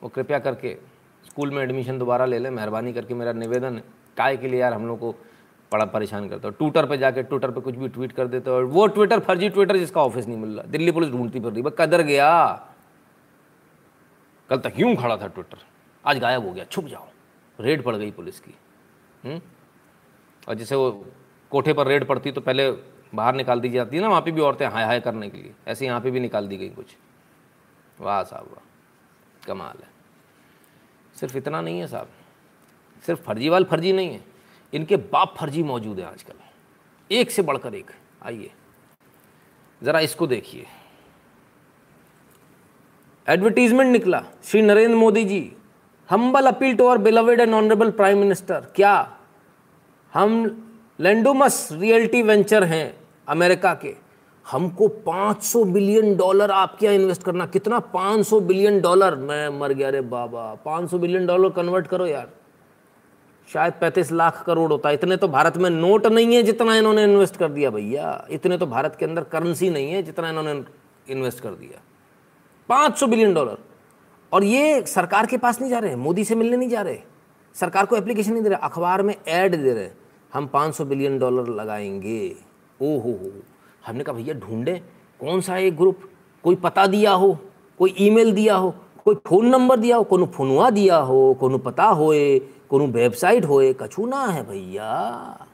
[0.02, 0.76] वो कृपया करके
[1.26, 3.84] स्कूल में एडमिशन दोबारा ले लें। मेहरबानी करके मेरा निवेदन है।
[4.16, 5.14] काय के लिए यार हम लोग को
[5.72, 8.56] बड़ा परेशान करता हो। ट्विटर पर जाके ट्विटर पर कुछ भी ट्वीट कर देते हो
[8.56, 11.62] और वो ट्विटर, फर्जी ट्विटर जिसका ऑफ़िस नहीं मिल रहा। दिल्ली पुलिस ढूंढती फिर रही
[11.78, 12.54] कदर गया।
[14.48, 15.58] कल तक यूँ खड़ा था ट्विटर।
[16.06, 17.08] आज गायब हो गया, छुप जाओ।
[17.60, 18.54] रेड पड़ गई पुलिस की
[19.24, 19.32] हुँ?
[19.32, 19.42] हम्म?
[20.48, 21.06] और जैसे वो
[21.50, 22.70] कोठे पर रेड पड़ती तो पहले
[23.14, 25.54] बाहर निकाल दी जाती है ना, वहाँ पे भी औरतें हाय हाय करने के लिए।
[25.68, 26.96] ऐसे यहाँ पे भी निकाल दी गई कुछ।
[28.00, 28.66] वाह साहब, वाह।
[29.46, 29.88] कमाल है।
[31.14, 32.08] सिर्फ़ इतना नहीं है साहब।
[33.06, 34.31] सिर्फ़ फर्जीवाल फर्जी नहीं है।
[34.72, 36.34] इनके बाप फर्जी मौजूद हैं आजकल।
[37.10, 37.90] एक से बढ़कर एक।
[38.22, 38.50] आइए,
[39.82, 40.66] ज़रा इसको देखिए।
[43.26, 45.52] एडवर्टीजमेंट निकला। Shri Narendra Modi ji
[46.10, 48.94] humble appeal to our beloved and honourable prime minister क्या
[50.12, 50.32] हम
[50.98, 52.94] लेंडोमस रियल्टी वेंचर हैं
[53.28, 53.94] अमेरिका के?
[54.46, 57.78] हमको 500 बिलियन डॉलर आपके यहाँ इन्वेस्ट करना। कितना?
[57.78, 62.30] 500 बिलियन डॉलर मैं मर गया रे बाबा। 500 बिलियन डॉलर कन्वर्ट करो यार।
[63.52, 67.04] शायद 35 लाख करोड़ होता है। इतने तो भारत में नोट नहीं है जितना इन्होंने
[67.04, 70.64] इन्वेस्ट कर दिया भैया। इतने तो भारत के अंदर करेंसी नहीं है जितना इन्होंने
[71.08, 71.80] इन्वेस्ट कर दिया।
[72.68, 73.58] 500 बिलियन डॉलर
[74.32, 76.98] और ये सरकार के पास नहीं जा रहे हैं मोदी से मिलने नहीं जा रहे।
[77.54, 79.88] सरकार को एप्लीकेशन नहीं दे रहे, अखबार में ऐड दे रहे।
[80.34, 82.36] हम 500 बिलियन डॉलर लगाएँगे।
[82.82, 83.30] ओ हो। हो
[83.86, 84.74] हमने कहा भैया ढूंढे,
[85.20, 85.98] कौन सा एक ग्रुप
[86.44, 87.38] कोई पता दिया हो,
[87.78, 88.74] कोई ईमेल दिया हो,
[89.04, 92.38] कोई फ़ोन नंबर दिया हो कोनो फोनुआ दिया हो कोनो पता होए
[92.72, 95.46] कोनो वेबसाइट होए, कछू ना है भैया।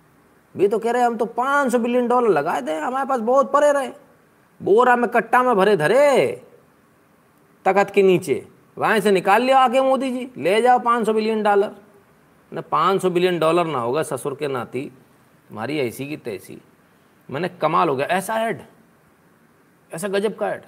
[0.55, 3.51] वे तो कह रहे हम तो पाँच सौ बिलियन डॉलर लगाए थे, हमारे पास बहुत
[3.53, 3.89] परे रहे।
[4.61, 6.27] बोरा में कट्टा में भरे धरे,
[7.65, 8.47] तखत के नीचे।
[8.77, 11.74] वहाँ से निकाल लिया आके मोदी जी, ले जाओ पाँच सौ बिलियन डॉलर।
[12.53, 14.90] न पाँच सौ बिलियन डॉलर ना होगा ससुर के नाती
[15.49, 16.61] तुम्हारी ऐसी की तैसी।
[17.28, 18.61] मैंने कमाल हो गया, ऐसा ऐड,
[19.90, 20.62] ऐसा गजब का ऐड।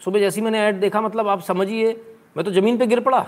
[0.00, 1.92] सुबह जैसी मैंने ऐड देखा मतलब आप समझिए,
[2.36, 3.26] मैं तो ज़मीन पे गिर पड़ा।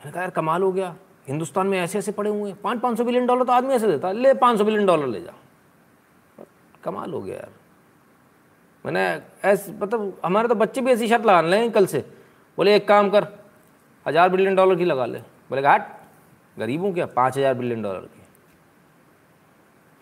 [0.00, 0.94] मैंने कहा, यार, कमाल हो गया।
[1.28, 3.86] हिंदुस्तान में ऐसे ऐसे पड़े हुए हैं। पाँच पाँच सौ बिलियन डॉलर तो आदमी ऐसे
[3.86, 5.32] देता ले, पाँच सौ बिलियन डॉलर ले जा।
[6.84, 7.50] कमाल हो गया यार।
[8.84, 9.00] मैंने
[9.48, 11.98] ऐसे मतलब हमारे तो बच्चे भी ऐसी शर्त लगा लें कल से।
[12.58, 13.26] बोले, एक काम कर,
[14.06, 15.88] हज़ार बिलियन डॉलर की लगा ले। बोले, घाट,
[16.56, 18.22] गरीबों क्या पाँच हज़ार बिलियन डॉलर की।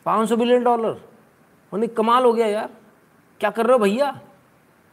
[0.06, 0.96] पाँच सौ बिलियन डॉलर?
[1.72, 2.70] मैंने कमाल हो गया यार।
[3.40, 4.20] क्या कर रहे हो भैया?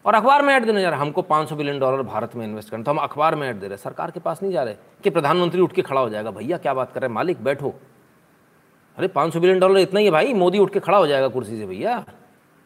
[0.06, 2.84] और अखबार में ऐड देने जा रहे हमको 500 बिलियन डॉलर भारत में इन्वेस्ट करना
[2.84, 5.62] तो हम अखबार में ऐड दे रहे सरकार के पास नहीं जा रहे कि प्रधानमंत्री
[5.62, 7.16] उठ के खड़ा हो जाएगा, भैया, क्या बात कर रहे हैं?
[7.16, 7.74] मालिक, बैठो।
[8.98, 11.58] अरे 500 बिलियन डॉलर इतना ही है भाई, मोदी उठ के खड़ा हो जाएगा कुर्सी
[11.58, 12.06] से, भैया,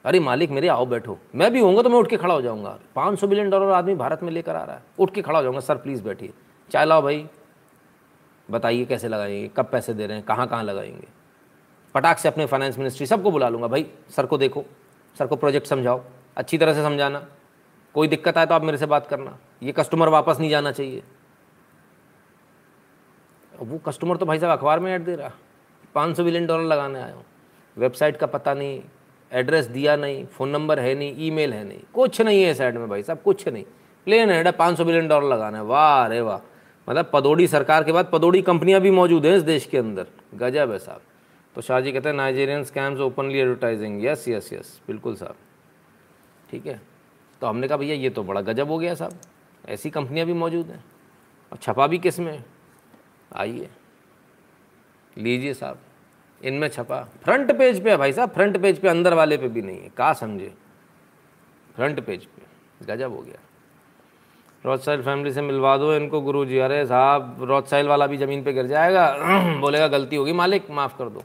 [0.06, 2.80] अरे मालिक, मेरे, आओ बैठो। मैं भी होऊँगा तो मैं उठ के खड़ा हो जाऊँगा।
[2.96, 5.60] 500 बिलियन डॉलर आदमी भारत में लेकर आ रहा है। उठ के खड़ा हो जाऊँगा,
[5.60, 6.34] सर, प्लीज़ बैठिए।
[6.72, 7.28] चाय लाओ भाई।
[8.52, 11.08] बताइए कैसे लगाएँगे, कब पैसे दे रहे हैं, कहाँ कहाँ लगाएँगे?
[11.96, 14.64] पटाख से अपने फाइनेंस मिनिस्ट्री सबको बुला लूँगा, भाई, सर को देखो,
[15.18, 16.02] सर को प्रोजेक्ट समझाओ।
[16.38, 17.26] अच्छी तरह से समझाना।
[17.96, 21.04] कोई दिक्कत आए तो आप मेरे से बात करना। ये कस्टमर वापस नहीं जाना चाहिए।
[23.54, 25.32] वो कस्टमर तो भाई साहब अखबार में ऐड दे रहा।
[25.96, 27.24] पाँच सौ बिलियन डॉलर लगाने आया हूँ।
[27.78, 28.82] वेबसाइट का पता नहीं
[29.32, 32.78] एड्रेस दिया नहीं फ़ोन नंबर है नहीं ईमेल है नहीं। कुछ नहीं है इस ऐड
[32.78, 33.64] में भाई साहब, कुछ नहीं।
[34.08, 36.40] प्लेन है, पाँच सौ बिलियन डॉलर लगाना है। वाह अरे वाह।
[36.88, 40.72] मतलब पदोड़ी सरकार के बाद पदोड़ी कंपनियाँ भी मौजूद हैं इस देश के अंदर। गजब
[40.72, 41.02] है साहब।
[41.56, 45.36] तो शाहजी कहते हैं Nigerian scams openly advertising yes yes yes बिल्कुल साहब।
[46.52, 46.82] ठीक है?
[47.42, 49.14] तो हमने कहा, भैया, ये तो बड़ा गजब हो गया साहब।
[49.70, 50.86] ऐसी कंपनियाँ भी मौजूद हैं।
[51.52, 52.44] और छपा भी किसमें?
[53.36, 53.70] आइए।
[55.18, 55.78] लीजिए साहब।
[56.44, 59.62] इनमें छपा। फ्रंट पेज पे है भाई साहब, फ्रंट पेज पे अंदर वाले पे भी
[59.62, 60.54] नहीं है। कहा समझे?
[61.76, 62.42] फ्रंट पेज पे।
[62.86, 63.40] गजब हो गया।
[64.66, 68.54] रोथसाइल फैमिली से मिलवा दो इनको गुरु जी अरे साहब रोथसाइल वाला भी ज़मीन पे
[68.54, 69.18] गिर जाएगा।
[69.60, 71.24] बोलेगा, गलती होगी मालिक, माफ़ कर दो।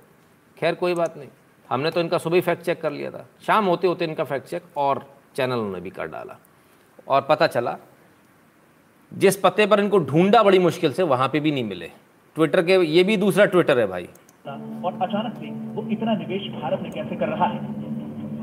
[0.58, 1.28] खैर, कोई बात नहीं।
[1.70, 4.48] हमने तो इनका सुबह ही फैक्ट चेक कर लिया था। शाम होते होते इनका फैक्ट
[4.48, 6.38] चेक और चैनलों ने भी कर डाला।
[7.08, 7.76] और पता चला,
[9.12, 11.86] जिस पते पर इनको ढूंढा बड़ी मुश्किल से, वहाँ पे भी नहीं मिले।
[12.36, 14.08] ट्विटर के, ये भी दूसरा ट्विटर है भाई।
[14.84, 17.58] और अचानक से वो इतना निवेश भारत में कैसे कर रहा है?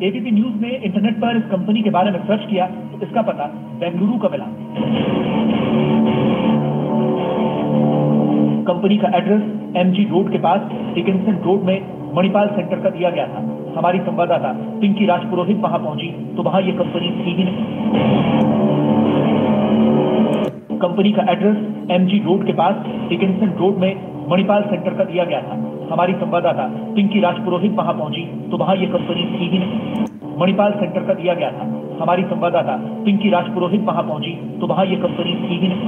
[0.03, 3.45] एबीपी न्यूज़ ने इंटरनेट पर इस कंपनी के बारे में सर्च किया तो इसका पता
[3.80, 4.45] बेंगलुरु का मिला।
[8.65, 9.43] कंपनी का एड्रेस
[9.77, 10.61] एमजी रोड के पास
[10.93, 11.77] डिकिंसन रोड में
[12.15, 13.41] मणिपाल सेंटर का दिया गया था।
[13.76, 17.65] हमारी संवाददाता पिंकी राजपुरोहित वहाँ पहुँची तो वहाँ ये कंपनी थी ही नहीं?
[20.80, 21.57] कंपनी का एड्रेस
[21.91, 22.76] एमजी रोड के पास
[23.10, 23.91] डिकिंसन रोड में
[24.30, 25.56] मणिपाल सेंटर का दिया गया था।
[25.91, 26.65] हमारी संवाददाता
[26.95, 30.06] पिंकी राजपुरोहित वहाँ पहुँची तो वहाँ ये कंपनी थी ही नहीं?
[30.39, 31.65] मणिपाल सेंटर का दिया गया था।
[32.02, 32.76] हमारी संवाददाता
[33.06, 35.84] पिंकी राजपुरोहित वहाँ पहुँची तो वहाँ ये कंपनी थी ही नहीं?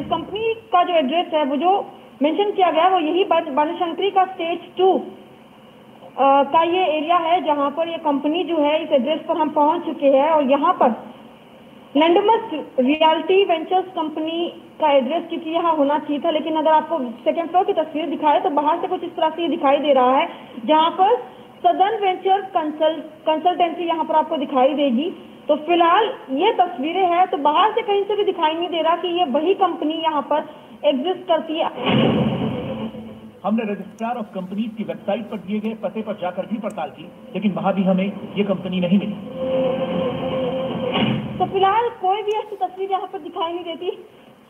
[0.00, 1.70] इस कंपनी का जो एड्रेस है, वो जो
[2.20, 4.92] मेंशन किया गया वो यही बनशंकरी का स्टेज टू
[6.18, 9.84] का ये एरिया है जहाँ पर ये कंपनी जो है, इस एड्रेस पर हम पहुँच
[9.86, 10.94] चुके हैं और यहाँ पर
[11.94, 12.50] लैंडमस
[12.80, 14.40] रियलिटी वेंचर्स कंपनी
[14.80, 18.40] का एड्रेस क्योंकि यहाँ होना चाहिए था, लेकिन अगर आपको सेकेंड फ्लोर की तस्वीर दिखाए
[18.40, 20.28] तो बाहर से कुछ इस तरह से ये दिखाई दे रहा है,
[20.66, 21.16] जहाँ पर
[21.64, 25.10] सदर्न वेंचर कंसल्टेंसी यहाँ पर आपको दिखाई देगी।
[25.48, 28.96] तो फ़िलहाल ये तस्वीरें हैं तो बाहर से कहीं से भी दिखाई नहीं दे रहा
[28.96, 30.40] कि ये वही कंपनी यहाँ पर
[30.84, 31.68] एग्जिस्ट करती है।
[33.44, 37.02] हमने रजिस्ट्रार ऑफ़ कंपनीज़ की वेबसाइट पर दिए गए पते पर जाकर भी पड़ताल की
[37.34, 38.06] लेकिन वहाँ भी हमें
[38.36, 39.12] ये कंपनी नहीं मिली।
[41.38, 43.90] तो फ़िलहाल कोई भी ऐसी तस्वीर यहाँ पर दिखाई नहीं देती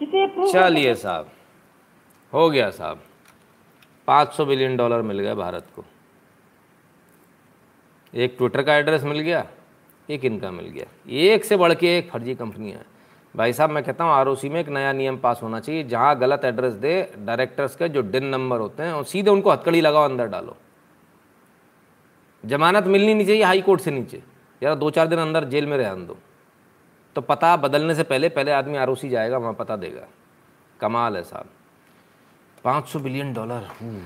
[0.00, 1.30] जिसे चलिए साहब।
[2.32, 3.02] हो गया साहब।
[4.08, 5.84] 500 बिलियन डॉलर मिल गया भारत को।
[8.14, 9.46] एक ट्विटर का एड्रेस मिल गया
[10.08, 10.86] एक इनका मिल गया।
[11.28, 12.86] एक से बढ़ के एक फर्जी कंपनियाँ हैं।
[13.34, 16.44] भाई साहब मैं कहता हूँ आर में एक नया नियम पास होना चाहिए। जहाँ गलत
[16.44, 20.26] एड्रेस दे डायरेक्टर्स के जो डिन नंबर होते हैं और सीधे उनको हथकड़ी लगाओ अंदर
[20.26, 20.56] डालो।
[22.44, 24.22] जमानत मिलनी नहीं चाहिए हाई कोर्ट से नीचे।
[24.62, 26.16] यार दो चार दिन अंदर जेल में रहने दो
[27.16, 30.06] तो पता बदलने से पहले पहले आदमी आरओसी जाएगा वहाँ पता देगा।
[30.80, 31.48] कमाल है साहब।
[32.64, 34.02] पाँच सौ बिलियन डॉलर। हम्म,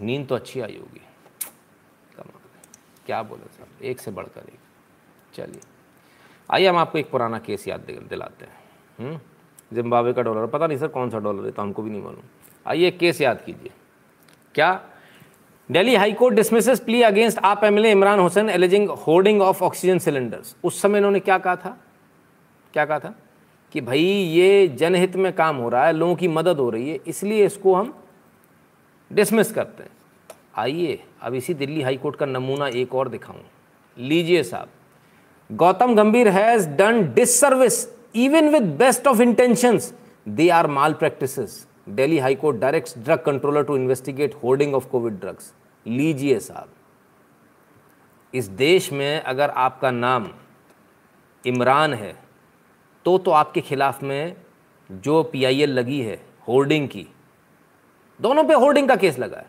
[0.00, 1.00] नींद तो अच्छी आई होगी।
[2.16, 2.40] कमाल
[3.06, 3.82] क्या बोले साहब?
[3.82, 4.58] एक से बढ़कर एक।
[5.34, 5.60] चलिए।
[6.52, 7.80] आइए हम आपको एक पुराना केस याद
[8.10, 8.54] दिलाते हैं।
[8.98, 9.20] हम्म,
[9.72, 12.22] जिम्बाब्वे का डॉलर पता नहीं सर कौन सा डॉलर है तो हमको भी नहीं मालूम।
[12.66, 13.70] आइए एक केस याद कीजिए।
[14.54, 14.72] क्या?
[15.70, 20.56] Delhi high court dismisses plea against AAP MLA Imran Hussain alleging hoarding of oxygen cylinders
[20.64, 21.76] उस समय इन्होंने क्या कहा था?
[22.72, 23.14] क्या कहा था?
[23.72, 26.98] कि भाई ये जनहित में काम हो रहा है लोगों की मदद हो रही है
[27.06, 27.94] इसलिए इसको हम
[29.12, 29.90] डिसमिस करते हैं।
[30.56, 33.42] आइए अब इसी दिल्ली हाई कोर्ट का नमूना एक और दिखाऊँ।
[33.98, 34.68] लीजिए साहब।
[35.50, 37.86] Gautam Gambhir has done disservice
[38.16, 39.92] even with best of intentions
[40.28, 45.52] they are malpractices Delhi high court directs drug controller to investigate hoarding of covid drugs
[45.86, 46.68] लीजिए साहब
[48.34, 50.28] इस देश में अगर आपका नाम
[51.44, 52.14] इमरान है
[53.04, 54.36] तो तो आपके खिलाफ में
[54.90, 57.06] जो पीआईएल लगी है होर्डिंग की,
[58.20, 59.46] दोनों पे होर्डिंग का केस लगा है।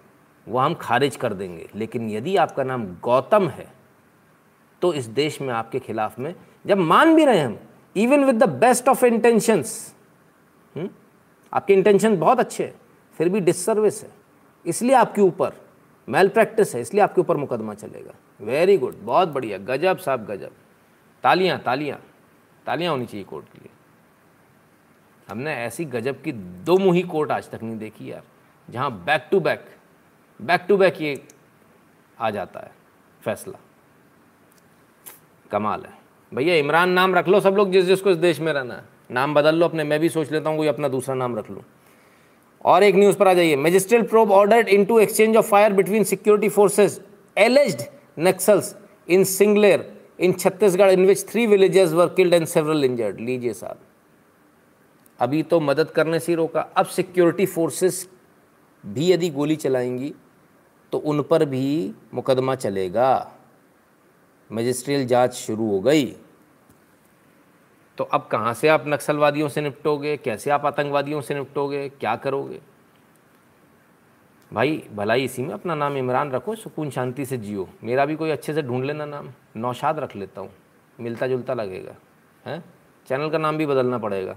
[0.47, 3.67] वो हम खारिज कर देंगे। लेकिन यदि आपका नाम गौतम है
[4.83, 6.33] तो इस देश में आपके खिलाफ में
[6.65, 7.57] जब मान भी रहे हम
[7.95, 9.93] even with the best of intentions
[11.53, 12.73] आपके इंटेंशन बहुत अच्छे हैं,
[13.19, 14.09] फिर भी डिससर्विस है।
[14.65, 15.53] इसलिए आपके ऊपर
[16.07, 20.51] मेल प्रैक्टिस है, इसलिए आपके ऊपर मुकदमा चलेगा। वेरी गुड बहुत बढ़िया, गजब साहब, गजब।
[21.23, 21.99] तालियाँ तालियाँ
[22.65, 23.69] तालियाँ होनी चाहिए कोर्ट के लिए।
[25.27, 28.23] हमने ऐसी गजब की दो मुही कोर्ट आज तक नहीं देखी यार,
[28.67, 29.65] जहाँ back to back
[30.39, 31.21] back to back ये
[32.17, 32.71] आ जाता है
[33.21, 33.59] फैसला।
[35.53, 35.93] कमाल है।
[36.31, 39.33] भैया, इमरान नाम रख लो सब लोग जिस जिसको इस देश में रहना है। नाम
[39.33, 41.61] बदल लो अपने, मैं भी सोच लेता हूँ कोई अपना दूसरा नाम रख लूँ।
[42.65, 46.49] और एक न्यूज़ पर आ जाइए। Magistrate probe ordered into exchange of fire between security
[46.49, 46.99] forces
[47.37, 47.81] alleged
[48.19, 48.75] Naxals
[49.07, 53.79] in Silger in Chhattisgarh in which three villages were killed and several injured लीजिए साहब।
[55.19, 58.07] अभी तो मदद करने से रोका। अब सिक्योरिटी फोर्सेस
[58.83, 60.13] भी यदि गोली चलाएँगी
[60.93, 63.11] तो उन पर भी मुकदमा चलेगा।
[64.53, 66.05] मजिस्ट्रियल जाँच शुरू हो गई।
[67.97, 70.17] तो अब कहाँ से आप नक्सलवादियों से निपटोगे?
[70.17, 71.89] कैसे आप आतंकवादियों से निपटोगे?
[71.89, 72.59] क्या करोगे?
[74.51, 78.29] भाई भलाई इसी में अपना नाम इमरान रखो, सुकून शांति से जियो। मेरा भी कोई
[78.29, 80.51] अच्छे से ढूंढ लेना नाम। नौशाद रख लेता हूँ।
[80.99, 81.95] मिलता जुलता लगेगा,
[82.45, 82.63] हैं?
[83.07, 84.35] चैनल का नाम भी बदलना पड़ेगा।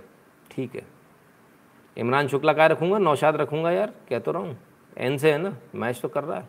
[0.50, 0.82] ठीक है।
[1.96, 4.58] इमरान शुक्ला क्या रखूँगा, नौशाद रखूँगा यार, कह तो रहा हूँ।
[4.96, 5.56] एन से है ना?
[5.74, 6.48] मैच तो कर रहा है।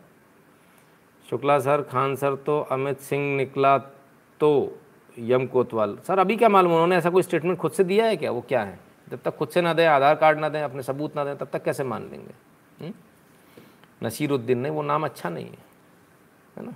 [1.30, 3.78] शुक्ला सर, खान सर तो अमित सिंह निकला
[4.40, 4.78] तो
[5.18, 8.30] यम कोतवाल। सर, अभी क्या मालूम, उन्होंने ऐसा कोई स्टेटमेंट खुद से दिया है क्या?
[8.30, 8.80] वो क्या है?
[9.08, 11.48] जब तक खुद से ना दें, आधार कार्ड ना दें, अपने सबूत ना दें, तब
[11.52, 12.34] तक कैसे मान लेंगे?
[12.84, 12.94] हम्म?
[14.02, 15.58] नसीरुद्दीन नहीं वो नाम अच्छा नहीं है
[16.56, 16.74] है ना?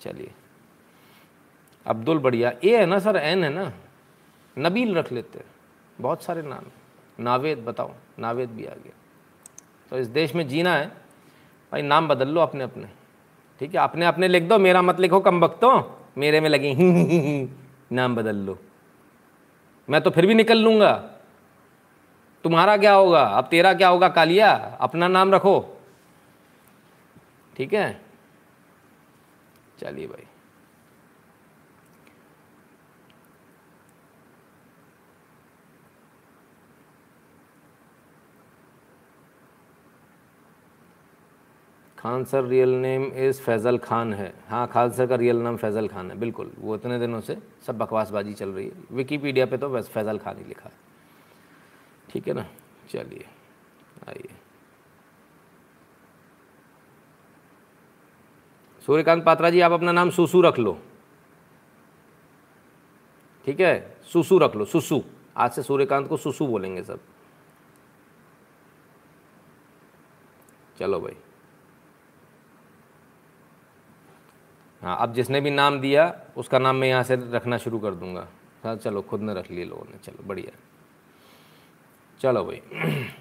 [0.00, 0.32] चलिए।
[1.86, 3.72] अब्दुल बढ़िया ए है ना सर, एन है ना?
[4.58, 5.46] नबील रख लेते हैं।
[6.00, 6.64] बहुत सारे नाम
[7.20, 8.92] नावेद, बताओ, नावेद भी आ गया।
[9.90, 10.86] तो इस देश में जीना है।
[11.72, 13.01] भाई, नाम बदल लो अपने अपने
[13.62, 15.82] ठीक है अपने अपने लिख दो मेरा मत लिखो कम वक्तों
[16.18, 17.48] मेरे में लगे ही, ही, ही,
[17.92, 18.58] नाम बदल लो।
[19.90, 20.92] मैं तो फिर भी निकल लूँगा।
[22.44, 23.22] तुम्हारा क्या होगा?
[23.22, 24.76] अब तेरा क्या होगा कालिया?
[24.80, 25.80] अपना नाम रखो।
[27.56, 28.00] ठीक है?
[29.80, 30.24] चलिए भाई।
[42.02, 45.88] Khan sir real name is Faizal Khan है। हाँ खान सर का रियल नाम फैज़ल
[45.88, 49.68] खान है, बिल्कुल। वो इतने दिनों से सब बकवासबाजी चल रही है। विकीपीडिया पे तो
[49.68, 50.74] बस फैज़ल खान ही लिखा है।
[52.10, 52.46] ठीक है ना?
[52.90, 53.26] चलिए,
[54.08, 54.34] आइए।
[58.82, 60.78] सूर्यकांत पात्रा जी, आप अपना नाम सुसु रख लो।
[63.44, 63.96] ठीक है?
[64.12, 65.02] सुसु रख लो, सुसु।
[65.36, 67.00] आज से सूर्यकांत को सुसु बोलेंगे सब।
[70.78, 71.16] चलो भाई।
[74.82, 78.28] हाँ अब जिसने भी नाम दिया, उसका नाम मैं यहाँ से रखना शुरू कर दूँगा।
[78.64, 80.58] हाँ चलो, खुद ने रख लिए लोगों ने, चलो, बढ़िया।
[82.20, 82.62] चलो भाई।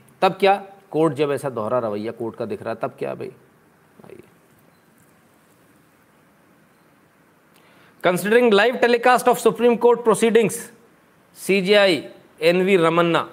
[0.21, 0.63] तब क्या?
[0.91, 3.31] कोर्ट जब ऐसा दोहरा रवैया कोर्ट का दिख रहा तब क्या भाई?
[4.05, 4.23] आइए।
[8.03, 10.71] Considering live telecast of supreme court proceedings
[11.35, 12.09] CJI
[12.41, 13.29] NV Ramana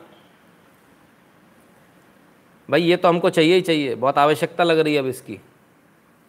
[2.71, 5.41] भाई, ये तो हमको चाहिए ही चाहिए। बहुत आवश्यकता लग रही है अब इसकी।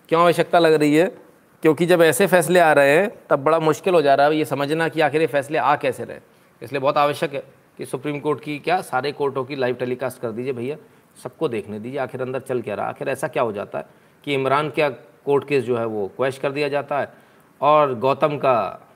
[0.09, 1.28] क्यों आवश्यकता लग रही है?
[1.61, 4.45] क्योंकि जब ऐसे फैसले आ रहे हैं, तब बड़ा मुश्किल हो जा रहा है ये
[4.45, 6.19] समझना कि आखिर ये फैसले आ कैसे रहे
[6.61, 7.44] इसलिए बहुत आवश्यक है
[7.77, 10.77] कि सुप्रीम कोर्ट की क्या सारे कोर्टों की लाइव टेलीकास्ट कर दीजिए, भैया,
[11.23, 13.86] सबको देखने दीजिए, आखिर अंदर चल क्या रहा आखिर ऐसा क्या हो जाता है
[14.23, 14.90] कि इमरान का
[15.26, 17.14] कोर्ट केस जो है वो क्वेश कर दिया जाता है
[17.61, 18.88] और गौतम का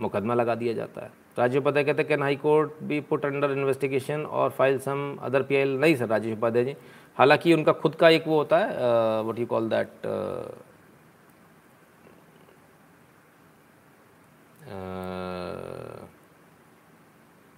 [0.00, 1.10] मुकदमा लगा दिया जाता है?
[1.38, 5.42] राजीव उपाध्याय कहते हैं can high court be put under investigation और फ़ाइल सम अदर
[5.42, 6.76] पी नहीं सर, राजीव उपाध्याय जी,
[7.18, 8.68] हालाँकि उनका खुद का एक वो होता है
[9.22, 9.88] वट यू कॉल दैट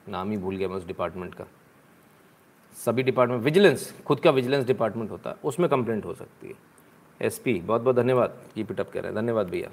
[0.09, 1.45] नाम ही भूल गया मैं उस डिपार्टमेंट का।
[2.77, 6.55] सभी डिपार्टमेंट विजिलेंस खुद का विजिलेंस डिपार्टमेंट होता है, उसमें कंप्लेंट हो सकती है।
[7.21, 9.71] एसपी बहुत बहुत धन्यवाद कीप इट अप कह रहे हैं। धन्यवाद भैया।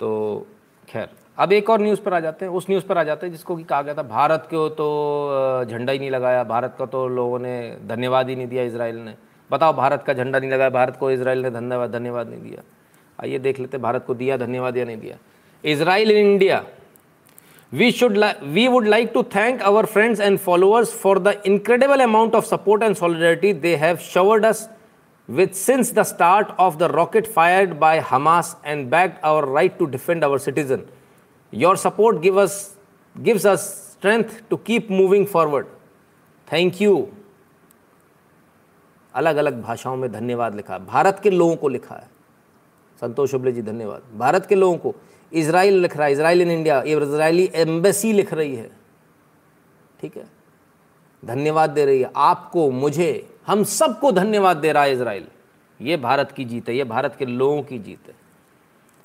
[0.00, 0.46] तो
[0.88, 1.08] खैर,
[1.38, 3.56] अब एक और न्यूज़ पर आ जाते हैं। उस न्यूज़ पर आ जाते हैं जिसको
[3.56, 7.38] कि कहा गया था, भारत को तो झंडा ही नहीं लगाया। भारत का तो लोगों
[7.38, 9.14] ने धन्यवाद ही नहीं दिया इसराइल ने।
[9.52, 12.62] बताओ भारत का झंडा नहीं लगाया भारत को इसराइल ने धन्यवाद धन्यवाद नहीं दिया
[13.22, 15.16] आइए देख लेते भारत को दिया धन्यवाद या नहीं दिया
[15.72, 16.62] Israel in India
[17.72, 22.02] we should li- we would like to thank our friends and followers for the incredible
[22.06, 24.68] amount of support and solidarity they have showered us
[25.28, 29.86] with since the start of the rocket fired by Hamas and backed our right to
[29.86, 30.86] defend our citizen.
[31.52, 32.76] Your support give us
[33.22, 35.66] gives us strength to keep moving forward.
[36.48, 37.14] Thank you.
[39.14, 42.08] अलग अलग भाषाओं में धन्यवाद लिखा। है भारत के लोगों को लिखा है।
[43.00, 44.94] संतोष उबले जी, धन्यवाद। भारत के लोगों को
[45.32, 48.70] इसराइल लिख रहा है, Israel in India Israeli embassy लिख रही है।
[50.00, 50.24] ठीक है?
[51.24, 55.28] धन्यवाद दे रही है। आपको, मुझे, हम सबको धन्यवाद दे रहा है इसराइल।
[55.80, 58.14] ये भारत की जीत है, ये भारत के लोगों की जीत है।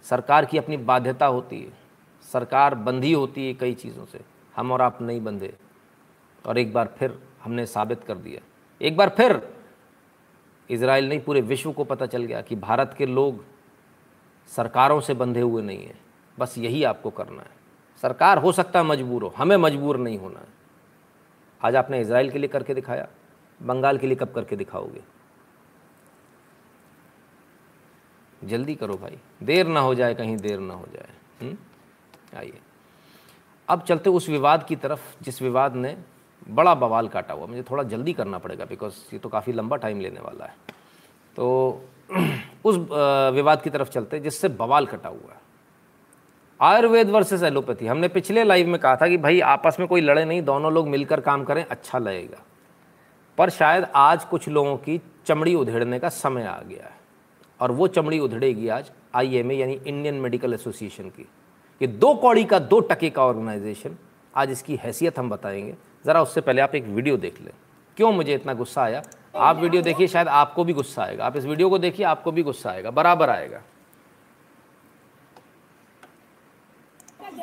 [0.04, 1.74] सरकार की अपनी बाध्यता होती है।
[2.34, 4.20] सरकार बंधी होती है कई चीज़ों से।
[4.56, 5.54] हम और आप नहीं बंधे।
[6.46, 8.42] और एक बार फिर हमने साबित कर दिया।
[8.82, 9.57] एक बार फिर
[10.70, 13.46] इसराइल नहीं, पूरे विश्व को पता चल गया कि भारत के लोग
[14.48, 16.00] सरकारों से बंधे हुए नहीं हैं।
[16.40, 17.50] बस यही आपको करना है।
[18.02, 20.46] सरकार हो सकता है मजबूर हो, हमें मजबूर नहीं होना है।
[21.64, 23.08] आज आपने इसराइल के लिए करके दिखाया,
[23.62, 25.02] बंगाल के लिए कब करके दिखाओगे?
[28.44, 31.10] जल्दी करो भाई, देर ना हो जाए, कहीं देर ना हो जाए।
[31.42, 31.58] हम्म?
[32.38, 32.60] आइए।
[33.70, 35.98] अब चलते उस विवाद की तरफ़, जिस विवाद ने
[36.50, 40.00] बड़ा बवाल काटा हुआ। मुझे थोड़ा जल्दी करना पड़ेगा बिकॉज़ ये तो काफ़ी लंबा टाइम
[40.02, 40.56] लेने वाला है।
[41.36, 41.84] तो
[42.66, 42.76] उस
[43.34, 45.42] विवाद की तरफ़ चलते जिससे बवाल कटा हुआ है।
[46.62, 50.26] आयुर्वेद वर्सेस एलोपैथी हमने पिछले लाइव में कहा था कि भाई, आपस में कोई लड़े
[50.26, 52.42] नहीं, दोनों लोग मिलकर काम करें अच्छा लगेगा।
[53.38, 56.96] पर शायद आज कुछ लोगों की चमड़ी उधेड़ने का समय आ गया है।
[57.60, 61.28] और वो चमड़ी उधेड़ेगी आज आईएमए यानी इंडियन मेडिकल एसोसिएशन की।
[61.82, 63.96] ये दो कौड़ी का, दो टके का ऑर्गेनाइजेशन
[64.36, 65.76] आज इसकी हैसियत हम बताएँगे।
[66.06, 67.52] ज़रा उससे पहले आप एक वीडियो देख लें।
[67.98, 69.02] क्यों मुझे इतना गुस्सा आया?
[69.38, 72.44] आप वीडियो देखिए शायद आपको भी गुस्सा आएगा। आप इस वीडियो को देखिए आपको भी
[72.44, 73.62] गुस्सा आएगा। बराबर आएगा।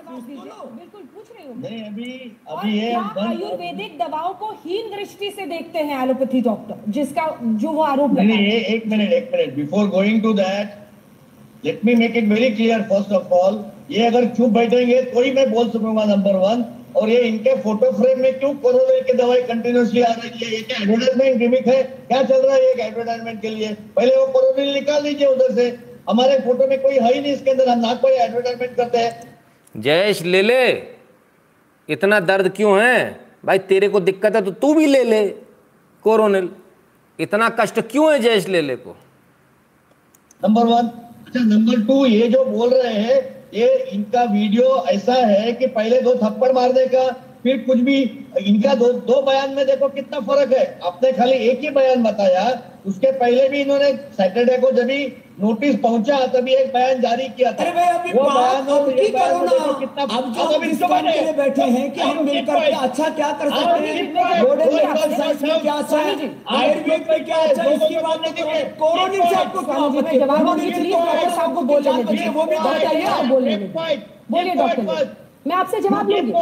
[0.07, 5.79] बिल्कुल पूछ रही हूँ नहीं अभी अभी ये आयुर्वेदिक दवाओं को हीन दृष्टि से देखते
[5.81, 9.55] हैं एलोपैथी डॉक्टर जिसका जो वो आरोप नहीं एक मिनट एक minute.
[9.57, 14.29] Before going to that let me make it very clear first of all ये अगर
[14.29, 16.63] चुप बैठेंगे तो ही मैं बोल सकूँगा नंबर वन
[16.97, 20.55] और ये इनके फ़ोटो फ्रेम में क्यों कोरोना की दवाई कंटिन्यूसली आ रही है?
[20.55, 21.83] ये क्या एडवर्टाइजमेंट गिमिक है?
[21.83, 23.73] क्या चल रहा है ये एडवर्टाइजमेंट के लिए?
[23.97, 25.69] पहले वो कोरोना निकाल दीजिए उधर से।
[26.09, 29.39] हमारे फ़ोटो में कोई है ही नहीं इसके अंदर हम ना कोई एडवर्टाइजमेंट करते हैं।
[29.75, 30.67] जयेश ले ले।
[31.89, 33.21] इतना दर्द क्यों है?
[33.45, 35.27] भाई तेरे को दिक्कत है तो तू भी ले ले
[36.05, 36.49] कोरोनिल
[37.19, 38.97] इतना कष्ट क्यों है जयेश ले ले को?
[40.45, 40.87] नंबर वन
[41.27, 43.21] अच्छा नंबर टू ये जो बोल रहे हैं
[43.55, 47.09] ये इनका वीडियो ऐसा है कि पहले दो थप्पड़ मारने का
[47.43, 47.97] फिर कुछ भी,
[48.41, 52.45] इनका दो दो बयान में देखो कितना फ़र्क है। आपने खाली एक ही बयान बताया,
[52.87, 55.05] उसके पहले भी इन्होंने सैटरडे को जब भी
[55.39, 59.73] नोटिस पहुँचा तभी एक बयान जारी किया था। वो बयान और ये बयान में देखो
[59.79, 63.51] कितना अब जो अब के लिए बैठे हैं कि हम मिलकर के अच्छा क्या कर
[63.51, 64.13] सकते हैं?
[64.43, 66.31] मॉडर्न इनको में क्या अच्छा है?
[66.59, 67.75] आयुर्वेद में क्या अच्छा है?
[67.75, 71.55] इसकी बात नहीं करो कोरोनिल से आपको क्या जी, मैं जवाब दूँगी, प्लीज़ डॉक्टर साहब
[71.55, 73.97] को बोलने दीजिए। वो भी बताइए बोलने दीजिए।
[74.31, 74.83] बोलिए डॉक्टर
[75.47, 76.33] मैं आपसे जवाब लूँगी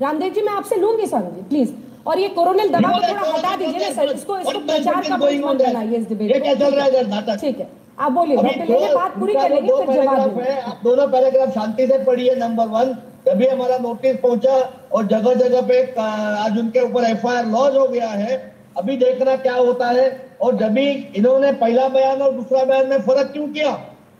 [0.00, 1.72] रामदेव जी मैं आपसे लूँगी स्वामी जी प्लीज़
[2.06, 5.96] और ये कोरोनिल दवा को थोड़ा हटा दीजिए ना सर। इसको इसको प्रचार का बनाइए
[5.96, 7.68] इस डिबेट ये क्या चल रहा है। इधर नाटक ठीक है।
[7.98, 11.98] आप बोलिए डॉक्टर बात पूरी कर लेंगे फिर जवाब है। आप दोनों पैराग्राफ शांति से
[12.04, 12.92] पढ़िए नंबर वन
[13.26, 14.54] तभी हमारा नोटिस पहुँचा
[14.92, 18.36] और जगह जगह पे आज उनके ऊपर एफ़ आई लॉज हो गया है।
[18.78, 20.08] अभी देखना क्या होता है।
[20.42, 23.70] और जब भी इन्होंने पहला बयान और दूसरा बयान में फ़र्क क्यों किया?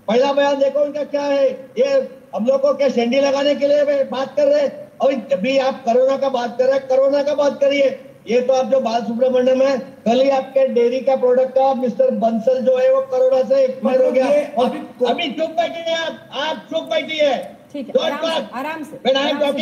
[0.09, 1.49] पहला बयान देखो इनका क्या है।
[1.79, 2.01] ये
[2.35, 4.73] हम लोग को क्या शेंडी लगाने के लिए बात कर रहे हैं।
[5.03, 7.89] और जब भी आप कोरोना का बात कर रहे हैं कोरोना का बात करिए।
[8.27, 12.11] ये तो आप जो बाल सुब्रमण्यम है कल ही आपके डेयरी का प्रोडक्ट का मिस्टर
[12.25, 14.27] बंसल जो है वो करोड़ा से एक्सपायर हो गया।
[14.59, 14.69] और
[15.11, 17.33] अभी चुप बैठिए आप आप चुप बैठिए
[17.73, 18.27] ठीक है आराम से.
[18.59, 19.53] आराम से आराम से,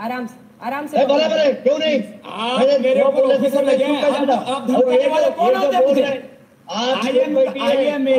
[0.00, 0.34] आराम से,
[0.66, 2.02] आराम से आराम से क्यों नहीं?
[2.26, 6.02] आप मेरे ऊपर ऑफिसर लगे हैं, चुप बैठ। आप- धमकाने वाले कौन होते हैं मुझे?
[6.72, 7.04] आप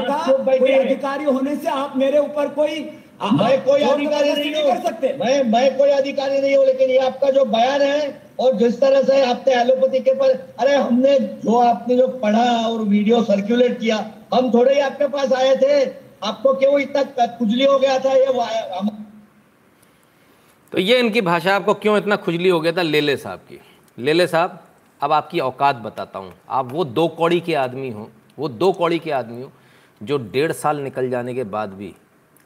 [0.07, 0.17] का
[0.59, 2.79] कोई अधिकारी होने से आप मेरे ऊपर कोई
[3.21, 6.89] मैं कोई अधिकारी ज़बरदस्ती नहीं कर हूँ। सकते। मैं मैं कोई अधिकारी नहीं हूँ लेकिन
[6.89, 11.17] ये आपका जो बयान है और जिस तरह से आपने एलोपैथी के पर अरे हमने
[11.19, 13.97] जो आपने जो पढ़ा और वीडियो सर्कुलेट किया
[14.33, 15.83] हम थोड़े ही आपके पास आए थे।
[16.23, 18.91] आपको क्यों इतना खुजली हो गया था ये हम-
[20.71, 23.59] तो ये इनकी भाषा आपको क्यों इतना खुजली हो गया था लेले साहब की?
[23.97, 24.59] लेले साहब
[25.01, 28.09] अब आपकी औकात बताता हूँ। आप वो दो कौड़ी के आदमी हो
[28.39, 29.51] वो दो कौड़ी के आदमी हो
[30.01, 31.93] जो डेढ़ साल निकल जाने के बाद भी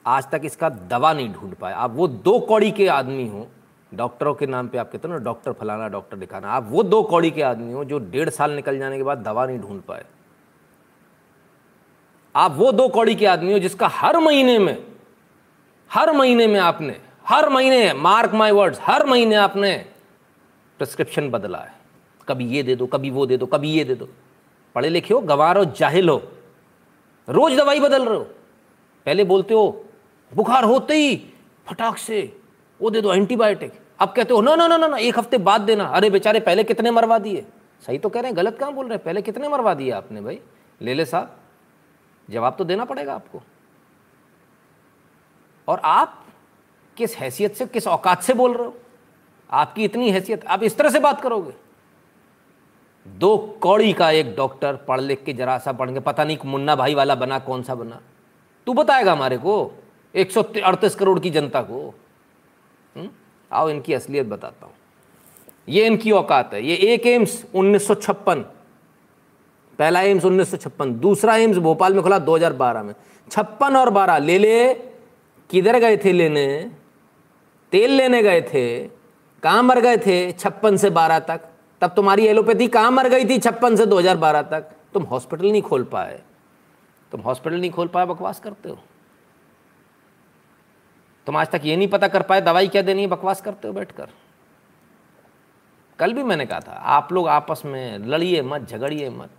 [0.07, 3.47] आज तक इसका दवा नहीं ढूंढ पाए। आप वो दो कौड़ी के आदमी हो,
[3.91, 7.01] डॉक्टरों के नाम पे आप कहते हो ना, डॉक्टर फलाना डॉक्टर दिखाना, आप वो दो
[7.03, 10.05] कौड़ी के आदमी हो जो डेढ़ साल निकल जाने के बाद दवा नहीं ढूंढ पाए।
[12.35, 14.77] आप वो दो कौड़ी के आदमी हो जिसका हर महीने में,
[15.89, 19.75] हर महीने में आपने, हर महीने मार्क माय वर्ड्स हर महीने आपने
[20.79, 21.73] प्रिस्क्रिप्शन बदला है।
[22.27, 24.07] कभी ये दे दो, कभी वो दे दो, कभी ये दे दो।
[24.75, 26.21] पढ़े लिखे हो, गंवार हो, जाहिल हो,
[27.27, 28.23] रोज दवाई बदल रहे हो।
[29.05, 29.83] पहले बोलते हो
[30.33, 31.15] बुखार होते ही
[31.67, 32.41] फटाक से
[32.81, 35.85] वो दे दो एंटीबायोटिक। आप कहते हो, ना ना ना ना एक हफ़्ते बाद देना।
[35.85, 37.45] अरे बेचारे, पहले कितने मरवा दिए?
[37.87, 39.03] सही तो कह रहे हैं, गलत कहाँ बोल रहे हैं?
[39.03, 40.39] पहले कितने मरवा दिए आपने भाई?
[40.81, 41.37] ले ले साहब,
[42.29, 43.41] जवाब तो देना पड़ेगा आपको।
[45.67, 46.25] और आप
[46.97, 48.77] किस हैसियत से, किस औकात से बोल रहे हो?
[49.51, 51.53] आपकी इतनी हैसियत, आप इस तरह से बात करोगे?
[53.07, 56.75] दो कौड़ी का एक डॉक्टर पढ़ लिख के जरा सा पढ़ के, पता नहीं मुन्ना
[56.75, 58.01] भाई वाला बना, कौन सा बना।
[58.65, 59.71] तू बताएगा हमारे को।
[60.15, 61.93] एक सौ अड़तीस करोड़ की जनता को।
[62.97, 63.09] हुँ?
[63.51, 64.73] आओ इनकी असलियत बताता हूँ।
[65.69, 68.45] ये इनकी औकात है। ये एक एम्स 1956
[69.79, 72.93] पहला एम्स 1956 दूसरा एम्स भोपाल में खुला 2012 में।
[73.31, 74.73] छप्पन और बारह ले ले।
[75.49, 76.71] किधर गए थे लेने?
[77.71, 78.87] तेल लेने गए थे।
[79.43, 80.31] कहाँ मर गए थे?
[80.31, 81.41] छप्पन से बारह तक।
[81.81, 83.39] तब तुम्हारी एलोपैथी कहाँ मर गई थी?
[83.39, 84.61] छप्पन से 2012 तक।
[84.93, 86.21] तुम हॉस्पिटल नहीं खोल पाए।
[87.11, 88.79] तुम हॉस्पिटल नहीं खोल पाए, बकवास करते हो।
[91.27, 93.73] तुम आज तक ये नहीं पता कर पाए, दवाई क्या देनी है, बकवास करते हो,
[93.73, 94.09] बैठकर।
[95.99, 99.29] कल भी मैंने कहा था, आप लोग आपस में लड़िए मत, झगड़िए मत।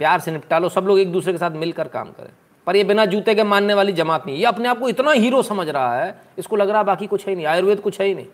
[0.00, 2.32] प्यार से निपटा लो सब लोग एक दूसरे के साथ मिलकर काम करें।
[2.66, 5.42] पर ये बिना जूते के मानने वाली जमात नहीं ये अपने आप को इतना हीरो
[5.42, 8.06] समझ रहा है, इसको लग रहा है बाकी कुछ है ही नहीं, आयुर्वेद कुछ है
[8.06, 8.26] ही नहीं।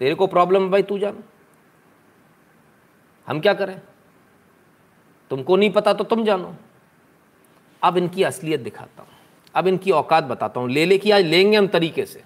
[0.00, 1.22] तेरे को प्रॉब्लम भाई, तू जान।
[3.28, 3.80] हम क्या करें?
[5.30, 6.54] तुमको नहीं पता तो तुम जानो।
[7.82, 9.10] अब इनकी असलियत दिखाता हूँ।
[9.54, 12.22] अब इनकी औकात बताता हूँ। ले ले की आज लेंगे हम तरीके से।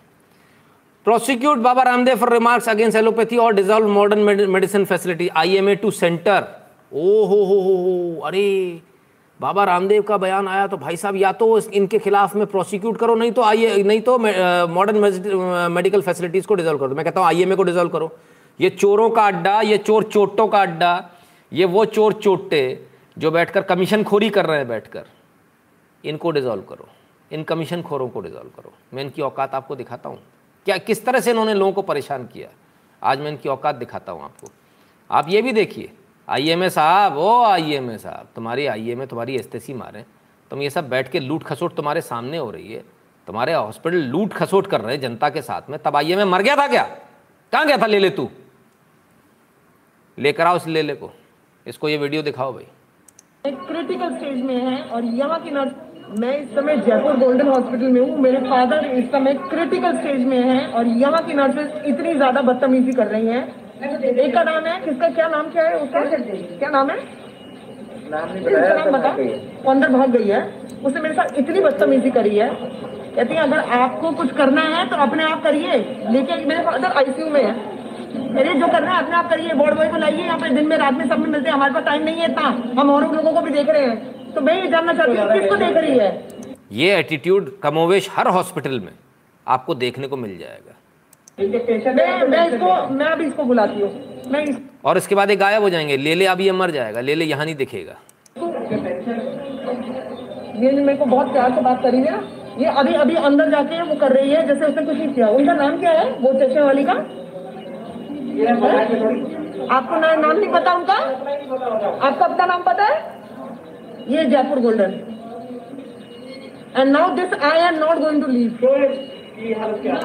[1.06, 6.44] Prosecute Baba Ramdev for remarks against allopathy और dissolve modern medicine facility IMA to centre
[6.92, 8.80] ओ हो हो हो हो, अरे,
[9.40, 13.14] बाबा रामदेव का बयान आया तो भाई साहब, या तो इनके खिलाफ में प्रोसिक्यूट करो,
[13.14, 14.18] नहीं तो आइए नहीं तो
[14.68, 18.10] मॉडर्न मेडिकल फैसिलिटीज़ को डिजोल्व करो। मैं कहता हूँ आईएमए को डिजोल्व करो।
[18.60, 21.10] ये चोरों का अड्डा, ये चोर चोटों का अड्डा,
[21.52, 22.86] ये वो चोर चोटे
[23.16, 25.04] जो बैठकर कमीशन खोरी कर रहे हैं बैठकर,
[26.04, 26.88] इनको डिजोल्व करो।
[27.30, 30.18] इन कमीशन खोरों को डिजोल्व करो। मैं इनकी औकात आपको दिखाता हूँ।
[30.66, 32.48] क्या, किस तरह से इन्होंने लोगों को परेशान किया?
[33.02, 34.48] आज मैं इनकी औकात दिखाता हूँ आपको।
[35.10, 35.92] आप ये भी देखिए
[36.28, 40.04] आईएमए साहब, ओ आईएमए साहब, तुम्हारी आईएमए तुम्हारी एस्तेसी मारे।
[40.50, 42.84] तुम ये सब बैठ के लूट खसोट तुम्हारे सामने हो रही है।
[43.26, 46.56] तुम्हारे हॉस्पिटल लूट खसोट कर रहे हैं जनता के साथ में। तब आईएमए मर गया
[46.56, 46.82] था क्या?
[47.52, 48.28] कहाँ गया था ले ले तू?
[50.18, 51.10] लेकर आओ इस ले ले को।
[51.66, 52.66] इसको ये वीडियो दिखाओ भाई।
[53.46, 55.72] क्रिटिकल स्टेज में है और यहाँ की नर्स
[56.08, 60.38] मैं इस समय जयपुर गोल्डन हॉस्पिटल में हूँ। मेरे फादर इस समय क्रिटिकल स्टेज में
[60.40, 63.42] हैं और यहाँ की नर्सेस इतनी ज़्यादा बदतमीजी कर रही हैं।
[64.04, 66.00] एक का नाम है किसका क्या नाम क्या है उसका?
[66.58, 66.96] क्या नाम है?
[68.10, 69.10] नाम बता
[69.64, 70.42] वो अंदर भाग गई है।
[70.84, 74.96] उसने मेरे साथ इतनी बदतमीजी करी है। कहती है अगर आपको कुछ करना है तो
[75.02, 75.76] अपने आप करिए
[76.10, 77.54] लेकिन मेरे फादर आईसीयू में है।
[78.34, 80.76] मेरे जो करना है अपने आप करिए। बोर्ड बॉय को लाइए यहाँ पे दिन में
[80.78, 82.48] रात में सब में मिलते हैं। हमारे पास टाइम नहीं है इतना।
[82.80, 85.56] हम और लोगों को भी देख रहे हैं। तो मैं ये जानना चाहती हूँ किसको
[85.56, 86.08] देख रही है?
[86.72, 88.92] ये एटीट्यूड कमोवेश हर हॉस्पिटल में
[89.46, 90.72] आपको देखने को मिल जाएगा।
[91.38, 93.90] मैं मैं इसको मैं अभी इसको बुलाती हूँ।
[94.42, 97.14] इस और इसके बाद ये गायब हो जाएँगे। ले ले अभी ये मर जाएगा। ले
[97.14, 97.96] ले यहाँ नहीं दिखेगा।
[100.60, 102.20] ये मेरे को बहुत प्यार से बात करी है
[102.58, 105.52] ये अभी अभी अंदर जाके वो कर रही है जैसे उसने कुछ नहीं किया। उनका
[105.54, 106.10] नाम क्या है?
[106.12, 106.92] वो चश्मे वाली का?
[109.74, 110.94] आपको ना, नाम नहीं पता उनका?
[112.06, 113.15] आपका अपना नाम पता है?
[114.08, 114.92] ये Jaipur golden
[116.76, 118.52] and now this I am not going to leave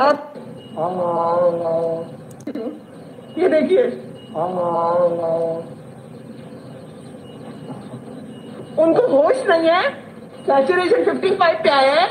[0.01, 0.17] आप
[3.37, 3.83] ये देखिए।
[8.77, 9.89] उनको होश नहीं है।
[10.45, 12.07] सैचुरेशन 55 पे आया है।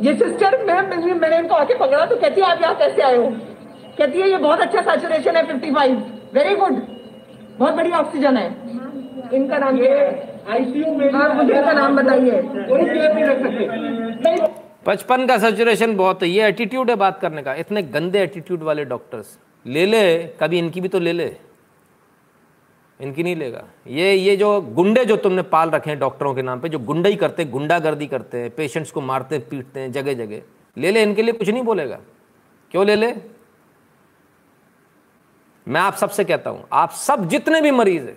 [0.00, 0.80] ये सिस्टर मैं
[1.14, 3.30] मैंने इनको आके पकड़ा तो कहती है, आप यहाँ कैसे आए हो?
[3.98, 5.96] कहती है, ये बहुत अच्छा सैचुरेशन है 55
[6.34, 6.80] वेरी गुड
[7.58, 8.46] बहुत बढ़िया ऑक्सीजन है.
[9.34, 10.31] इनका नाम क्या है?
[10.48, 14.46] आईसीयू में हाँ मुझे इनका नाम बताइए। कोई केयर नहीं रख सकते।
[14.86, 18.84] पचपन का सेचुरेशन बहुत है ये एटीट्यूड है बात करने का। इतने गंदे एटीट्यूड वाले
[18.84, 20.02] डॉक्टर्स ले ले
[20.40, 21.26] कभी इनकी भी तो ले ले।
[23.00, 26.60] इनकी नहीं लेगा। ये ये जो गुंडे जो तुमने पाल रखे हैं डॉक्टरों के नाम
[26.60, 29.92] पे जो गुंडा ही करते हैं गुंडागर्दी करते हैं पेशेंट्स को मारते हैं पीटते हैं
[29.92, 30.42] जगह जगह
[30.76, 31.98] ले ले इनके लिए कुछ नहीं बोलेगा।
[32.70, 33.12] क्यों ले ले?
[35.66, 38.16] मैं आप सबसे कहता हूँ आप सब जितने भी मरीज़ हैं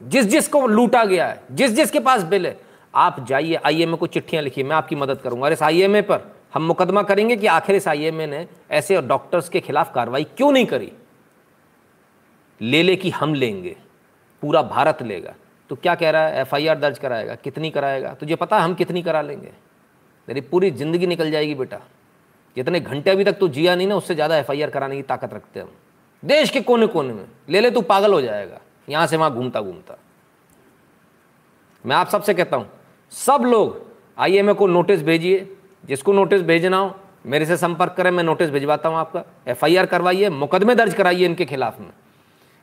[0.00, 2.56] जिस जिस को लूटा गया है, जिस जिस के पास बिल है,
[2.94, 6.20] आप जाइए आईएमए को चिट्ठियाँ लिखिए, मैं आपकी मदद करूँगा। और इस आईएमए पर
[6.54, 10.66] हम मुकदमा करेंगे कि आखिर इस आईएमए ने ऐसे डॉक्टर्स के खिलाफ कार्रवाई क्यों नहीं
[10.66, 10.92] करी?
[12.60, 13.76] ले ले कि हम लेंगे,
[14.42, 15.34] पूरा भारत लेगा।
[15.70, 16.40] तो क्या कह रहा है?
[16.40, 18.12] एफआईआर दर्ज कराएगा, कितनी कराएगा?
[18.14, 19.52] तुझे पता हम कितनी करा लेंगे?
[20.28, 21.80] तेरी पूरी ज़िंदगी निकल जाएगी बेटा।
[22.56, 25.60] जितने घंटे अभी तक तू जिया नहीं ना, उससे ज़्यादा एफआईआर कराने की ताकत रखते
[25.60, 25.70] हम।
[26.22, 29.60] देश के कोने कोने में। ले ले, तू पागल हो जाएगा। यहाँ से वहाँ घूमता
[29.60, 29.98] घूमता।
[31.84, 32.68] मैं आप सबसे कहता हूँ,
[33.12, 33.82] सब लोग
[34.18, 36.94] आईएमए को नोटिस भेजिए। जिसको नोटिस भेजना हो,
[37.26, 41.44] मेरे से संपर्क करें, मैं नोटिस भिजवाता हूँ आपका। एफआईआर करवाइए, मुकदमे दर्ज कराइए इनके
[41.44, 41.90] खिलाफ में।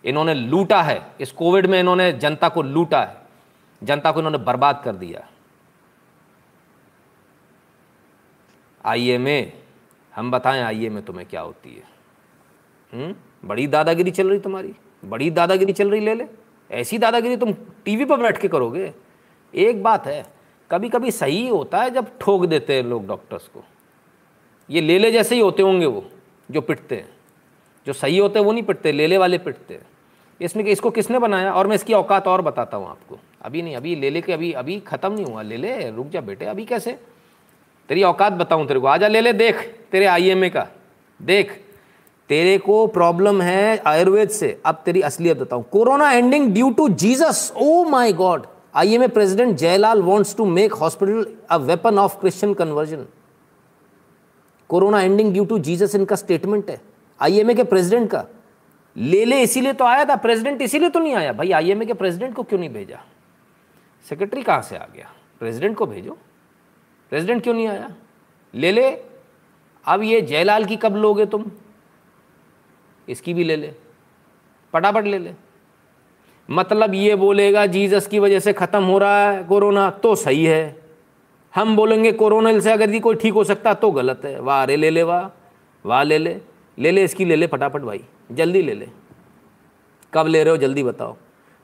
[0.03, 3.17] इन्होंने लूटा है, इस कोविड में इन्होंने जनता को लूटा है।
[3.81, 5.27] जनता को इन्होंने बर्बाद कर दिया।
[8.85, 9.53] आईएमए
[10.13, 11.83] हम बताएँ आईएमए तुम्हें क्या होती है?
[12.93, 13.15] हुँ?
[13.45, 14.73] बड़ी दादागिरी चल रही तुम्हारी।
[15.05, 16.25] बड़ी दादागिरी चल रही, ले ले।
[16.71, 18.93] ऐसी दादागिरी तुम टीवी पर बैठ के करोगे।
[19.55, 20.25] एक बात है
[20.71, 23.63] कभी कभी सही होता है जब ठोक देते हैं लोग डॉक्टर्स को।
[24.69, 26.05] ये लेले जैसे ही होते होंगे वो,
[26.51, 27.09] जो पिटते हैं।
[27.87, 29.85] जो सही होते हैं, वो नहीं पिटते, लेले वाले पिटते हैं।
[30.41, 31.53] इसमें कि इसको किसने बनाया?
[31.53, 34.51] और मैं इसकी औकात और बताता हूँ आपको। अभी नहीं, अभी ले ले के, अभी
[34.51, 36.99] अभी ख़त्म नहीं हुआ। ले ले रुक जा बेटे, अभी कैसे?
[37.89, 40.67] तेरी औकात बताऊँ तेरे को। आजा ले ले देख, तेरे आईएमए का।
[41.21, 41.64] देख
[42.29, 47.51] तेरे को प्रॉब्लम है आयुर्वेद से। अब तेरी असलियत बताऊँ। Corona ending due to Jesus
[47.55, 48.45] oh my god
[48.75, 53.05] IMA president Jayalal wants to make hospital a weapon of Christian conversion
[54.69, 56.81] corona ending due to Jesus इनका स्टेटमेंट है।
[57.21, 58.25] आईएमए के प्रेसिडेंट का?
[58.97, 62.35] ले ले, इसीलिए तो आया था। प्रेसिडेंट इसीलिए तो नहीं आया। भाई आईएमए के प्रेसिडेंट
[62.35, 62.99] को क्यों नहीं भेजा?
[64.09, 65.11] सेक्रेटरी कहाँ से आ गया?
[65.39, 66.17] प्रेसिडेंट को भेजो।
[67.09, 67.89] प्रेसिडेंट क्यों नहीं आया?
[68.55, 68.89] ले ले।
[69.85, 71.45] अब ये जयलाल की कब लोगे तुम?
[73.07, 73.71] इसकी भी ले ले,
[74.73, 75.33] फटाफट ले ले।
[76.49, 80.75] मतलब ये बोलेगा, जीसस की वजह से ख़त्म हो रहा है कोरोना तो सही है।
[81.53, 84.75] हम बोलेंगे, कोरोना से अगर ये कोई ठीक हो सकता तो गलत है। वाह अरे
[84.75, 85.27] ले ले, वाह
[85.85, 86.37] वाह, ले ले
[86.77, 88.87] ले ले, इसकी ले ले फटाफट भाई, जल्दी ले ले।
[90.13, 91.15] कब ले रहे हो, जल्दी बताओ।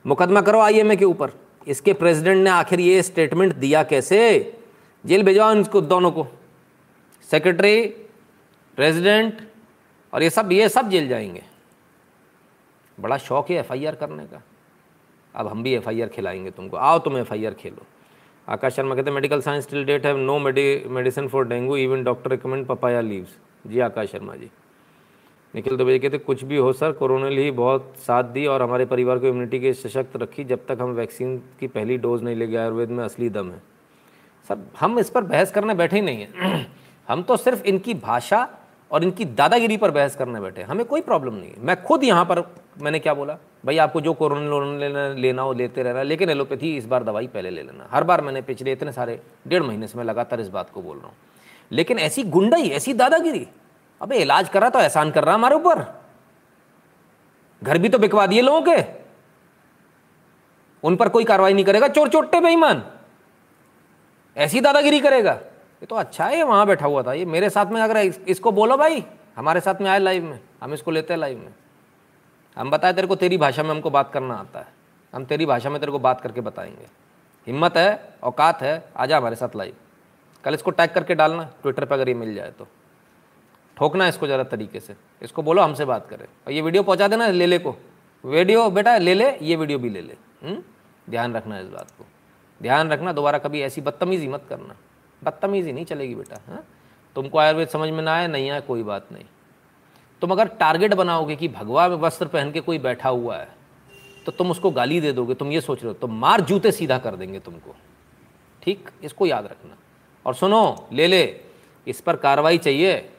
[0.06, 1.32] मुकदमा करो आईएमए के ऊपर।
[1.68, 4.20] इसके प्रेसिडेंट ने आखिर ये स्टेटमेंट दिया कैसे?
[5.04, 6.26] जेल भेजाओ इनको दोनों को।
[7.30, 7.82] सेक्रेटरी,
[8.78, 9.42] प्रेसिडेंट
[10.14, 11.44] और ये सब ये सब जेल जाएँगे।
[12.98, 14.42] बड़ा शौक है एफआईआर करने का।
[15.36, 17.86] अब हम भी एफआईआर खिलाएँगे तुमको। आओ तुम एफआईआर खेलो।
[18.48, 22.32] आकाश शर्मा कहते हैं medical science till date have no medicine for dengue even doctor
[22.32, 24.50] recommend papaya leaves जी आकाश शर्मा जी।
[25.54, 29.20] निखिल दुबे कहते कुछ भी हो सर, कोरोना ही बहुत साथ दी और हमारे परिवार
[29.20, 32.58] को इम्यूनिटी के सशक्त रखी, जब तक हम वैक्सीन की पहली डोज नहीं ले गए
[32.58, 33.62] आयुर्वेद में असली दम है।
[34.50, 36.76] सर, हम इस पर बहस करने बैठे ही नहीं हैं।
[37.08, 38.48] हम तो सिर्फ़ इनकी भाषा
[38.92, 42.26] और इनकी दादागिरी पर बहस करने बैठे। हमें कोई प्रॉब्लम नहीं है। मैं खुद यहाँ
[42.26, 43.38] पर, मैंने क्या बोला?
[43.66, 47.50] भाई, आपको जो कोरोना लेना लेना हो, लेते रहना। लेकिन एलोपैथी इस बार दवाई पहले
[47.50, 50.70] ले लेना। हर बार मैंने पिछले इतने सारे, डेढ़ महीने से मैं लगातार इस बात
[50.70, 51.16] को बोल रहा हूँ।
[51.72, 53.48] लेकिन ऐसी गुंडाई, ऐसी दादागिरी,
[54.02, 56.02] अबे, इलाज करा तो एहसान कर रहा हमारे ऊपर।
[57.64, 58.84] घर भी तो बिकवा दिए लोगों के।
[60.84, 62.84] उन पर कोई कार्रवाई नहीं करेगा। चोर चोट्टे बेईमान।
[64.38, 65.42] ऐसी दादागिरी करेगा।
[65.82, 68.20] ये तो अच्छा है ये वहाँ बैठा हुआ था। ये मेरे साथ में अगर इस,
[68.20, 69.04] इसको बोलो भाई
[69.36, 71.54] हमारे साथ में आए लाइव में हम इसको लेते हैं लाइव में।
[72.58, 74.68] हम बताए तेरे को तेरी भाषा में हमको बात करना आता है।
[75.14, 76.88] हम तेरी भाषा में तेरे को बात करके बताएँगे।
[77.48, 79.74] हिम्मत है औकात है आ आजा हमारे साथ लाइव
[80.44, 82.68] कल इसको टैग करके डालना ट्विटर पर अगर ये मिल जाए तो।
[83.78, 87.28] ठोकना इसको ज़रा तरीके से। इसको बोलो हमसे बात करें। और ये वीडियो पहुँचा देना
[87.28, 87.76] ले ले को।
[88.24, 90.16] वीडियो बेटा ले ले ये वीडियो भी ले ले?
[90.44, 90.62] हम्म?
[91.10, 92.06] ध्यान रखना इस बात को।
[92.62, 94.76] ध्यान रखना दोबारा कभी ऐसी बदतमीजी मत करना।
[95.22, 96.64] बदतमीजी नहीं चलेगी बेटा हाँ?
[97.16, 99.26] तुमको आयुर्वेद समझ में ना आए, नहीं आए, कोई बात नहीं।
[100.22, 103.48] तुम अगर टारगेट बनाओगे कि भगवा में वस्त्र पहन के कोई बैठा हुआ है
[104.26, 106.98] तो तुम उसको गाली दे दोगे, तुम ये सोच रहे हो तो मार जूते सीधा
[106.98, 107.76] कर देंगे तुमको।
[108.64, 108.90] ठीक?
[109.04, 109.78] इसको याद रखना।
[110.26, 111.24] और सुनो, ले ले,
[111.88, 113.10] इस पर कार्रवाई चाहिए,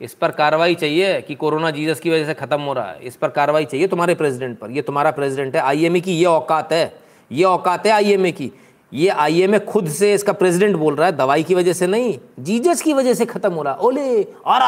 [0.00, 3.16] इस पर कार्रवाई चाहिए कि कोरोना जीसस की वजह से ख़त्म हो रहा है, इस
[3.16, 7.00] पर कार्रवाई चाहिए तुम्हारे प्रेसिडेंट पर। ये तुम्हारा प्रेसिडेंट है, आईएमए की ये औकात है,
[7.30, 8.50] ये औकात है आईएमए की।
[8.92, 12.82] ये आईएमए खुद से इसका प्रेसिडेंट बोल रहा है, दवाई की वजह से नहीं, जीजस
[12.82, 14.62] की वजह से ख़त्म हो रहा ओले आर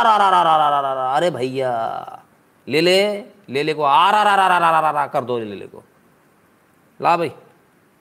[1.17, 2.23] अरे भैया,
[2.69, 5.67] ले ले ले ले को आर आर आर आर आर आर कर दो ले ले
[5.67, 5.83] को।
[7.01, 7.31] ला भाई,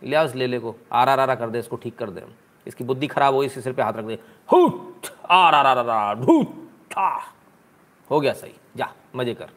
[0.01, 2.23] ले आओ ले ले को आर आर आर कर दे, इसको ठीक कर दे
[2.67, 4.17] इसकी बुद्धि खराब हो इसके सिर पे हाथ रख दे।
[4.49, 6.17] हुट आर आर आर आर
[8.09, 9.49] हो गया सही, जा, मज़े कर।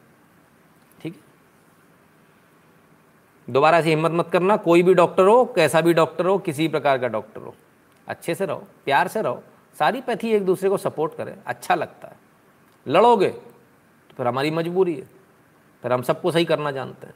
[3.48, 6.98] दोबारा से हिम्मत मत करना, कोई भी डॉक्टर हो, कैसा भी डॉक्टर हो, किसी प्रकार
[6.98, 7.54] का डॉक्टर हो,
[8.08, 9.42] अच्छे से रहो, प्यार से रहो,
[9.76, 12.16] सारी पैथी एक दूसरे को सपोर्ट करें अच्छा लगता है।
[12.86, 15.06] लड़ोगे तो फिर हमारी मजबूरी है,
[15.82, 17.14] फिर हम सबको सही करना जानते हैं।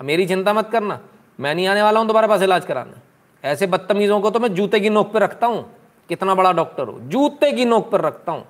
[0.00, 1.00] अब मेरी चिंता मत करना,
[1.38, 3.08] मैं नहीं आने वाला हूँ दोबारा पास इलाज कराने।
[3.44, 5.64] ऐसे बदतमीज़ों को तो मैं जूते की नोक पर रखता हूँ,
[6.10, 8.44] कितना बड़ा डॉक्टर हो, जूते की नोक पर रखता हूँ।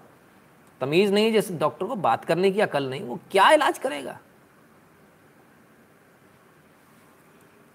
[0.81, 4.19] तमीज़ नहीं जैसे डॉक्टर को बात करने की अकल नहीं, वो क्या इलाज करेगा?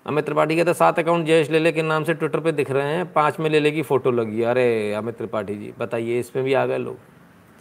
[0.06, 3.14] अमित त्रिपाठी कहते सात अकाउंट जयेश लेले के नाम से ट्विटर पे दिख रहे हैं।
[3.14, 6.78] पाँच में लेले की फ़ोटो लगी। अरे, अमित त्रिपाठी जी, बताइए, इसमें भी आ गए
[6.78, 6.98] लोग।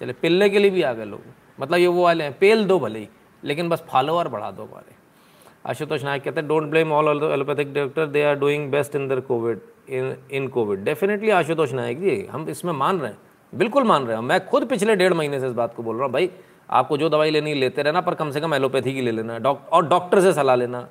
[0.01, 1.21] चले पिलने के लिए भी आ गए लोग।
[1.61, 3.09] मतलब ये वो वाले हैं, पेल दो भले ही,
[3.45, 4.95] लेकिन बस फॉलोअर बढ़ा दो हमारे।
[5.67, 9.21] आशुतोष नायक कहते हैं don't blame all allopathic doctor they are doing best in the
[9.21, 13.19] covid in in covid definitely Ashutosh Nayak ji, हम इसमें मान रहे हैं।
[13.53, 16.05] बिल्कुल मान रहे हैं। मैं खुद पिछले डेढ़ महीने से इस बात को बोल रहा
[16.05, 16.31] हूँ, भाई,
[16.71, 19.69] आपको जो दवाई लेनी लेते रहना, पर कम से कम एलोपैथी की ले लेना। डॉक,
[19.73, 20.89] और डॉक्टर से सलाह लेना।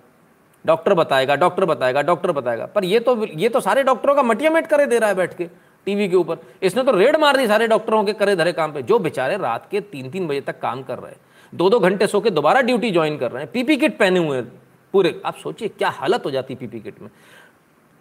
[0.65, 4.51] डॉक्टर बताएगा डॉक्टर बताएगा डॉक्टर बताएगा। पर ये तो ये तो सारे डॉक्टरों का मटिया
[4.51, 5.45] मेट करे दे रहा है बैठ के
[5.87, 8.81] टीवी के ऊपर। इसने तो रेड मार दी सारे डॉक्टरों के करे धरे काम पे।
[8.81, 11.19] जो बेचारे रात के तीन तीन बजे तक काम कर रहे हैं
[11.53, 14.37] दो दो घंटे सो के दोबारा ड्यूटी ज्वाइन कर रहे हैं, पीपी किट पहने हुए
[14.37, 14.45] हैं
[14.93, 17.09] पूरे। आप सोचिए क्या हालत हो जाती है पीपी किट में।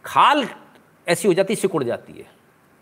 [0.04, 0.46] खाल
[1.06, 2.24] ऐसी हो जाती, सिकुड़ जाती है।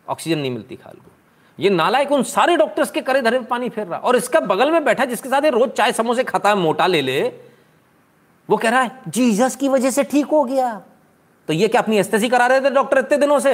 [0.07, 1.11] ऑक्सीजन नहीं मिलती खाल को।
[1.59, 4.85] ये नालायक उन सारे डॉक्टर्स के करे धरे पानी फेर रहा। और इसका बगल में
[4.85, 7.21] बैठा जिसके साथ ये रोज चाय समोसे खाता है, मोटा ले ले
[8.51, 10.73] वो कह रहा है, जीसस की वजह से ठीक हो गया।
[11.49, 13.53] तो ये क्या अपनी एस्तेसी करा रहे थे डॉक्टर इतने दिनों से?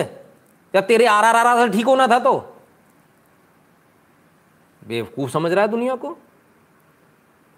[0.75, 2.39] या तेरे आर आर आर आर ठीक होना था तो?
[4.83, 6.11] बेवकूफ़ समझ रहा है दुनिया को?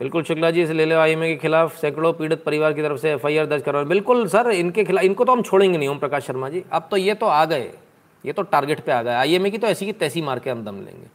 [0.01, 3.13] बिल्कुल शुक्ला जी, इसे ले लो आई के खिलाफ सैकड़ों पीड़ित परिवार की तरफ़ से
[3.13, 6.49] एफआईआर दर्ज करवा बिल्कुल सर, इनके खिलाफ, इनको तो हम छोड़ेंगे नहीं ओम प्रकाश शर्मा
[6.49, 7.71] जी। अब तो ये तो आ गए।
[8.25, 10.65] ये तो टारगेट पे आ गए। आईएमए की तो ऐसी की तैसी मार के हम
[10.65, 11.07] दम लेंगे।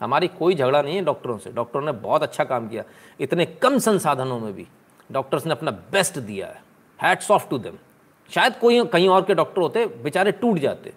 [0.00, 2.84] हमारी कोई झगड़ा नहीं है डॉक्टरों से। डॉक्टरों ने बहुत अच्छा काम किया,
[3.20, 4.66] इतने कम संसाधनों में भी।
[5.12, 6.62] डॉक्टर्स ने अपना बेस्ट दिया है।
[7.02, 7.78] हैट्स ऑफ़ टू देम
[8.30, 10.92] शायद कोई कहीं और के डॉक्टर होते, बेचारे टूट जाते।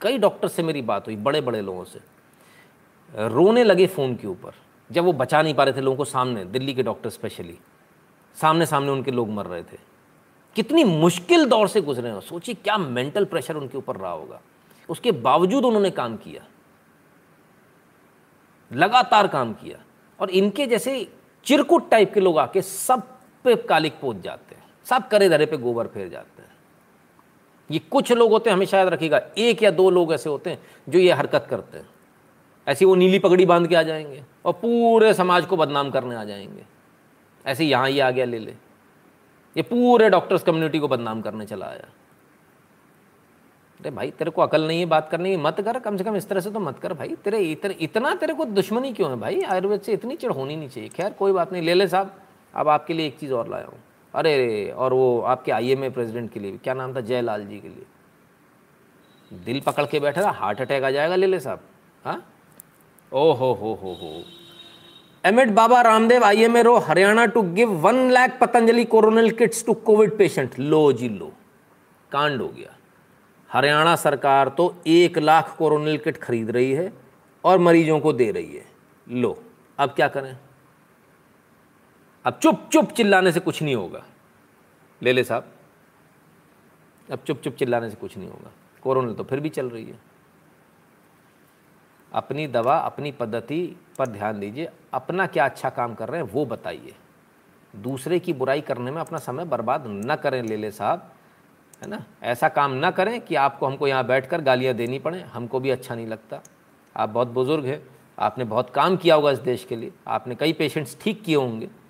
[0.00, 2.00] कई डॉक्टर से मेरी बात हुई बड़े बड़े लोगों से।
[3.28, 4.52] रोने लगे फ़ोन के ऊपर।
[4.92, 7.58] जब वो बचा नहीं पा रहे थे लोगों को सामने, दिल्ली के डॉक्टर स्पेशली
[8.34, 9.78] सामने सामने उनके लोग मर रहे थे।
[10.56, 14.40] कितनी मुश्किल दौर से गुजरे हो। सोचिए क्या मेंटल प्रेशर उनके ऊपर रहा होगा।
[14.88, 16.44] उसके बावजूद उन्होंने काम किया।
[18.72, 19.78] लगातार काम किया।
[20.20, 21.12] और इनके जैसे
[21.44, 25.56] चिरकुट टाइप के लोग आके सब पे कालिक पोत जाते हैं। सब करे धरे पे
[25.56, 26.48] गोबर फेर जाते हैं।
[27.70, 30.58] ये कुछ लोग होते हैं हमेशा याद रखिएगा एक या दो लोग ऐसे होते हैं
[30.88, 31.88] जो ये हरकत करते हैं।
[32.68, 36.24] ऐसे वो नीली पगड़ी बाँध के आ जाएँगे और पूरे समाज को बदनाम करने आ
[36.24, 36.64] जाएँगे।
[37.46, 38.50] ऐसे यहाँ ही आ गया ले ले।
[39.56, 41.88] ये पूरे डॉक्टर्स कम्युनिटी को बदनाम करने चला आया।
[43.80, 46.16] अरे भाई, तेरे को अकल नहीं है, बात करने की मत कर, कम से कम
[46.16, 49.16] इस तरह से तो मत कर भाई। तेरे इतने इतना तेरे को दुश्मनी क्यों है
[49.16, 49.40] भाई?
[49.40, 52.20] आयुर्वेद से इतनी चिड़ होनी नहीं चाहिए। खैर, कोई बात नहीं, ले ले साहब।
[52.58, 53.78] अब आपके लिए एक चीज़ और लाया हूँ।
[54.14, 57.00] अरे रे, और वो आपके आईएमए प्रेसिडेंट के लिए क्या नाम था?
[57.00, 57.86] जयलाल जी के लिए।
[59.44, 61.60] दिल पकड़ के बैठे था हार्ट अटैक आ जाएगा ले ले साहब।
[62.04, 62.24] हाँ?
[63.12, 64.22] ओ हो हो हो हो।
[65.24, 69.74] Amid Baba Ramdev I M row Haryana to give one lakh Patanjali Coronil kits to
[69.74, 71.32] covid patient लो जी, लो।
[72.12, 72.74] कांड हो गया।
[73.50, 76.92] हरियाणा सरकार तो एक लाख कोरोनल किट खरीद रही है
[77.44, 78.64] और मरीजों को दे रही है।
[79.08, 79.38] लो,
[79.78, 80.36] अब क्या करें?
[82.28, 84.04] अब चुप चुप चिल्लाने से कुछ नहीं होगा।
[85.02, 85.52] ले ले साहब।
[87.12, 88.50] अब चुप चुप चिल्लाने से कुछ नहीं होगा।
[88.82, 89.98] कोरोना तो फिर भी चल रही है।
[92.12, 96.46] अपनी दवा, अपनी पद्धति पर ध्यान दीजिए। अपना क्या अच्छा काम कर रहे हैं, वो
[96.46, 96.94] बताइए।
[97.76, 101.12] दूसरे की बुराई करने में अपना समय बर्बाद न करें, ले ले साहब।
[101.82, 102.04] है ना?
[102.22, 105.94] ऐसा काम ना करें कि आपको, हमको यहाँ बैठकर गालियाँ देनी पड़े। हमको भी अच्छा
[105.94, 106.40] नहीं लगता।
[106.96, 107.88] आप बहुत बुज़ुर्ग हैं।
[108.18, 111.87] आपने बहुत काम किया होगा इस देश के लिए। आपने कई पेशेंट्स ठीक किए होंगे।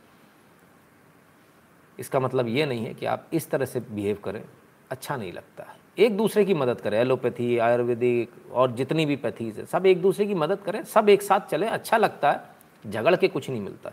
[1.99, 4.43] इसका मतलब ये नहीं है कि आप इस तरह से बिहेव करें
[4.91, 9.59] अच्छा नहीं लगता। है एक दूसरे की मदद करें, एलोपैथी, आयुर्वेदिक और जितनी भी पैथीज
[9.59, 12.41] है, सब एक दूसरे की मदद करें, सब एक साथ चलें अच्छा लगता है,
[12.85, 13.93] झगड़ के कुछ नहीं मिलता।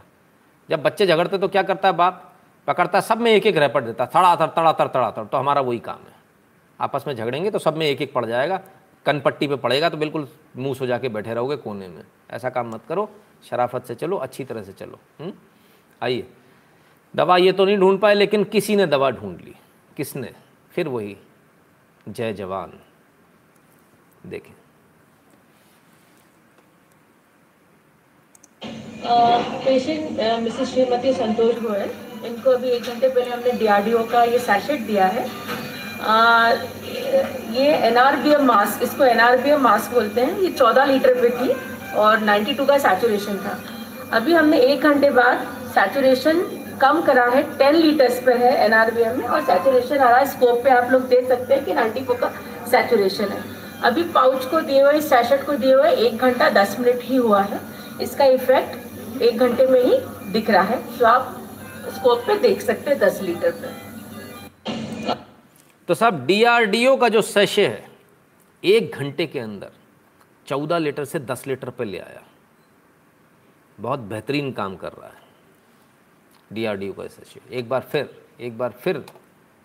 [0.69, 2.32] जब बच्चे झगड़ते तो क्या करता है बाप?
[2.68, 6.14] पकड़ता, सब में एक एक रैपट देता तड़ा तड़ातर तड़ातर तो हमारा वही काम है।
[6.80, 8.61] आपस में झगड़ेंगे तो सब में एक एक पड़ जाएगा,
[9.06, 10.27] कनपट्टी पे पड़ेगा तो बिल्कुल
[10.57, 13.10] मुँह सो जाके बैठे रहोगे कोने में। ऐसा काम मत करो,
[13.49, 15.34] शराफत से चलो, अच्छी तरह से चलो। हम्म?
[16.02, 16.27] आइए।
[17.15, 19.55] दवा ये तो नहीं ढूंढ पाए लेकिन किसी ने दवा ढूंढ ली।
[19.97, 20.31] किसने?
[20.71, 21.15] फिर वही
[22.09, 22.71] जय जवान।
[24.25, 24.53] देखें।
[29.65, 31.89] पेशेंट मिसेस श्रीमती संतोष गोयल
[32.25, 35.29] इनको अभी एक घंटे पहले हमने डीआरडीओ का ये सैशेट दिया है।
[36.01, 36.49] आ,
[37.51, 41.49] ये एनआरबीएम मास्क इसको एनआरबीएम मास्क बोलते हैं। ये 14 लीटर पे थी
[41.95, 43.57] और 92 का सैचुरेशन था।
[44.11, 46.41] अभी हमने एक घंटे बाद सैचुरेशन
[46.81, 50.64] कम करा है 10 लीटर्स पे है एनआरबीएम में, और सैचुरेशन आ रहा है। स्कोप
[50.64, 52.30] पे आप लोग देख सकते हैं कि 94 का
[52.72, 53.43] सैचुरेशन है।
[53.84, 57.41] अभी पाउच को दिए हुए सैशेट को दिए हुए एक घंटा दस मिनट ही हुआ
[57.41, 57.60] है।
[58.02, 59.97] इसका इफ़ेक्ट एक घंटे में ही
[60.31, 61.41] दिख रहा है। तो आप
[61.95, 63.68] स्कोप पे देख सकते हैं दस लीटर पे।
[65.88, 67.84] तो साहब डीआरडीओ का जो सेशे है,
[68.64, 69.72] एक घंटे के अंदर
[70.47, 72.22] चौदह लीटर से दस लीटर पे ले आया।
[73.77, 75.23] बहुत बेहतरीन काम कर रहा है।
[76.56, 78.10] डीआरडीओ का सेशे एक बार फिर
[78.41, 79.06] एक बार फिर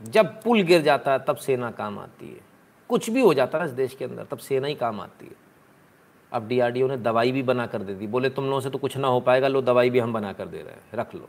[0.01, 2.41] जब पुल गिर जाता है तब सेना काम आती है।
[2.89, 5.37] कुछ भी हो जाता है इस देश के अंदर तब सेना ही काम आती है।
[6.33, 8.97] अब डीआरडीओ ने दवाई भी बना कर दे दी। बोले तुम लोगों से तो कुछ
[8.97, 11.29] ना हो पाएगा लो दवाई भी हम बना कर दे रहे हैं। रख लो।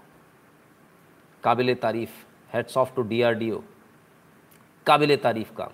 [1.44, 2.10] काबिल तारीफ़
[2.54, 3.62] हेड्स ऑफ़ टू डीआरडीओ
[4.86, 5.70] काबिल तारीफ़ काम।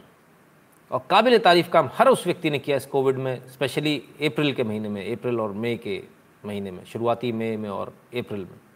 [0.92, 4.64] और काबिल तारीफ़ काम हर उस व्यक्ति ने किया इस कोविड में स्पेशली अप्रैल के
[4.64, 6.04] महीने में अप्रैल और मई के
[6.46, 8.67] महीने में शुरुआती मई में, में और अप्रैल में।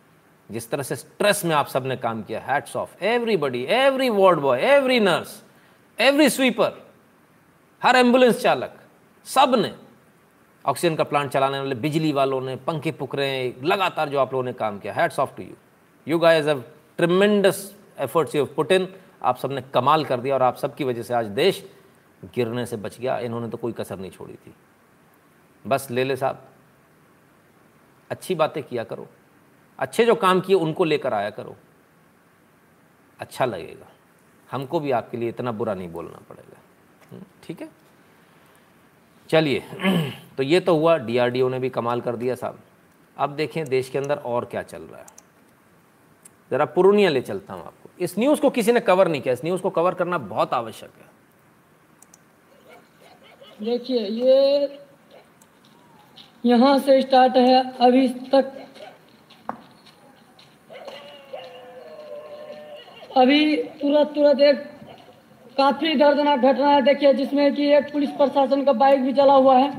[0.51, 4.61] जिस तरह से स्ट्रेस में आप सबने काम किया hats off everybody every ward boy
[4.61, 5.41] every nurse
[5.99, 6.81] every sweeper
[7.81, 8.77] हर एंबुलेंस चालक
[9.27, 9.73] सबने
[10.65, 14.33] ऑक्सीजन का प्लांट चलाने वाले, बिजली वालों ने, पंखे पुक रहे हैं, लगातार जो आप
[14.33, 15.55] लोगों ने काम किया hats off to you
[16.07, 16.63] you guys have
[16.97, 18.87] tremendous efforts you put in
[19.23, 21.63] आप सबने कमाल कर दिया और आप सब की वजह से आज देश
[22.35, 24.53] गिरने से बच गया। इन्होंने तो कोई कसर नहीं छोड़ी थी।
[25.65, 26.43] बस ले ले साहब,
[28.09, 29.07] अच्छी बातें किया करो।
[29.81, 31.55] अच्छे जो काम किए उनको लेकर आया करो।
[33.19, 33.87] अच्छा लगेगा।
[34.51, 36.57] हमको भी आपके लिए इतना बुरा नहीं बोलना पड़ेगा।
[37.11, 37.69] हम्म, ठीक है?
[39.29, 39.59] चलिए
[40.37, 42.59] तो ये तो हुआ डीआरडीओ ने भी कमाल कर दिया साहब।
[43.17, 45.05] अब देखें देश के अंदर और क्या चल रहा है।
[46.51, 49.43] ज़रा पुरुनिया ले चलता हूँ आपको। इस न्यूज़ को किसी ने कवर नहीं किया। इस
[49.45, 51.09] न्यूज़ को कवर करना बहुत आवश्यक है।
[53.65, 54.79] देखिए ये
[56.45, 58.57] यहाँ से स्टार्ट है अभी तक
[63.17, 64.57] अभी तुरंत तुरंत एक
[65.57, 69.57] काफ़ी दर्दनाक घटना है। देखिए, जिसमें कि एक पुलिस प्रशासन का बाइक भी चला हुआ
[69.57, 69.71] है।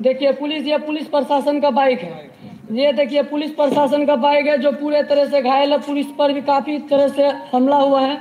[0.00, 2.30] देखिए, पुलिस, ये पुलिस प्रशासन का बाइक है।
[2.72, 6.32] ये देखिए, पुलिस प्रशासन का बाइक है जो पूरे तरह से घायल है। पुलिस पर
[6.32, 8.20] भी काफ़ी तरह से हमला हुआ है।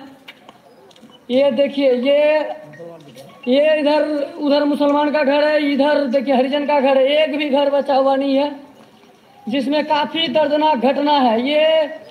[1.29, 2.61] ये देखिए, ये
[3.47, 4.03] ये इधर,
[4.39, 7.95] उधर मुसलमान का घर है, इधर देखिए, हरिजन का घर है। एक भी घर बचा
[7.95, 8.51] हुआ नहीं है,
[9.49, 12.02] जिसमें काफ़ी दर्दनाक घटना है। ये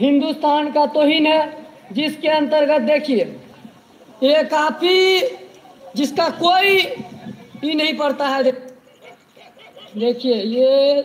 [0.00, 3.24] हिंदुस्तान का तोहिन है, जिसके अंतर्गत देखिए
[4.22, 5.20] ये काफ़ी
[5.96, 6.78] जिसका कोई
[7.64, 8.42] ही नहीं पड़ता है,
[9.96, 11.02] देखिए, ये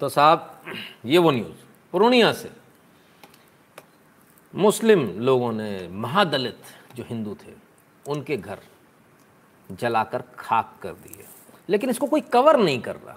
[0.00, 0.62] तो साहब,
[1.04, 1.62] ये वो न्यूज़
[1.92, 2.50] पूर्णिया से।
[4.54, 6.58] मुस्लिम लोगों ने महादलित
[6.96, 7.52] जो हिंदू थे,
[8.08, 8.58] उनके घर
[9.70, 11.24] जलाकर खाक कर दिए।
[11.68, 13.16] लेकिन इसको कोई कवर नहीं कर रहा।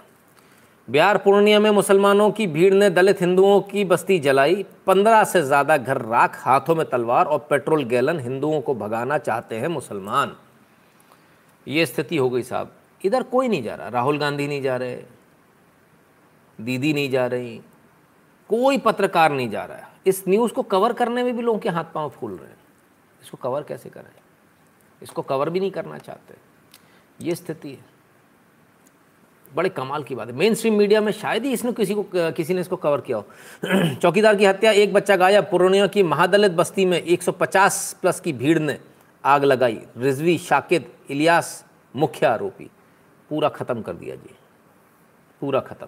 [0.88, 5.76] बिहार पूर्णिया में मुसलमानों की भीड़ ने दलित हिंदुओं की बस्ती जलाई। पंद्रह से ज़्यादा
[5.76, 10.34] घर राख, हाथों में तलवार और पेट्रोल गैलन हिंदुओं को भगाना चाहते हैं मुसलमान।
[11.66, 12.72] ये स्थिति हो गई साहब।
[13.04, 14.96] इधर कोई नहीं जा रहा। राहुल गांधी नहीं जा रहे,
[16.58, 17.60] दीदी नहीं जा रही,
[18.50, 21.68] कोई पत्रकार नहीं जा रहा। है इस न्यूज़ को कवर करने में भी लोगों के
[21.68, 22.56] हाथ पाँव फूल रहे हैं।
[23.22, 24.10] इसको कवर कैसे करें?
[25.02, 26.34] इसको कवर भी नहीं करना चाहते।
[27.20, 27.97] ये स्थिति है।
[29.54, 32.54] बड़े कमाल की बात है। मेन स्ट्रीम मीडिया में शायद ही इसने किसी को, किसी
[32.54, 33.26] ने इसको कवर किया हो।
[33.94, 38.58] चौकीदार की हत्या, एक बच्चा गायब, पूर्णिया की महादलित बस्ती में 150 प्लस की भीड़
[38.58, 38.78] ने
[39.24, 41.64] आग लगाई। रिजवी, शाकिद, इलियास,
[41.96, 42.70] मुख्य आरोपी।
[43.28, 44.34] पूरा ख़त्म कर दिया जी।
[45.40, 45.86] पूरा ख़त्म।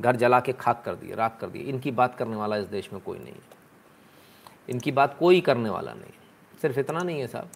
[0.00, 2.92] घर जला के खाक कर दिए राख कर दिए इनकी बात करने वाला इस देश
[2.92, 3.56] में कोई नहीं है।
[4.68, 6.12] इनकी बात कोई करने वाला नहीं
[6.62, 7.48] सिर्फ़ इतना नहीं है साहब।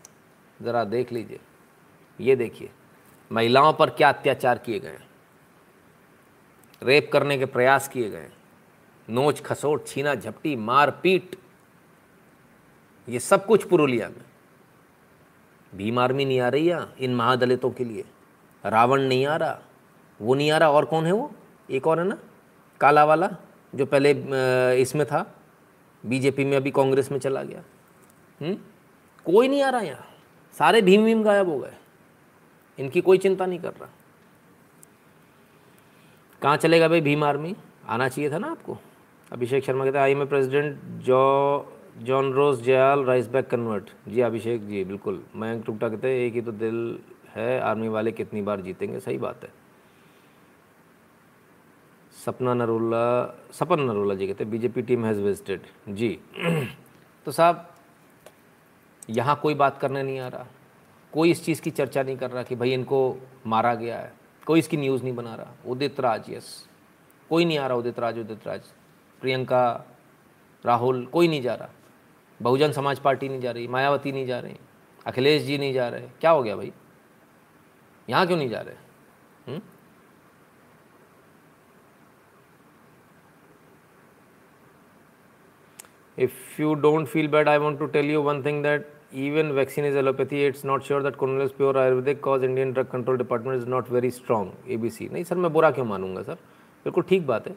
[0.62, 1.40] ज़रा देख लीजिए।
[2.20, 2.70] ये देखिए।
[3.32, 4.98] महिलाओं पर क्या अत्याचार किए गए
[6.82, 8.30] रेप करने के प्रयास किए गए
[9.08, 11.36] नोच खसोट, छीना, झपटी, मार पीट,
[13.08, 14.24] ये सब कुछ पुरुलिया में।
[15.72, 18.04] भीम आर्मी नहीं आ रही है इन महादलितों के लिए।
[18.64, 19.58] रावण नहीं आ रहा,
[20.20, 21.30] वो नहीं आ रहा, और कौन है वो?
[21.70, 22.18] एक और है ना
[22.80, 23.28] काला वाला
[23.74, 24.10] जो पहले
[24.80, 25.34] इसमें था,
[26.04, 27.62] बीजेपी में अभी कांग्रेस में चला गया।
[28.40, 28.54] हुँ?
[29.26, 30.06] कोई नहीं आ रहा यहाँ।
[30.54, 31.76] सारे भीम भीम गायब हो गए।
[32.82, 33.88] इनकी कोई चिंता नहीं कर रहा।
[36.42, 37.56] कहाँ चलेगा भाई भीम आर्मी?
[37.88, 38.78] आना चाहिए था ना आपको?
[39.32, 43.90] अभिषेक शर्मा कहते हैं, आई एम ए प्रेसिडेंट, जो, John Rose, Jayal, rice bag convert.
[44.08, 46.98] जी, अभिषेक जी, बिल्कुल। मयंक टुकटा कहते हैं, एक ही तो दिल
[47.28, 49.00] है, आर्मी वाले कितनी बार जीतेंगे?
[49.00, 49.50] सही बात है।
[52.24, 56.18] सपना नरोला, सपन नरोला जी कहते हैं, बीजेपी टीम हैज़ विजिटेड जी।
[57.24, 57.74] तो साहब,
[59.10, 60.46] यहाँ कोई बात करने नहीं आ रहा।
[61.12, 63.16] कोई इस चीज़ की चर्चा नहीं कर रहा कि भाई इनको
[63.46, 64.12] मारा गया है।
[64.46, 66.68] कोई इसकी न्यूज़ नहीं बना रहा। उदित राज, यस।
[67.28, 68.60] कोई नहीं आ रहा उदित राज उदित राज।
[69.20, 69.84] प्रियंका,
[70.66, 71.68] राहुल, कोई नहीं जा रहा।
[72.42, 74.56] बहुजन समाज पार्टी नहीं जा रही, मायावती नहीं जा रही,
[75.06, 76.72] अखिलेश जी नहीं जा रहे। क्या हो गया भाई?
[78.10, 78.74] यहाँ क्यों नहीं जा रहे?
[79.48, 79.62] हुँ?
[86.18, 86.30] if
[86.60, 88.82] you don't feel i want to tell you one thing that
[89.14, 93.16] even vaccine is allopathy, it's not sure that Cornell's pure ayurvedic cause indian drug control
[93.16, 96.34] department is not very strong abc नहीं, sir, मैं बुरा क्यों मानूँगा, sir?
[96.84, 97.56] बिल्कुल ठीक बात है।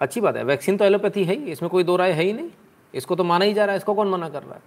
[0.00, 2.50] अच्छी बात है वैक्सीन तो एलोपैथी है ही, इसमें कोई दो राय है ही नहीं।
[2.94, 4.62] इसको तो माना ही जा रहा है, इसको कौन मना कर रहा है?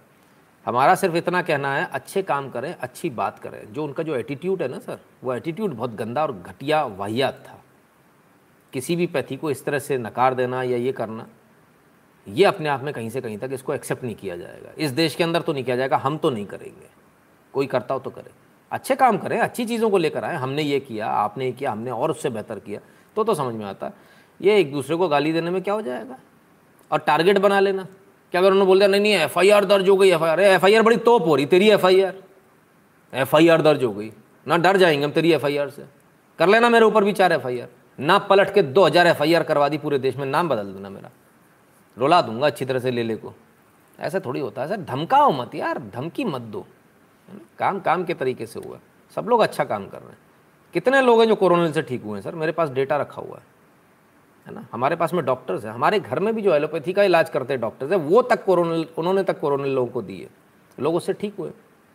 [0.66, 4.62] हमारा सिर्फ़ इतना कहना है, अच्छे काम करें, अच्छी बात करें। जो उनका जो एटीट्यूड
[4.62, 7.58] है ना, सर, वो एटीट्यूड बहुत गंदा और घटिया वाहियात था।
[8.72, 11.26] किसी भी पैथी को इस तरह से नकार देना या ये करना
[12.30, 15.14] ये अपने आप में कहीं से कहीं तक इसको एक्सेप्ट नहीं किया जाएगा। इस देश
[15.14, 16.86] के अंदर तो नहीं किया जाएगा, हम तो नहीं करेंगे।
[17.54, 18.30] कोई करता हो तो करे।
[18.70, 21.90] अच्छे काम करें, अच्छी चीज़ों को लेकर आए, हमने ये किया, आपने ये किया, हमने
[21.90, 22.80] और उससे बेहतर किया
[23.16, 23.90] तो तो समझ में आता
[24.40, 26.16] ये एक दूसरे को गाली देने में क्या हो जाएगा?
[26.90, 27.86] और टारगेट बना लेना।
[28.32, 30.80] क्या अगर उन्होंने बोल दिया, नहीं नहीं एफ़ आई आर दर्ज हो गई एफ़ आई
[30.80, 31.86] बड़ी तोप हो रही, तेरी एफ़
[33.36, 34.10] आई दर्ज हो गई।
[34.46, 35.84] ना डर जाएँगे हम तेरी एफ़ आई आर से।
[36.38, 39.42] कर लेना मेरे ऊपर भी चार एफ़ आई आर ना पलट के दो हज़ार एफ़
[39.42, 41.10] करवा दी पूरे देश में, नाम बदल देना मेरा।
[41.96, 43.32] रुला दूँगा अच्छी तरह से ले ले को।
[43.98, 46.66] ऐसा थोड़ी होता है सर धमकाओ मत यार, धमकी मत दो।
[47.58, 48.78] काम काम के तरीके से हुआ
[49.16, 50.18] सब लोग अच्छा काम कर रहे हैं।
[50.74, 52.34] कितने लोग हैं जो कोरोना से ठीक हुए हैं, सर?
[52.34, 53.42] मेरे पास डेटा रखा हुआ है।
[54.46, 54.66] है ना?
[54.72, 57.60] हमारे पास में डॉक्टर्स हैं। हमारे घर में भी जो एलोपैथी का इलाज करते हैं
[57.60, 60.28] डॉक्टर्स हैं, वो तक कोरोना, उन्होंने तक कोरोना लोगों को दिए
[60.80, 61.50] लोग उससे ठीक हुए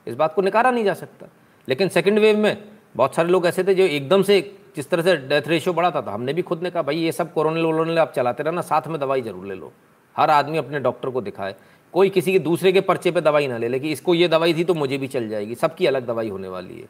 [0.08, 1.28] इस बात को नकारा नहीं जा सकता।
[1.68, 2.64] लेकिन सेकेंड वेव में
[2.96, 4.42] बहुत सारे लोग ऐसे थे जो एकदम से
[4.76, 7.34] जिस तरह से डेथ रेशियो बढ़ा था, हमने भी खुद ने कहा, भाई, ये सब
[7.34, 9.72] कोरोना वोरोनल आप चलाते रहना, साथ में दवाई ज़रूर ले लो।
[10.16, 11.56] हर आदमी अपने डॉक्टर को दिखाए।
[11.94, 14.64] कोई किसी के दूसरे के पर्चे पे दवाई ना ले, लेकिन इसको ये दवाई थी
[14.64, 16.88] तो मुझे भी चल जाएगी। सबकी अलग दवाई होने वाली है।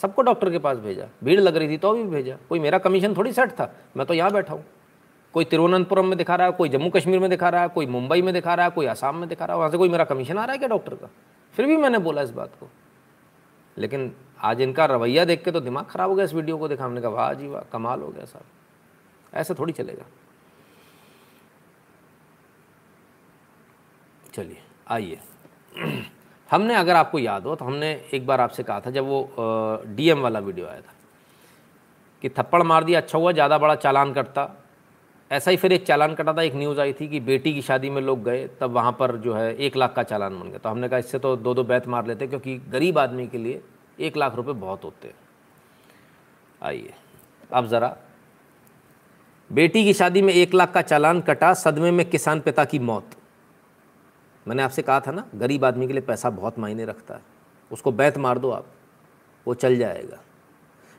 [0.00, 3.14] सबको डॉक्टर के पास भेजा। भीड़ लग रही थी तो भी भेजा। कोई मेरा कमीशन
[3.16, 3.72] थोड़ी सेट था?
[3.96, 4.64] मैं तो यहाँ बैठा हूँ।
[5.34, 8.22] कोई तिरुवनंतपुरम में दिखा रहा है, कोई जम्मू कश्मीर में दिखा रहा है, कोई मुंबई
[8.22, 10.38] में दिखा रहा है, कोई आसाम में दिखा रहा है, वहाँ से कोई मेरा कमीशन
[10.38, 11.10] आ रहा है क्या डॉक्टर का?
[11.54, 12.68] फिर भी मैंने बोला इस बात को।
[13.78, 16.84] लेकिन आज इनका रवैया देख के तो दिमाग ख़राब हो गया इस वीडियो को देखा
[16.84, 18.44] हमने कहा, वाह जी वाह, कमाल हो गया साहब।
[19.32, 20.04] ऐसा थोड़ी चलेगा।
[24.34, 24.58] चलिए,
[24.88, 25.18] आइए।
[26.50, 30.20] हमने अगर आपको याद हो तो हमने एक बार आपसे कहा था जब वो डीएम
[30.20, 30.92] वाला वीडियो आया था
[32.22, 34.48] कि थप्पड़ मार दिया अच्छा हुआ, ज़्यादा बड़ा चालान कटता।
[35.30, 37.90] ऐसा ही फिर एक चालान कटा था, एक न्यूज़ आई थी कि बेटी की शादी
[37.90, 40.68] में लोग गए, तब वहाँ पर जो है एक लाख का चालान बन गया। तो
[40.68, 43.60] हमने कहा, इससे तो दो दो बैत मार लेते, क्योंकि गरीब आदमी के लिए
[44.00, 45.14] एक लाख रुपए बहुत होते हैं।
[46.62, 46.94] आइए,
[47.52, 47.96] अब ज़रा।
[49.52, 53.10] बेटी की शादी में एक लाख का चालान कटा, सदमे में किसान पिता की मौत।
[54.48, 57.20] मैंने आपसे कहा था ना, गरीब आदमी के लिए पैसा बहुत मायने रखता है।
[57.72, 58.66] उसको बैत मार दो आप,
[59.46, 60.18] वो चल जाएगा।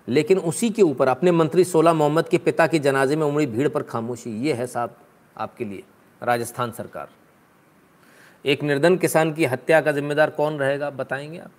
[0.08, 3.70] लेकिन उसी के ऊपर अपने मंत्री सोला मोहम्मद के पिता के जनाजे में उमड़ी भीड़
[3.70, 4.98] पर खामोशी, ये है साहब
[5.38, 5.84] आपके लिए,
[6.24, 7.10] राजस्थान सरकार।
[8.46, 11.52] एक निर्धन किसान की हत्या का जिम्मेदार कौन रहेगा, बताएँगे आप?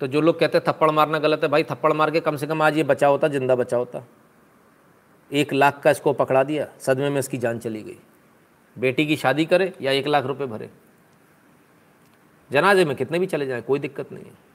[0.00, 2.46] तो जो लोग कहते हैं थप्पड़ मारना गलत है, भाई थप्पड़ मार के कम से
[2.46, 4.04] कम आज ये बचा होता, ज़िंदा बचा होता।
[5.30, 7.96] एक लाख का इसको पकड़ा दिया, सदमे में इसकी जान चली गई।
[8.76, 10.70] बेटी की शादी करे या एक लाख रुपए भरे।
[12.50, 14.46] जनाजे में कितने भी चले जाए, कोई दिक्कत नहीं है।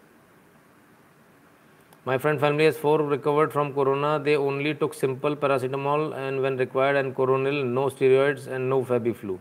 [2.07, 6.41] My friend family is four recovered from corona they only only simple simple and and
[6.41, 9.37] when required Coronil no no and no FabiFlu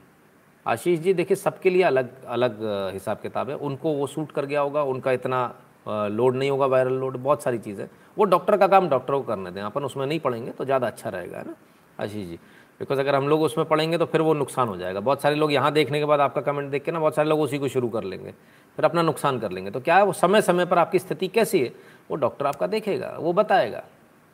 [0.66, 2.59] Ashish ji, देखिए, सबके लिए अलग अलग
[2.93, 5.55] हिसाब किताब है। उनको वो सूट कर गया होगा, उनका इतना
[5.87, 7.87] लोड नहीं होगा वायरल लोड बहुत सारी चीज़ें।
[8.17, 11.11] वो डॉक्टर का काम डॉक्टर को करने दें। अपन उसमें नहीं पढ़ेंगे तो ज़्यादा अच्छा
[11.11, 11.55] रहेगा, है ना?
[11.99, 12.39] आशीष जी
[12.81, 15.53] बिकॉज़ अगर हम लोग उसमें पढ़ेंगे तो फिर वो नुकसान हो जाएगा। बहुत सारे लोग
[15.53, 17.89] यहाँ देखने के बाद आपका कमेंट देख के ना, बहुत सारे लोग उसी को शुरू
[17.89, 18.31] कर लेंगे।
[18.79, 21.61] फिर अपना नुकसान कर लेंगे। तो क्या है, वो समय समय पर आपकी स्थिति कैसी
[21.61, 21.73] है,
[22.11, 23.83] वो डॉक्टर आपका देखेगा, वो बताएगा।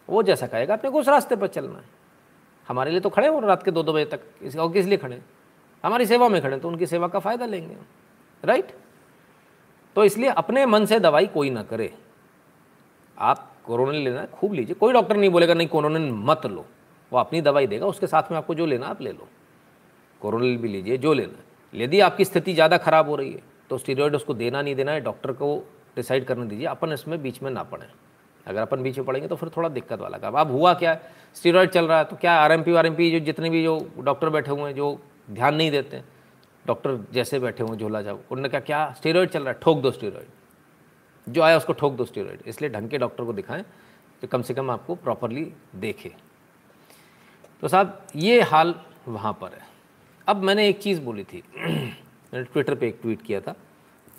[0.08, 1.84] वो जैसा कहेगा, अपने को उस रास्ते पर चलना है।
[2.68, 5.20] हमारे लिए तो खड़े हो रात के दो दो बजे तक। और किस लिए खड़े?
[5.84, 7.76] हमारी सेवा में खड़े तो उनकी सेवा का फ़ायदा लेंगे
[8.42, 8.72] राइट
[9.98, 11.90] तो इसलिए अपने मन से दवाई कोई ना करे।
[13.18, 16.64] आप कोरोना लेना है खूब लीजिए। कोई डॉक्टर नहीं बोलेगा, नहीं, कोरोना मत लो।
[17.12, 19.26] वो अपनी दवाई देगा, उसके साथ में आपको जो लेना आप ले लो।
[20.22, 21.42] कोरोनिल भी लीजिए, जो लेना।
[21.72, 25.00] यदि आपकी स्थिति ज़्यादा खराब हो रही है तो स्टीरोड उसको देना नहीं देना है,
[25.00, 25.56] डॉक्टर को
[25.96, 27.86] डिसाइड करने दीजिए। अपन इसमें बीच में ना पड़े।
[28.46, 30.96] अगर अपन बीच में पड़ेंगे तो फिर थोड़ा दिक्कत वाला काम। अब हुआ क्या?
[31.36, 34.50] स्टीरोड चल रहा है तो क्या आर एम पी जो जितने भी जो डॉक्टर बैठे
[34.50, 35.00] हुए हैं, जो
[35.30, 36.02] ध्यान नहीं देते
[36.66, 39.58] डॉक्टर जैसे बैठे हुए झोला जाओ। उन्होंने कहा, क्या स्टीरोड चल रहा है?
[39.62, 43.64] ठोक दो स्टीरोड जो आया उसको ठोक दो स्टीरोड इसलिए ढंग के डॉक्टर को दिखाएँ
[44.22, 46.12] तो कम से कम आपको प्रॉपरली देखे।
[47.60, 48.74] तो साहब, ये हाल
[49.08, 49.66] वहाँ पर है।
[50.26, 53.54] अब मैंने एक चीज़ बोली थी। मैंने ट्विटर पे एक ट्वीट किया था।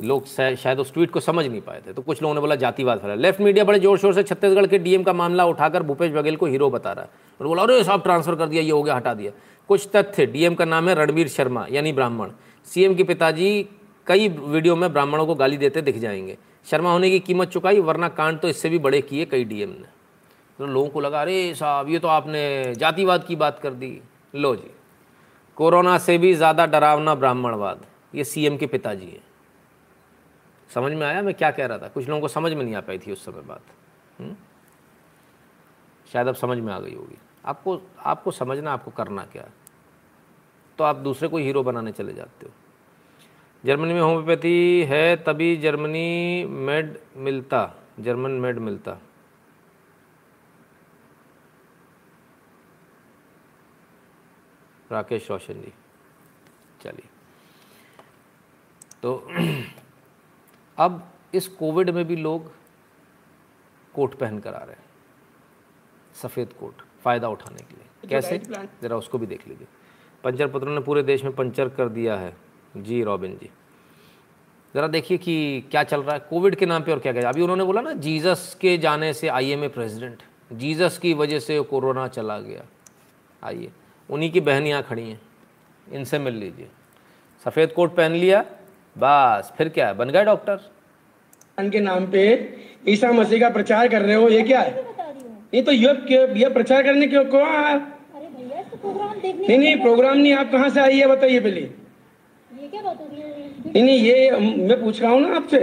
[0.02, 3.00] लोग शायद उस ट्वीट को समझ नहीं पाए थे। तो कुछ लोगों ने बोला, जातिवाद
[3.00, 6.36] फैला। लेफ़्ट मीडिया बड़े ज़ोर शोर से छत्तीसगढ़ के डीएम का मामला उठाकर भूपेश बघेल
[6.36, 7.10] को हीरो बता रहा है।
[7.42, 9.32] और बोला, अरे, साहब ट्रांसफ़र कर दिया, ये हो गया, हटा दिया।
[9.70, 12.32] कुछ तथ्य। डीएम का नाम है रणबीर शर्मा, यानी ब्राह्मण।
[12.66, 13.70] सीएम के पिताजी
[14.08, 18.10] कई वीडियो में ब्राह्मणों को गाली देते दिख जाएँगे। शर्मा होने की कीमत चुकाई, वरना
[18.10, 19.86] कांड तो इससे भी बड़े किए कई डीएम ने।
[20.58, 24.02] तो लोगों को लगा, अरे साहब, ये तो आपने जातिवाद की बात कर दी।
[24.36, 24.72] लो जी,
[25.56, 27.86] कोरोना से भी ज़्यादा डरावना ब्राह्मणवाद,
[28.16, 29.24] ये सीएम के पिताजी हैं।
[30.74, 31.88] समझ में आया मैं क्या कह रहा था?
[31.88, 33.62] कुछ लोगों को समझ में नहीं आ पाई थी उस समय बात।
[34.20, 34.28] हुँ?
[34.28, 34.38] हम्म?
[36.14, 39.44] शायद अब समझ में आ गई होगी। आपको आपको समझना, आपको करना क्या?
[40.80, 42.52] तो आप दूसरे को हीरो बनाने चले जाते हो।
[43.66, 47.60] जर्मनी में होम्योपैथी है तभी जर्मनी मेड मिलता
[48.00, 48.92] जर्मन मेड मिलता।
[54.92, 55.74] राकेश रोशन जी
[56.82, 57.10] चलिए।
[59.04, 59.16] तो
[60.78, 62.52] अब इस कोविड में भी लोग
[63.94, 64.86] कोट पहन कर आ रहे हैं
[66.16, 68.38] सफ़ेद कोट फ़ायदा उठाने के लिए। कैसे?
[68.82, 69.68] ज़रा उसको भी देख लीजिए।
[70.24, 72.34] पंचर पुत्रों ने पूरे देश में पंचर कर दिया है।
[72.78, 73.50] जी रॉबिन जी।
[74.74, 77.42] ज़रा देखिए कि क्या चल रहा है। कोविड के नाम पे और क्या क्या अभी
[77.42, 80.22] उन्होंने बोला ना जीसस के जाने से I M A president.
[80.52, 82.66] Jesus की वजह से कोरोना चला गया।
[83.44, 83.72] आइए
[84.10, 85.20] उन्हीं की बहन यहाँ खड़ी हैं।
[85.88, 86.68] इनसे मिल लीजिए।
[87.46, 88.42] सफ़ेद कोट पहन लिया
[88.96, 89.94] बस फिर क्या है?
[89.94, 90.56] बन गए डॉक्टर?
[91.58, 92.22] के नाम पे
[92.88, 94.84] ईसा मसीह का प्रचार कर रहे हो ये क्या है?
[95.54, 95.90] नहीं तो ये
[96.40, 97.24] ये प्रचार करने क्यों
[98.86, 101.70] आया नहीं नहीं प्रोग्राम नहीं आप कहाँ से आई है बताइए पहले
[102.52, 104.30] नहीं नहीं ये
[104.68, 105.60] मैं पूछ रहा हूँ ना आपसे।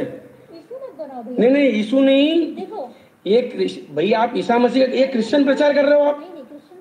[1.29, 2.67] नहीं नहीं यीशु नहीं।
[3.27, 3.41] ये
[3.95, 6.21] भैया आप ईसा मसीह ये क्रिश्चियन प्रचार कर रहे हो आप?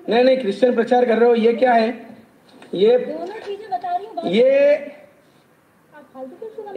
[0.08, 1.88] नहीं नहीं क्रिश्चियन प्रचार कर रहे हो ये क्या है?
[2.74, 2.92] ये
[4.26, 4.50] ये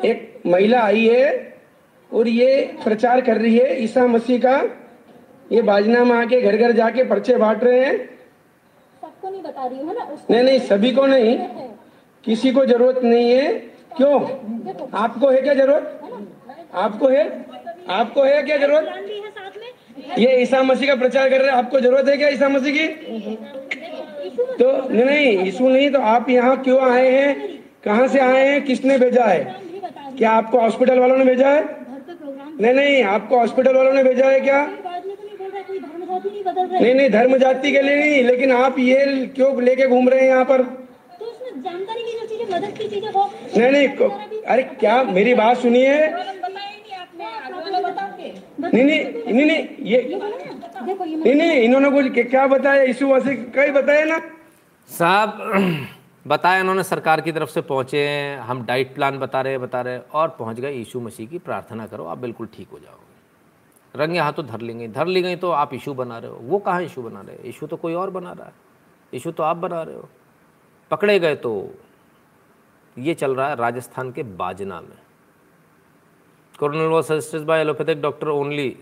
[0.10, 1.28] एक महिला आई है
[2.12, 4.56] और ये प्रचार कर रही है ईसा मसीह का।
[5.52, 8.19] ये बाजना में आके घर घर जाके पर्चे बांट रहे हैं।
[9.20, 10.08] सबको नहीं बता रही हूँ ना?
[10.30, 11.38] नहीं नहीं सभी को नहीं।
[12.24, 13.52] किसी को ज़रूरत नहीं है।
[13.98, 14.20] क्यों?
[14.94, 16.00] आपको है क्या ज़रूरत?
[16.74, 17.24] आपको है?
[17.90, 18.86] आपको है क्या ज़रूरत?
[20.18, 22.88] ये ईसा मसीह का प्रचार कर रहे हैं। आपको ज़रूरत है क्या ईसा मसीह की?
[24.60, 27.60] तो नहीं नहीं यीशु नहीं तो आप यहाँ क्यों आए हैं?
[27.84, 28.62] कहाँ से आए हैं?
[28.66, 29.56] किसने भेजा है?
[30.18, 31.64] क्या आपको हॉस्पिटल वालों ने भेजा है?
[32.62, 34.68] नहीं नहीं आपको हॉस्पिटल वालों ने भेजा है क्या?
[36.10, 40.22] नहीं नहीं नहीं धर्म जाति के लिए नहीं लेकिन आप ये क्यों लेके घूम रहे
[40.22, 40.62] हैं यहाँ पर?
[40.62, 41.26] तो
[41.58, 43.10] जानकारी की जो चीज़ें मदद की चीज़ें
[43.58, 45.96] नहीं नहीं अरे क्या मेरी बात सुनिए।
[48.62, 50.00] नहीं नहीं नहीं नहीं ये
[50.86, 52.82] नहीं नहीं इन्होंने कुछ क्या बताया?
[52.84, 54.20] यीशु मसीह कई बताया ना।
[54.90, 55.30] साहब
[56.28, 59.98] बताया इन्होंने सरकार की तरफ़ से पहुँचे हैं हम डाइट प्लान बता रहे बता रहे
[60.14, 63.08] और पहुँच गए यीशु मसीह की प्रार्थना करो आप बिल्कुल ठीक हो जाओगे
[63.96, 66.82] रंगे हाथों धर लेंगे, धर ली गई तो आप इशू बना रहे हो। वो कहाँ
[66.84, 67.36] इशू बना रहे?
[67.36, 68.54] हो इशू तो कोई और बना रहा है।
[69.14, 70.10] इशू तो आप बना रहे हो।
[70.92, 71.70] पकड़े गए तो
[72.98, 74.98] ये चल रहा है राजस्थान के बाजना में।
[76.60, 78.76] Coronil was suggested by allopathic doctor only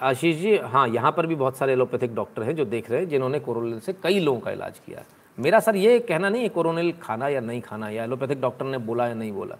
[0.00, 3.08] Ashish ji हाँ यहाँ पर भी बहुत सारे एलोपैथिक डॉक्टर हैं जो देख रहे हैं,
[3.08, 5.06] जिन्होंने कोरोनल से कई लोगों का इलाज किया। है
[5.38, 8.78] मेरा सर ये कहना नहीं है कोरोनल खाना या नहीं खाना, या एलोपैथिक डॉक्टर ने
[8.78, 9.56] बोला या नहीं बोला।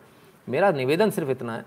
[0.49, 1.65] मेरा निवेदन सिर्फ़ इतना है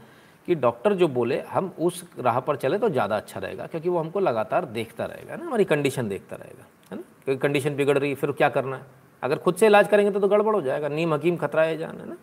[0.47, 3.99] कि डॉक्टर जो बोले हम उस राह पर चले तो ज़्यादा अच्छा रहेगा क्योंकि वो
[3.99, 5.45] हमको लगातार देखता रहेगा ना?
[5.45, 7.03] हमारी कंडीशन देखता रहेगा है ना?
[7.25, 8.85] क्योंकि कंडीशन बिगड़ रही है फिर क्या करना है?
[9.23, 11.99] अगर खुद से इलाज करेंगे तो, तो गड़बड़ हो जाएगा नीम हकीम खतरा है जान
[11.99, 12.17] है ना?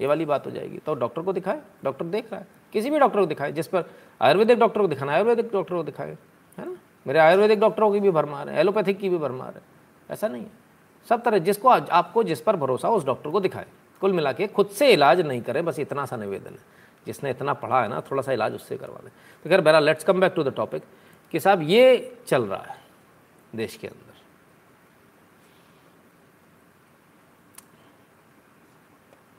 [0.00, 2.98] ये वाली बात हो जाएगी। तो डॉक्टर को दिखाए डॉक्टर देख रहा है किसी भी
[2.98, 3.84] डॉक्टर को दिखाए जिस पर
[4.20, 6.16] आयुर्वेदिक डॉक्टर को दिखाना आयुर्वेदिक डॉक्टर को दिखाए
[6.58, 6.76] है ना?
[7.06, 9.62] मेरे आयुर्वेदिक डॉक्टरों की भी भरमार है एलोपैथिक की भी भरमार है
[10.10, 10.50] ऐसा नहीं है।
[11.08, 13.66] सब तरह जिसको आपको जिस पर भरोसा हो उस डॉक्टर को दिखाए।
[14.02, 16.74] कुल मिला के खुद से इलाज नहीं करें बस इतना सा निवेदन है।
[17.06, 19.10] जिसने इतना पढ़ा है ना थोड़ा सा इलाज उससे करवा दें।
[19.44, 20.82] तो खैर बहरा let's come back to the topic
[21.32, 22.78] कि साहब, ये चल रहा है
[23.54, 24.14] देश के अंदर।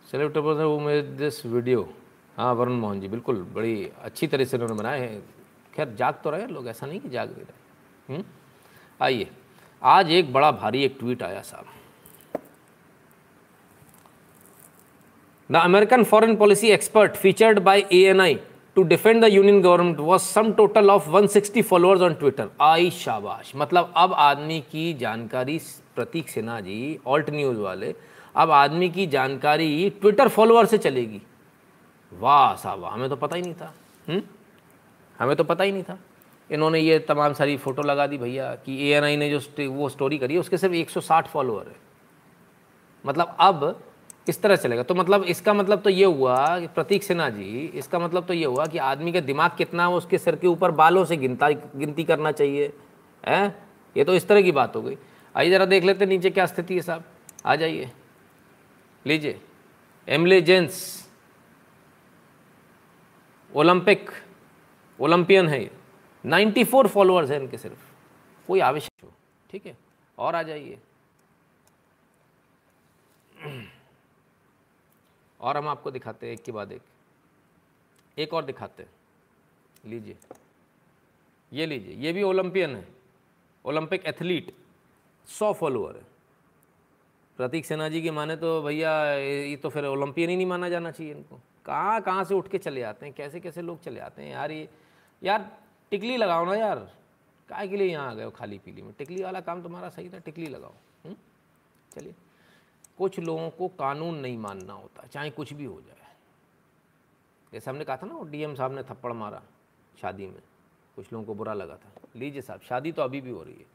[0.07, 1.87] सेलेक्ट वो मेरे दिस वीडियो।
[2.37, 5.21] हाँ वरुण मोहन जी, बिल्कुल, बड़ी अच्छी तरह से उन्होंने बनाए हैं।
[5.73, 8.23] खैर, जाग तो रहे लोग, ऐसा नहीं कि जाग नहीं रहे
[8.99, 9.29] आइए,
[9.81, 11.65] आज एक बड़ा भारी एक ट्वीट आया साहब।
[15.51, 18.33] The American foreign policy expert featured by ANI
[18.75, 23.51] to defend the union government was sum total of 160 followers on Twitter I शाबाश
[23.55, 25.59] मतलब अब आदमी की जानकारी
[25.95, 27.93] प्रतीक सिन्हा जी ऑल्ट न्यूज़ वाले
[28.35, 31.21] अब आदमी की जानकारी ट्विटर फॉलोअर से चलेगी
[32.11, 33.73] वाह साहब हमें तो पता ही नहीं था
[34.09, 34.21] हुँ?
[35.19, 35.97] हमें तो पता ही नहीं था
[36.49, 40.33] इन्होंने ये तमाम सारी फ़ोटो लगा दी भैया कि ANI ने जो वो स्टोरी करी
[40.33, 41.75] है उसके सिर्फ़ 160 फॉलोअर है
[43.05, 43.79] मतलब अब
[44.29, 44.83] इस तरह चलेगा?
[44.83, 48.45] तो मतलब इसका मतलब तो ये हुआ कि प्रतीक सिन्हा जी, इसका मतलब तो ये
[48.45, 52.03] हुआ कि आदमी का दिमाग कितना है उसके सिर के ऊपर बालों से गिनता, गिनती
[52.03, 52.73] करना चाहिए,
[53.23, 53.67] है?
[53.97, 54.97] ये तो इस तरह की बात हो गई।
[55.35, 57.03] आइए ज़रा देख लेते नीचे क्या स्थिति है साहब।
[57.45, 57.91] आ जाइए।
[59.05, 59.39] लीजिए।
[60.07, 61.07] एमलेजेंस
[63.55, 64.09] ओलंपिक
[64.99, 65.71] ओलंपियन है ये।
[66.25, 67.93] 94 फॉलोअर्स हैं इनके सिर्फ़।
[68.47, 69.13] कोई आवश्यक हो
[69.51, 69.77] ठीक है।
[70.17, 70.77] और आ जाइए।
[75.41, 76.81] और हम आपको दिखाते हैं एक के बाद एक।
[78.17, 78.89] एक और दिखाते हैं।
[79.85, 80.17] लीजिए।
[81.53, 82.87] ये लीजिए। ये भी ओलंपियन है।
[83.65, 84.55] Olympic athlete.
[85.27, 86.03] सौ फॉलोअर है।
[87.37, 90.91] प्रतीक सेना जी की माने तो भैया ये तो फिर ओलंपियन ही नहीं माना जाना
[90.91, 93.15] चाहिए इनको। कहाँ कहाँ से उठ के चले आते हैं?
[93.15, 94.31] कैसे कैसे लोग चले आते हैं?
[94.31, 94.69] यार, ये,
[95.23, 95.57] यार,
[95.91, 96.95] टिकली लगाओ ना यार।
[97.49, 98.93] काय के लिए यहाँ आ गए हो खाली पीली में?
[98.93, 100.73] टिकली वाला काम तुम्हारा सही था, टिकली लगाओ।
[101.05, 101.15] हम्म?
[101.95, 102.15] चलिए।
[102.97, 105.93] कुछ लोगों को कानून नहीं मानना होता, चाहे कुछ भी हो जाए।
[107.53, 109.41] जैसे हमने कहा था ना डीएम साहब ने थप्पड़ मारा
[110.01, 110.41] शादी में।
[110.95, 113.65] कुछ लोगों को बुरा लगा था। लीजिए साहब, शादी तो अभी भी हो रही है।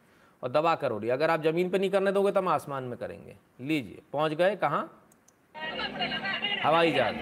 [0.43, 2.49] और दबा कर हो रही है। अगर आप ज़मीन पर नहीं करने दोगे तो हम
[2.49, 5.07] आसमान में करेंगे। लीजिए, पहुँच गए कहाँ?
[6.65, 7.17] हवाई जहाज़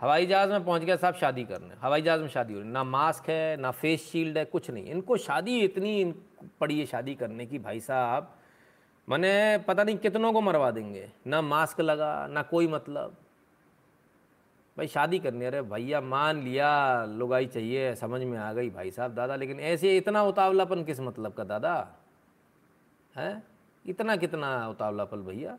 [0.00, 2.84] हवाई जहाज़ में पहुँच गया साहब शादी करने। हवाई जहाज़ में शादी हो रही ना
[2.84, 6.04] मास्क है, ना फेस शील्ड है, कुछ नहीं। इनको शादी इतनी
[6.60, 8.38] पड़ी है शादी करने की, भाई साहब।
[9.08, 13.16] मैंने पता नहीं कितनों को मरवा देंगे। ना मास्क लगा, ना कोई मतलब।
[14.76, 19.14] भाई शादी करनी अरे भैया मान लिया, लुगाई चाहिए, समझ में आ गई भाई साहब,
[19.14, 21.94] दादा, लेकिन ऐसे इतना उतावलापन किस मतलब का दादा?
[23.16, 23.42] है?
[23.86, 25.58] इतना कितना उतावलापन भैया?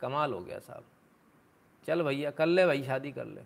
[0.00, 0.84] कमाल हो गया साहब।
[1.86, 3.40] चल भैया, कर ले भाई, शादी कर ले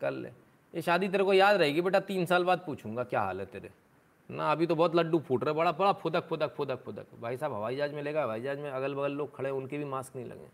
[0.00, 0.28] कर ले।
[0.74, 3.85] ये शादी तेरे को याद रहेगी बेटा, तीन साल बाद पूछूँगा, क्या हाल है तेरे?
[4.30, 7.52] ना, अभी तो बहुत लड्डू फूट रहे, बड़ा बड़ा फुदक फुदक फुदक फुदक। भाई साहब,
[7.52, 10.26] हवाई जहाज़ में लेगा, हवाई जहाज़ में अगल बगल लोग खड़े, उनके भी मास्क नहीं
[10.26, 10.48] लगे।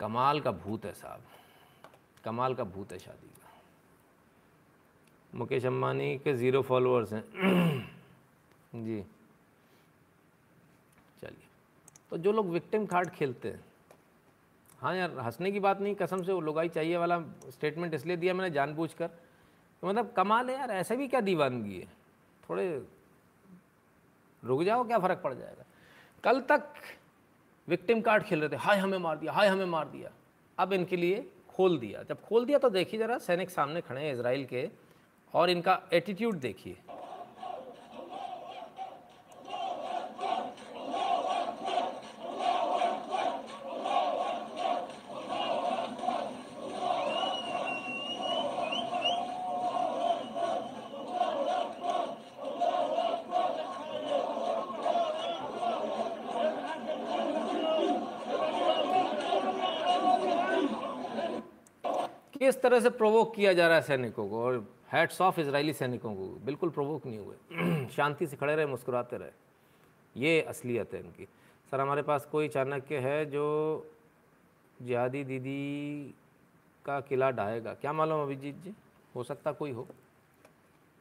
[0.00, 1.20] कमाल का भूत है साहब।
[2.24, 3.50] कमाल का भूत है शादी का।
[5.34, 7.24] मुकेश अम्बानी के ज़ीरो फॉलोअर्स हैं।
[8.74, 9.04] जी।
[11.20, 11.48] चलिए।
[12.10, 13.64] तो जो लोग विक्टिम कार्ड खेलते हैं।
[14.78, 17.20] हाँ यार, हंसने की बात नहीं, कसम से वो लुगाई चाहिए वाला
[17.50, 19.10] स्टेटमेंट इसलिए दिया मैंने जानबूझकर।
[19.82, 21.88] तो मतलब कमाल है यार, ऐसे भी क्या दीवानगी है?
[22.48, 22.86] थोड़े
[24.42, 25.64] रुक जाओ, क्या फ़र्क पड़ जाएगा?
[26.24, 26.72] कल तक
[27.68, 30.10] विक्टिम कार्ड खेल रहे थे, हाय हमें मार दिया, हाय हमें मार दिया।
[30.58, 34.12] अब इनके लिए खोल दिया। जब खोल दिया तो देखिए ज़रा सैनिक सामने खड़े हैं
[34.14, 34.68] इसराइल के
[35.34, 36.76] और इनका एटीट्यूड देखिए।
[62.74, 66.26] तरह से प्रोवोक किया जा रहा है सैनिकों को और हैट्स ऑफ़ इसराइली सैनिकों को।
[66.44, 69.30] बिल्कुल प्रोवोक नहीं हुए। शांति से खड़े रहे, मुस्कुराते रहे।
[70.16, 71.24] ये असलियत है इनकी।
[71.70, 73.46] सर, हमारे पास कोई चाणक्य है जो
[74.82, 76.14] जिहादी दीदी
[76.84, 77.74] का किला ढाएगा?
[77.74, 78.74] क्या मालूम अभिजीत जी?
[79.16, 79.88] हो सकता कोई हो।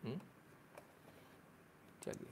[0.04, 0.20] हम्म?
[2.04, 2.28] चलिए,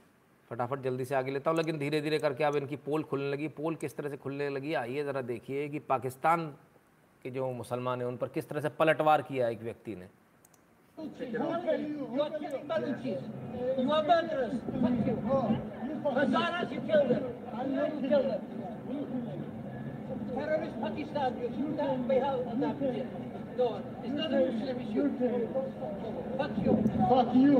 [0.50, 3.48] फटाफट जल्दी से आगे लेता हूँ, लेकिन धीरे धीरे करके अब इनकी पोल खुलने लगी।
[3.48, 4.74] पोल किस तरह से खुलने लगी?
[4.74, 6.54] आइए ज़रा देखिए कि पाकिस्तान
[7.22, 10.08] के जो मुसलमान हैं उन पर किस तरह से पलटवार किया एक व्यक्ति ने
[20.34, 22.36] Terrorist Pakistan, you shoot down by how
[23.58, 24.78] No, it's not a Muslim.
[26.38, 26.72] Fuck you.
[27.08, 27.58] Fuck you.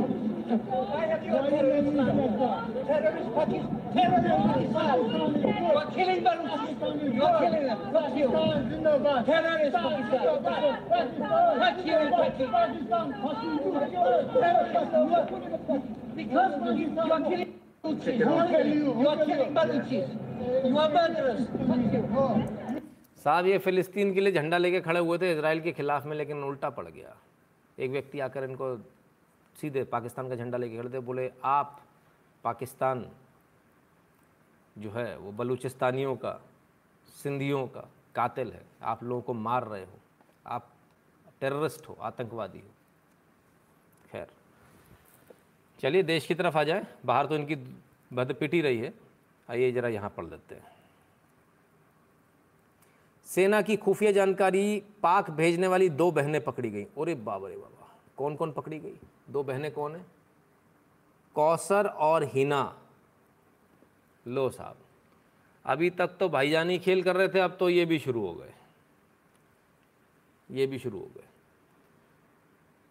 [0.49, 2.73] Why have you terrorist Pakistan?
[2.87, 3.77] Terrorist Pakistan.
[3.93, 4.97] Terrorist Pakistan.
[5.43, 7.15] You are killing Baluchis.
[7.15, 7.79] You are killing them.
[7.93, 8.29] Fuck you.
[9.29, 10.25] Terrorist Pakistan.
[11.61, 13.07] Fuck you Pakistan.
[16.17, 17.53] Because you are killing
[17.85, 18.19] Baluchis.
[18.19, 20.09] You are killing Baluchis.
[20.65, 21.43] You are murderers.
[21.69, 22.62] Fuck you.
[23.25, 26.43] साहब, ये फ़िलिस्तीन के लिए झंडा लेके खड़े हुए थे Israel के ख़िलाफ़ में, लेकिन
[26.45, 27.17] उल्टा पड़ गया।
[27.79, 28.77] एक व्यक्ति आकर इनको
[29.57, 31.81] सीधे पाकिस्तान का झंडा लेके खड़े थे, बोले, आप
[32.45, 33.07] पाकिस्तान
[34.77, 36.41] जो है, वो बलूचिस्तानियों का,
[37.23, 39.99] सिंधियों का कातिल है। आप लोगों को मार रहे हो।
[40.47, 40.69] आप
[41.41, 42.71] टेररिस्ट हो, आतंकवादी हो।
[44.11, 44.27] खैर,
[45.81, 47.57] चलिए देश की तरफ़ आ जाए। बाहर तो इनकी
[48.11, 48.93] बद पिटी रही है।
[49.49, 50.72] आइए ज़रा यहाँ पढ़ लेते हैं।
[53.33, 57.89] सेना की खुफिया जानकारी पाक भेजने वाली दो बहनें पकड़ी गई। अरे बाबा रे बाबा
[58.17, 58.95] कौन कौन पकड़ी गई?
[59.31, 60.05] दो बहनें कौन है?
[61.37, 62.63] कौसर और हिना।
[64.27, 64.77] लो साहब,
[65.65, 68.53] अभी तक तो भाईजानी खेल कर रहे थे, अब तो ये भी शुरू हो गए।
[70.51, 71.29] ये भी शुरू हो गए।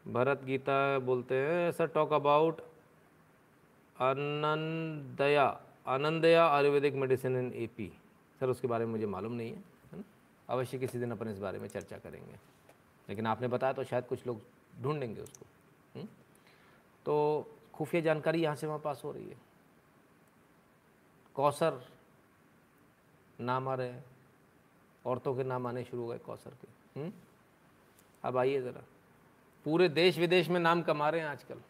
[0.06, 2.62] भरत गीता बोलते हैं sir talk about
[3.96, 5.46] Anandaiah
[5.88, 7.92] Anandaiah Ayurvedic medicine in AP
[8.42, 9.71] sir, उसके बारे में मुझे मालूम नहीं है।
[10.52, 12.36] अवश्य किसी दिन अपन इस बारे में चर्चा करेंगे।
[13.10, 14.42] लेकिन आपने बताया तो शायद कुछ लोग
[14.82, 15.46] ढूंढेंगे उसको।
[15.96, 16.08] हुँ?
[17.06, 19.38] तो खुफिया जानकारी यहाँ से वहाँ पास हो रही है।
[21.36, 21.82] कौसर
[23.40, 24.04] नाम आ रहे हैं।
[25.06, 27.12] औरतों के नाम आने शुरू हो गए कौसर के। हुँ?
[28.24, 28.84] अब आइए ज़रा।
[29.66, 31.62] पूरे देश विदेश में नाम कमा रहे हैं आजकल।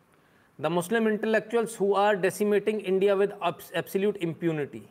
[0.60, 3.40] The Muslim intellectuals who are decimating India with
[3.76, 4.84] absolute impunity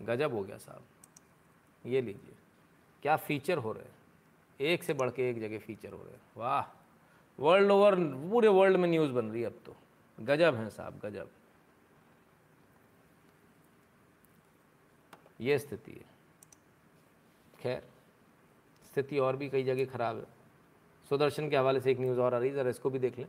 [0.00, 0.82] गजब हो गया साहब।
[1.86, 2.34] ये लीजिए।
[3.02, 3.94] क्या फीचर हो रहे हैं?
[4.60, 6.80] एक से बढ़ के एक जगह फीचर हो रहे हैं। वाह!
[7.40, 9.76] वर्ल्ड ओवर पूरे वर्ल्ड में न्यूज़ बन रही है अब तो।
[10.20, 11.30] गजब हैं साहब, गजब।
[15.40, 16.04] ये स्थिति है।
[17.60, 17.88] खैर,
[18.84, 20.26] स्थिति और भी कई जगह खराब है।
[21.08, 23.26] सुदर्शन के हवाले से एक न्यूज़ और आ रही है, ज़रा इसको भी देख लें।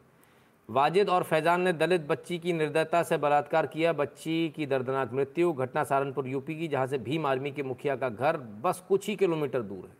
[0.70, 5.54] वाजिद और फैजान ने दलित बच्ची की निर्दयता से बलात्कार किया। बच्ची की दर्दनाक मृत्यु,
[5.54, 9.16] घटना सहारनपुर, यूपी की, जहाँ से भीम आर्मी के मुखिया का घर बस कुछ ही
[9.16, 9.96] किलोमीटर दूर है।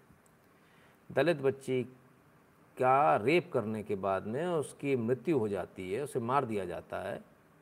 [1.12, 1.84] दलित बच्ची
[2.78, 7.02] का रेप करने के बाद में उसकी मृत्यु हो जाती है, उसे मार दिया जाता
[7.10, 7.22] है।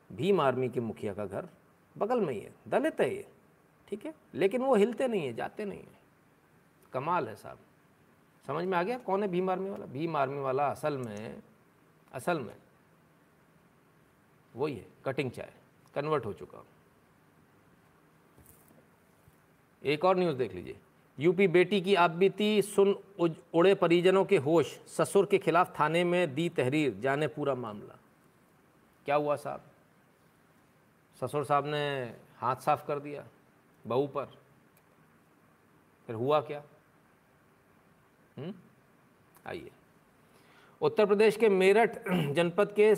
[0.10, 1.48] भीम आर्मी के मुखिया का घर
[1.98, 3.26] बगल में ही है। दलित है ये,
[3.88, 4.14] ठीक है?
[4.36, 6.02] लेकिन वो हिलते नहीं है, जाते नहीं है।
[6.94, 7.58] कमाल है साहब।
[8.48, 9.86] समझ में आ गया कौन है भीम आर्मी वाला?
[9.86, 11.42] भीम आर्मी वाला असल में
[12.14, 12.54] असल में
[14.56, 15.54] वही है कटिंग चाय
[15.96, 16.66] कन्वर्ट हो चुका।
[19.84, 20.80] एक और न्यूज़ देख लीजिए।
[21.20, 23.00] यूपी बेटी की आप बीती सुन
[23.54, 27.98] उड़े परिजनों के होश, ससुर के खिलाफ थाने में दी तहरीर, जाने पूरा मामला।
[29.06, 29.62] क्या हुआ साहब?
[31.22, 33.28] ससुर साहब ने हाथ साफ़ कर दिया,
[33.88, 34.26] बहू पर।
[36.08, 36.64] फिर हुआ क्या?
[38.38, 38.54] हम्म?
[39.48, 39.72] आइए।
[40.82, 42.96] उत्तर प्रदेश के मेरठ जनपद के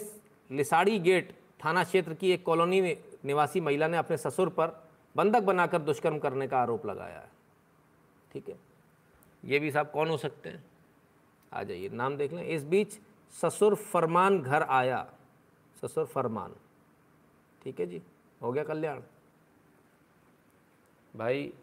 [0.52, 2.82] लिसाड़ी गेट थाना क्षेत्र की एक कॉलोनी
[3.26, 7.32] निवासी महिला ने अपने ससुर पर बंधक बनाकर दुष्कर्म करने का आरोप लगाया है।
[8.32, 8.56] ठीक है?
[9.46, 10.64] ये भी साहब कौन हो सकते हैं?
[11.54, 13.00] आ जाइए, नाम देख लें। इस बीच
[13.32, 15.14] ससुर फरमान घर आया।
[15.82, 16.56] ससुर फरमान।
[17.64, 18.02] ठीक है जी?
[18.42, 19.02] हो गया कल्याण।
[21.16, 21.54] भाई,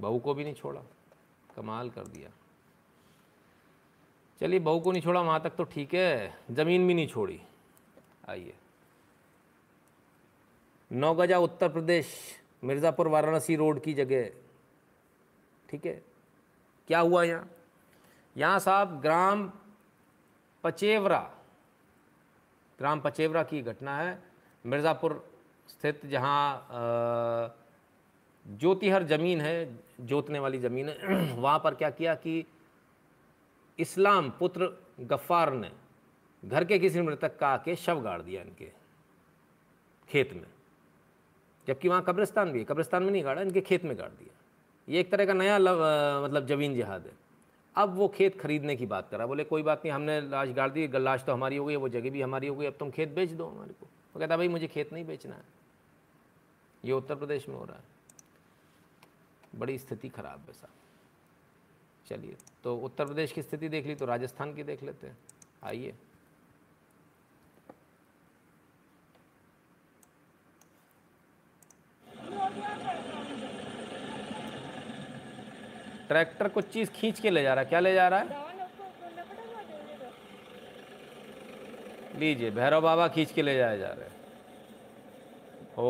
[0.00, 0.82] बहू को भी नहीं छोड़ा।
[1.56, 2.30] कमाल कर दिया।
[4.40, 7.42] चलिए, बहू को नहीं छोड़ा, वहाँ तक तो ठीक है। ज़मीन भी नहीं छोड़ी।
[8.28, 8.54] आइए।
[10.90, 12.06] नौगजा उत्तर प्रदेश,
[12.64, 14.28] मिर्ज़ापुर वाराणसी रोड की जगह।
[15.68, 16.00] ठीक है?
[16.88, 17.48] क्या हुआ यहाँ?
[18.36, 19.50] यहाँ साहब ग्राम
[20.64, 21.20] पचेवरा
[22.78, 24.18] ग्राम पचेवरा की घटना है।
[24.64, 25.24] मिर्ज़ापुर
[25.68, 27.54] स्थित जहाँ
[28.46, 32.44] ज्योतिहर ज़मीन है, जोतने वाली ज़मीन है। वहाँ पर क्या किया कि
[33.78, 35.70] इस्लाम पुत्र गफ्फार ने
[36.44, 38.70] घर के किसी मृतक का आके शव गाड़ दिया इनके
[40.08, 40.46] खेत में।
[41.68, 44.34] जबकि वहाँ कब्रिस्तान भी है। कब्रिस्तान में नहीं गाड़ा इनके खेत में गाड़ दिया।
[44.88, 45.82] ये एक तरह का नया लव,
[46.24, 47.12] मतलब ज़मीन जिहाद है।
[47.76, 50.86] अब वो खेत खरीदने की बात करा। बोले कोई बात नहीं हमने लाश गाड़ दी
[50.88, 53.30] लाश तो हमारी हो गई वो जगह भी हमारी हो गई अब तुम खेत बेच
[53.30, 55.44] दो हमारे को। वो कहता भाई मुझे खेत नहीं बेचना है।
[56.84, 57.84] ये उत्तर प्रदेश में हो रहा है।
[59.54, 60.76] बड़ी स्थिति खराब है साहब।
[62.06, 65.18] चलिए तो उत्तर प्रदेश की स्थिति देख ली तो राजस्थान की देख लेते हैं।
[65.64, 65.94] आइए।
[76.08, 78.48] ट्रैक्टर कुछ चीज़ खींच के ले जा रहा है। क्या ले जा रहा है?
[82.18, 84.18] लीजिए, भैरव बाबा खींच के ले जाए जा रहे हैं।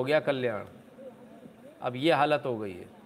[0.05, 0.65] गया कल्याण।
[1.83, 2.99] अब ये हालत हो गई है।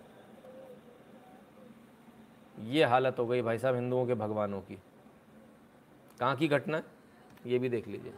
[2.60, 4.74] ये हालत हो गई भाई साहब हिंदुओं के भगवानों की।
[6.20, 6.82] कहाँ की घटना
[7.46, 8.12] ये भी देख लीजिए।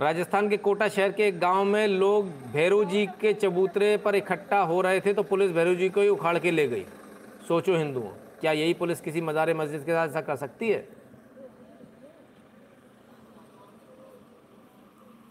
[0.00, 4.60] राजस्थान के कोटा शहर के एक गाँव में लोग भैरू जी के चबूतरे पर इकट्ठा
[4.62, 6.84] हो रहे थे तो पुलिस भैरू जी को ही उखाड़ के ले गई।
[7.48, 8.10] सोचो हिंदुओं
[8.40, 10.88] क्या यही पुलिस किसी मज़ार मस्जिद के साथ ऐसा कर सकती है?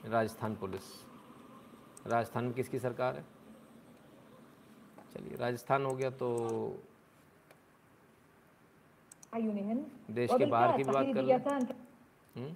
[0.05, 0.93] राजस्थान पुलिस।
[2.07, 3.23] राजस्थान में किसकी सरकार है?
[5.13, 6.29] चलिए राजस्थान हो गया तो
[10.11, 11.33] देश के बाहर की भी बात कर लें।
[12.35, 12.55] Hindus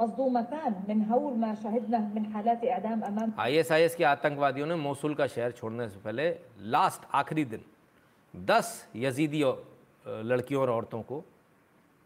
[0.00, 5.26] मजदूमतान मिन हौल मा शहिदना मिन हालात इआदाम अमाम आईएसआईएस के आतंकवादियों ने मोसुल का
[5.26, 6.26] शहर छोड़ने से पहले
[6.74, 7.64] लास्ट आखिरी दिन
[8.34, 9.42] 10 यजीदी
[10.06, 11.24] लड़कियों और औरतों को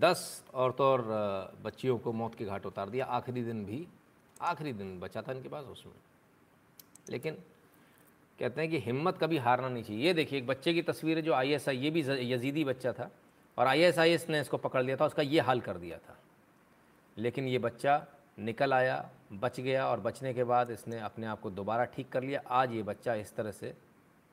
[0.00, 0.22] दस
[0.54, 1.00] औरतों और
[1.64, 3.86] बच्चियों को मौत के घाट उतार दिया आखिरी दिन भी
[4.42, 5.92] आखिरी दिन बचा था इनके पास उसमें
[7.10, 7.36] लेकिन
[8.38, 11.22] कहते हैं कि हिम्मत कभी हारना नहीं चाहिए ये देखिए एक बच्चे की तस्वीर है
[11.22, 12.00] जो आई एस आई ये भी
[12.32, 13.10] यजीदी बच्चा था
[13.59, 16.17] और आई ने इसको पकड़ लिया था, उसका ये हाल कर दिया था।
[17.17, 18.05] लेकिन ये बच्चा
[18.39, 22.23] निकल आया, बच गया और बचने के बाद इसने अपने आप को दोबारा ठीक कर
[22.23, 23.75] लिया। आज ये बच्चा इस तरह से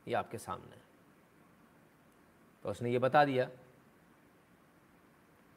[0.07, 0.83] ये आपके सामने है।
[2.65, 3.49] तो उसने ये बता दिया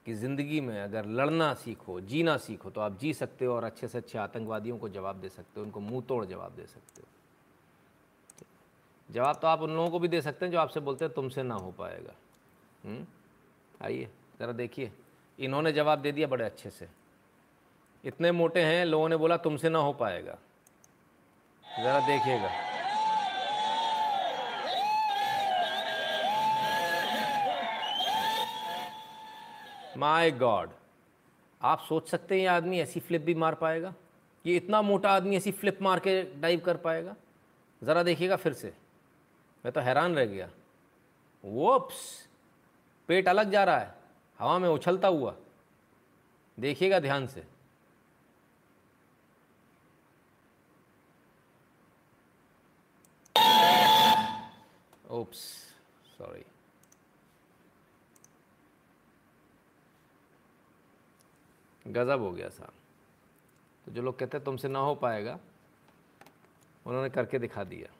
[0.05, 3.87] कि ज़िंदगी में अगर लड़ना सीखो, जीना सीखो तो आप जी सकते हो और अच्छे
[3.87, 7.07] से अच्छे आतंकवादियों को जवाब दे सकते हो, उनको मुँह तोड़ जवाब दे सकते हो।
[9.09, 11.43] जवाब तो आप उन लोगों को भी दे सकते हैं जो आपसे बोलते हैं, तुमसे
[11.43, 12.13] ना हो पाएगा।
[12.83, 13.05] हम्म?
[13.83, 14.91] आइए, ज़रा देखिए।
[15.39, 16.87] इन्होंने जवाब दे दिया बड़े अच्छे से।
[18.05, 20.37] इतने मोटे हैं, लोगों ने बोला तुमसे ना हो पाएगा।
[21.79, 22.49] ज़रा देखिएगा।
[29.97, 30.69] माय गॉड
[31.61, 33.93] आप सोच सकते हैं ये आदमी ऐसी फ्लिप भी मार पाएगा?
[34.45, 37.15] ये इतना मोटा आदमी ऐसी फ्लिप मार के डाइव कर पाएगा?
[37.83, 38.73] ज़रा देखिएगा फिर से।
[39.65, 40.49] मैं तो हैरान रह गया।
[41.45, 42.28] वोप्स
[43.09, 43.93] पेट अलग जा रहा है,
[44.39, 45.35] हवा में उछलता हुआ।
[46.57, 47.43] देखिएगा ध्यान से।
[55.11, 55.39] ओप्स
[56.17, 56.43] सॉरी
[61.85, 62.73] गज़ब हो गया साहब।
[63.85, 65.39] तो जो लोग कहते हैं तुमसे ना हो पाएगा,
[66.85, 67.93] उन्होंने करके दिखा दिया।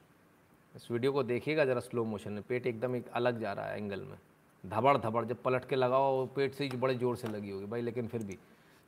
[0.74, 3.76] इस वीडियो को देखिएगा ज़रा स्लो मोशन में, पेट एकदम एक अलग जा रहा है
[3.76, 4.18] एंगल में।
[4.64, 7.80] धबड़ धबड़ जब पलट के लगाओ पेट से ही बड़े ज़ोर से लगी होगी भाई,
[7.80, 8.38] लेकिन फिर भी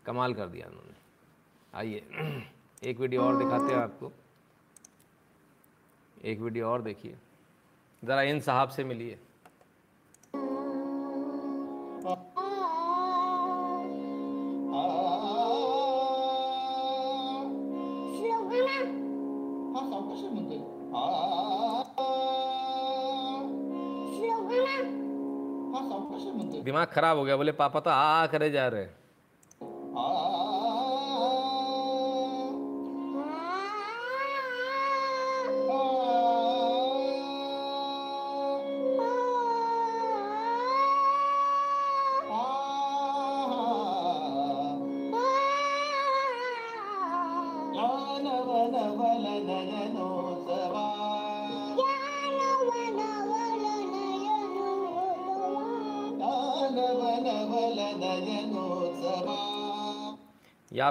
[0.06, 0.94] कमाल कर दिया उन्होंने।
[1.74, 2.02] आइए,
[2.82, 4.12] एक वीडियो और दिखाते हैं आपको।
[6.24, 7.16] एक वीडियो और देखिए।
[8.02, 9.18] ज़रा इन साहब से मिलिए।
[26.72, 29.01] दिमाग खराब हो गया बोले पापा तो आ करे जा रहे हैं।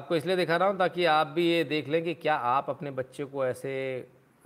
[0.01, 2.91] आपको इसलिए दिखा रहा हूँ ताकि आप भी ये देख लें कि क्या आप अपने
[2.91, 3.73] बच्चे को ऐसे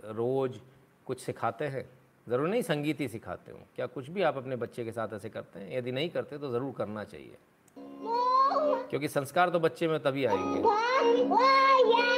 [0.06, 0.58] रोज़
[1.06, 1.84] कुछ सिखाते हैं?
[2.28, 5.30] ज़रूर नहीं, संगीत ही सिखाते हो। क्या कुछ भी आप अपने बच्चे के साथ ऐसे
[5.30, 5.78] करते हैं?
[5.78, 7.38] यदि नहीं करते तो ज़रूर करना चाहिए।
[8.90, 12.15] क्योंकि संस्कार तो बच्चे में तभी आएँगे।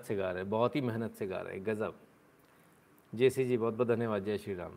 [0.00, 1.94] मेहनत से गा रहे बहुत ही मेहनत से गा रहे गज़ब।
[3.14, 4.72] जैसी जी, बहुत बहुत धन्यवाद, जय श्री राम।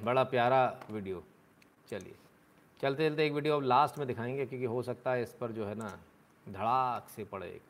[0.04, 1.22] बड़ा प्यारा वीडियो।
[1.88, 2.14] चलिए,
[2.80, 5.66] चलते चलते एक वीडियो अब लास्ट में दिखाएँगे, क्योंकि हो सकता है इस पर जो
[5.66, 5.88] है ना,
[6.48, 7.62] धड़ाक से पड़े एक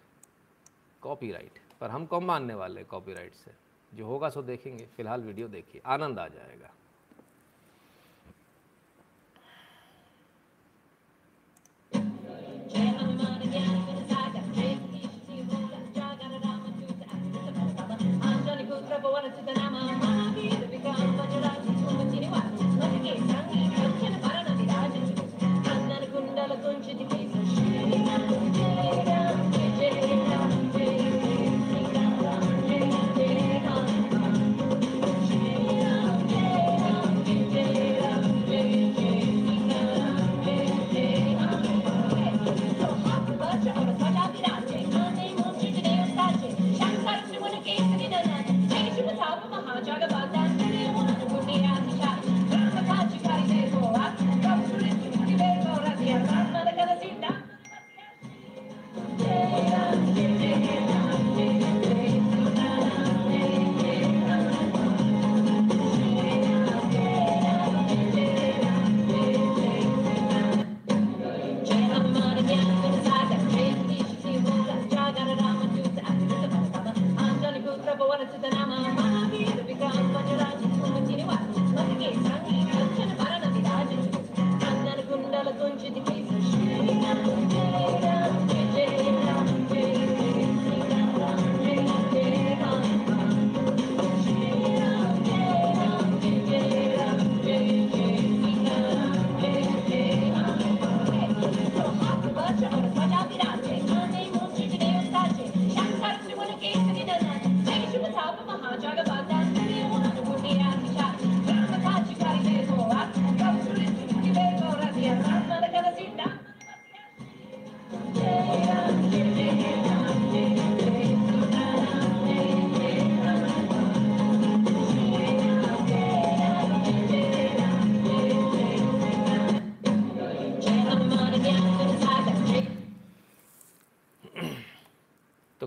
[1.02, 3.52] कॉपीराइट पर हम कम मानने वाले कॉपीराइट से।
[3.94, 6.70] जो होगा सो देखेंगे, फ़िलहाल वीडियो देखिए, आनंद आ जाएगा।
[12.68, 13.05] Yeah.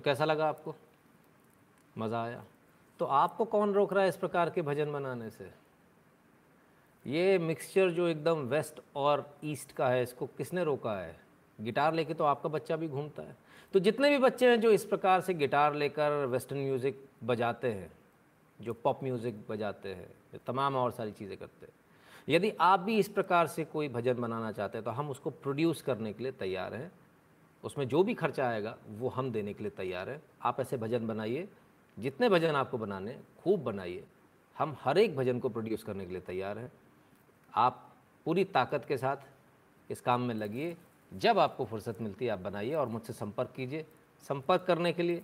[0.09, 0.75] कैसा लगा आपको?
[1.95, 2.43] मज़ा आया।
[2.99, 5.49] तो आपको कौन रोक रहा है इस प्रकार के भजन बनाने से?
[7.05, 11.15] ये मिक्सचर जो एकदम वेस्ट और ईस्ट का है, इसको किसने रोका है?
[11.59, 13.35] गिटार लेके तो आपका बच्चा भी घूमता है।
[13.73, 17.91] तो जितने भी बच्चे हैं जो इस प्रकार से गिटार लेकर वेस्टर्न म्यूज़िक बजाते हैं,
[18.59, 21.73] जो पॉप म्यूज़िक बजाते हैं तमाम और सारी चीज़ें करते हैं,
[22.27, 25.81] यदि आप भी इस प्रकार से कोई भजन बनाना चाहते हैं तो हम उसको प्रोड्यूस
[25.81, 26.91] करने के लिए तैयार हैं।
[27.63, 31.07] उसमें जो भी खर्चा आएगा, वो हम देने के लिए तैयार हैं। आप ऐसे भजन
[31.07, 31.47] बनाइए,
[31.99, 34.03] जितने भजन आपको बनाने खूब बनाइए।
[34.57, 36.71] हम हर एक भजन को प्रोड्यूस करने के लिए तैयार हैं।
[37.53, 37.95] आप
[38.25, 39.17] पूरी ताकत के साथ
[39.91, 40.77] इस काम में लगिए।
[41.13, 43.85] जब आपको फुर्सत मिलती है, आप बनाइए और मुझसे संपर्क कीजिए।
[44.27, 45.23] संपर्क करने के लिए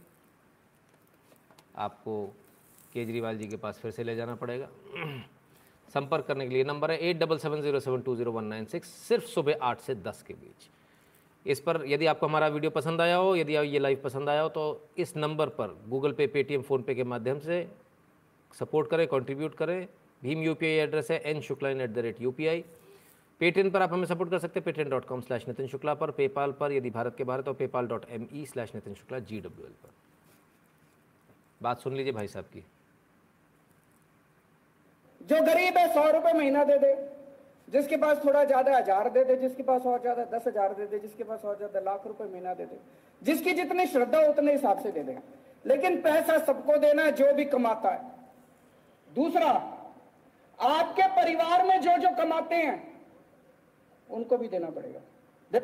[1.76, 2.36] आपको
[2.94, 4.70] केजरीवाल जी के पास फिर से ले जाना पड़ेगा।
[5.94, 8.66] संपर्क करने के लिए नंबर है, eight double seven zero seven two zero one nine
[8.66, 10.70] six, सिर्फ़ सुबह आठ से दस के बीच।
[11.46, 14.50] इस पर यदि आपको हमारा वीडियो पसंद आया हो, यदि ये लाइव पसंद आया हो
[14.50, 14.64] तो
[14.98, 17.68] इस नंबर पर गूगल पे पेटीएम फ़ोनपे के माध्यम से
[18.54, 19.88] सपोर्ट करें कंट्रीब्यूट करें।
[20.22, 22.32] भीम यूपीआई एड्रेस है N Shukla at the rate U
[23.42, 26.12] Paytm पर आप हमें सपोर्ट कर सकते हैं Paytm dot com slash Nitin Shukla पर
[26.14, 29.40] पेपाल पर, यदि भारत के बाहर तो PayPal dot M E slash Nitin Shukla G
[29.40, 29.90] W L पर।
[31.62, 32.64] बात सुन लीजिए भाई साहब की।
[35.22, 36.94] जो गरीब है, सौ रुपए महीना दे दे।
[37.68, 41.00] जिसके पास थोड़ा ज़्यादा हज़ार दे दे, जिसके पास और ज़्यादा दस हज़ार दे दे,
[41.00, 42.78] जिसके पास और ज़्यादा लाख रुपए महीना दे दे,
[43.22, 45.18] जिसकी जितनी श्रद्धा उतने हिसाब से दे दे
[45.66, 48.02] लेकिन पैसा सबको देना जो भी कमाता है।
[49.10, 49.50] दूसरा,
[50.60, 52.78] आपके परिवार में जो जो कमाते हैं,
[54.10, 55.00] उनको भी देना पड़ेगा।
[55.52, 55.60] दे...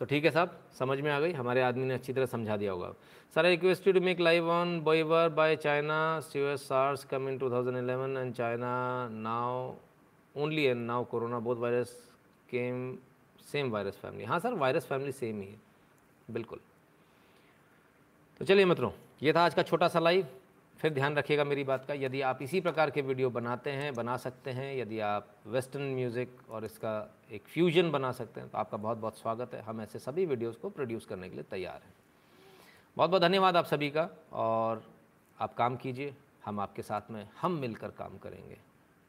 [0.00, 1.32] तो ठीक है साहब, समझ में आ गई?
[1.32, 2.92] हमारे आदमी ने अच्छी तरह समझा दिया होगा।
[3.36, 6.00] Sir request to make live on biowar by China
[6.36, 8.72] US SARS come in 2011 and China
[9.12, 9.72] now
[10.34, 11.96] only and now corona both virus
[12.48, 12.96] came
[13.46, 15.60] same virus family हाँ सर वायरस फैमिली सेम ही है।
[16.28, 16.60] बिल्कुल।
[18.40, 18.90] तो चलिए मित्रों,
[19.22, 20.26] ये था आज का छोटा सा लाइव
[20.78, 24.16] फिर ध्यान रखिएगा मेरी बात का, यदि आप इसी प्रकार के वीडियो बनाते हैं, बना
[24.16, 26.94] सकते हैं, यदि आप वेस्टर्न म्यूज़िक और इसका
[27.32, 30.56] एक फ्यूजन बना सकते हैं तो आपका बहुत बहुत स्वागत है। हम ऐसे सभी वीडियोस
[30.56, 31.94] को प्रोड्यूस करने के लिए तैयार हैं।
[32.96, 34.82] बहुत बहुत धन्यवाद आप सभी का, और
[35.38, 36.14] आप काम कीजिए,
[36.44, 38.58] हम आपके साथ में, हम मिलकर काम करेंगे।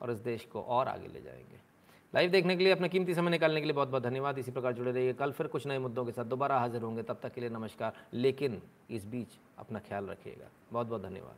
[0.04, 1.74] और इस देश को और आगे ले जाएँगे।
[2.16, 4.74] लाइव देखने के लिए, अपना कीमती समय निकालने के लिए बहुत बहुत धन्यवाद। इसी प्रकार
[4.74, 7.42] जुड़े रहिए कल फिर कुछ नए मुद्दों के साथ दोबारा हाजिर होंगे। तब तक के
[7.42, 9.28] लिए नमस्कार। लेकिन इस बीच
[9.58, 11.36] अपना ख्याल रखिएगा। बहुत बहुत धन्यवाद।